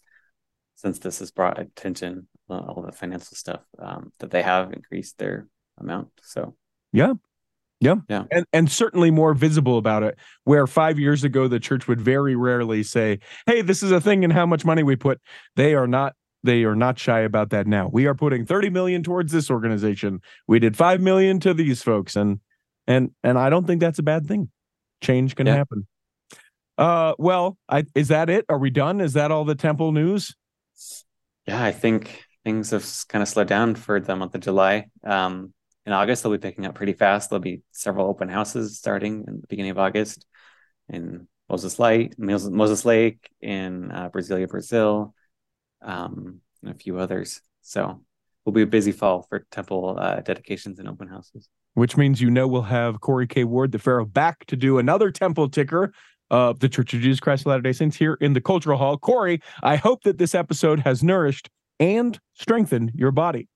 since 0.76 1.00
this 1.00 1.20
has 1.20 1.32
brought 1.32 1.60
attention, 1.60 2.28
uh, 2.50 2.58
all 2.60 2.82
the 2.84 2.92
financial 2.92 3.36
stuff, 3.36 3.62
um, 3.80 4.12
that 4.20 4.32
they 4.32 4.42
have 4.44 4.74
increased 4.74 5.18
their 5.18 5.48
amount. 5.80 6.10
So 6.22 6.56
Yeah. 6.92 7.14
Yeah. 7.82 7.96
Yeah. 8.08 8.24
And 8.32 8.46
and 8.54 8.72
certainly 8.72 9.12
more 9.12 9.34
visible 9.34 9.78
about 9.78 10.04
it. 10.04 10.18
Where 10.46 10.68
five 10.68 10.98
years 11.00 11.24
ago 11.24 11.48
the 11.48 11.60
church 11.60 11.88
would 11.88 12.00
very 12.00 12.36
rarely 12.36 12.84
say, 12.84 13.20
Hey, 13.48 13.62
this 13.62 13.82
is 13.84 13.92
a 13.92 14.00
thing 14.00 14.24
and 14.24 14.32
how 14.32 14.46
much 14.46 14.64
money 14.64 14.84
we 14.84 14.96
put. 14.96 15.20
They 15.56 15.74
are 15.74 15.88
not 15.88 16.14
they 16.44 16.64
are 16.64 16.76
not 16.76 16.98
shy 16.98 17.20
about 17.22 17.50
that 17.50 17.68
now. 17.68 17.90
We 17.92 18.06
are 18.06 18.16
putting 18.16 18.46
30 18.46 18.70
million 18.70 19.04
towards 19.04 19.32
this 19.32 19.52
organization. 19.52 20.22
We 20.48 20.60
did 20.60 20.78
five 20.78 21.02
million 21.02 21.40
to 21.42 21.54
these 21.54 21.82
folks. 21.84 22.16
And 22.16 22.40
and 22.88 23.12
and 23.24 23.38
I 23.38 23.50
don't 23.50 23.66
think 23.68 23.82
that's 23.82 24.00
a 24.00 24.04
bad 24.04 24.28
thing. 24.28 24.50
Change 25.02 25.36
can 25.36 25.48
Yeah. 25.48 25.56
happen. 25.56 25.88
Uh 26.78 27.14
well, 27.18 27.58
I 27.68 27.86
is 27.96 28.10
that 28.10 28.30
it? 28.30 28.46
Are 28.48 28.60
we 28.60 28.70
done? 28.70 29.02
Is 29.02 29.14
that 29.14 29.32
all 29.32 29.44
the 29.44 29.56
temple 29.56 29.92
news? 29.92 30.36
yeah, 31.48 31.64
I 31.64 31.72
think 31.72 32.24
things 32.44 32.70
have 32.70 32.88
kind 33.10 33.22
of 33.24 33.28
slowed 33.28 33.48
down 33.48 33.74
for 33.76 34.00
the 34.00 34.16
month 34.16 34.36
of 34.36 34.42
July. 34.42 34.88
Um, 35.04 35.54
in 35.86 35.94
August, 35.94 36.24
they'll 36.24 36.32
be 36.32 36.38
picking 36.38 36.66
up 36.66 36.76
pretty 36.76 36.94
fast. 36.94 37.30
There'll 37.30 37.42
be 37.42 37.64
several 37.72 38.08
open 38.08 38.30
houses 38.30 38.78
starting 38.78 39.26
in 39.28 39.42
the 39.42 39.48
beginning 39.48 39.72
of 39.72 39.80
August 39.80 40.26
in 40.90 41.28
Moses 41.50 41.78
Moses, 42.18 42.50
Moses 42.50 42.86
Lake, 42.86 43.30
in 43.42 43.92
uh, 43.92 44.10
Brasilia, 44.10 44.48
Brazil, 44.48 45.14
um, 45.82 46.40
and 46.64 46.72
a 46.72 46.78
few 46.78 46.98
others. 46.98 47.42
So 47.62 48.02
will 48.46 48.54
be 48.54 48.62
a 48.62 48.68
busy 48.68 48.92
fall 48.92 49.26
for 49.30 49.46
temple 49.52 49.98
uh, 50.00 50.22
dedications 50.22 50.80
and 50.80 50.88
open 50.88 51.08
houses. 51.08 51.50
which 51.74 51.98
means 51.98 52.22
you 52.22 52.30
know 52.30 52.48
we'll 52.48 52.62
have 52.64 53.02
Corey 53.02 53.28
K. 53.28 53.44
Ward, 53.44 53.72
the 53.72 53.80
Pharaoh, 53.80 54.06
back 54.06 54.46
to 54.46 54.56
do 54.56 54.78
another 54.78 55.12
temple 55.12 55.50
ticker 55.50 55.94
of 56.30 56.60
the 56.60 56.70
Church 56.70 56.94
of 56.94 57.02
Jesus 57.02 57.20
Christ 57.20 57.42
of 57.42 57.48
Latter 57.48 57.62
day 57.62 57.74
Saints 57.74 57.98
here 57.98 58.18
in 58.22 58.34
the 58.34 58.42
Cultural 58.42 58.78
Hall. 58.78 58.98
Corey, 58.98 59.42
I 59.62 59.76
hope 59.76 60.04
that 60.04 60.18
this 60.18 60.34
episode 60.34 60.80
has 60.80 61.04
nourished 61.04 61.50
and 61.80 62.20
strengthened 62.34 62.92
your 62.96 63.12
body. 63.12 63.48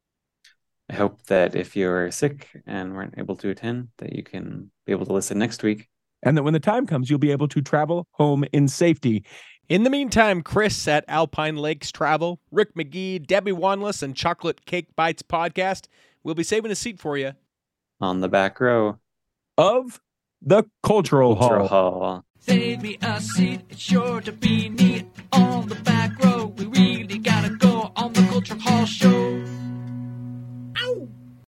I 0.90 0.94
hope 0.94 1.24
that 1.24 1.56
if 1.56 1.76
you're 1.76 2.12
sick 2.12 2.50
and 2.68 2.94
weren't 2.94 3.16
able 3.18 3.36
to 3.38 3.50
attend, 3.50 3.90
that 3.98 4.14
you 4.14 4.24
can 4.24 4.70
be 4.86 4.92
able 4.92 5.06
to 5.08 5.14
listen 5.14 5.40
next 5.40 5.64
week. 5.64 5.90
And 6.24 6.38
that 6.38 6.44
when 6.44 6.54
the 6.54 6.60
time 6.60 6.86
comes, 6.86 7.10
you'll 7.10 7.20
be 7.20 7.32
able 7.32 7.48
to 7.50 7.62
travel 7.62 8.08
home 8.12 8.46
in 8.52 8.68
safety. 8.68 9.26
In 9.68 9.84
the 9.84 9.90
meantime, 9.90 10.44
Chris 10.44 10.88
at 10.88 11.06
Alpine 11.08 11.58
Lakes 11.58 11.92
Travel, 11.92 12.40
Rick 12.52 12.76
McGee, 12.76 13.26
Debbie 13.26 13.52
Wanless, 13.52 14.04
and 14.04 14.16
Chocolate 14.16 14.66
Cake 14.66 14.96
Bites 14.96 15.24
podcast 15.24 15.88
will 16.24 16.36
be 16.36 16.44
saving 16.44 16.72
a 16.72 16.76
seat 16.76 17.00
for 17.00 17.18
you. 17.18 17.34
On 18.00 18.22
the 18.22 18.30
back 18.30 18.60
row, 18.60 19.00
Of 19.58 20.02
the 20.42 20.66
Cultural, 20.84 21.36
Cultural 21.36 21.68
Hall. 21.68 22.00
Hall. 22.00 22.26
Save 22.40 22.84
me 22.84 22.98
a 23.02 23.20
seat, 23.20 23.62
it's 23.70 23.82
sure 23.82 24.22
to 24.22 24.32
be 24.32 24.70
neat 24.70 25.08
on 25.32 25.68
the 25.68 25.76
back 25.76 26.24
row. 26.24 26.54
We 26.58 26.66
really 26.66 27.18
gotta 27.18 27.56
go 27.56 27.92
on 27.96 28.14
the 28.14 28.22
Culture 28.24 28.58
Hall 28.60 28.86
show. 28.86 29.55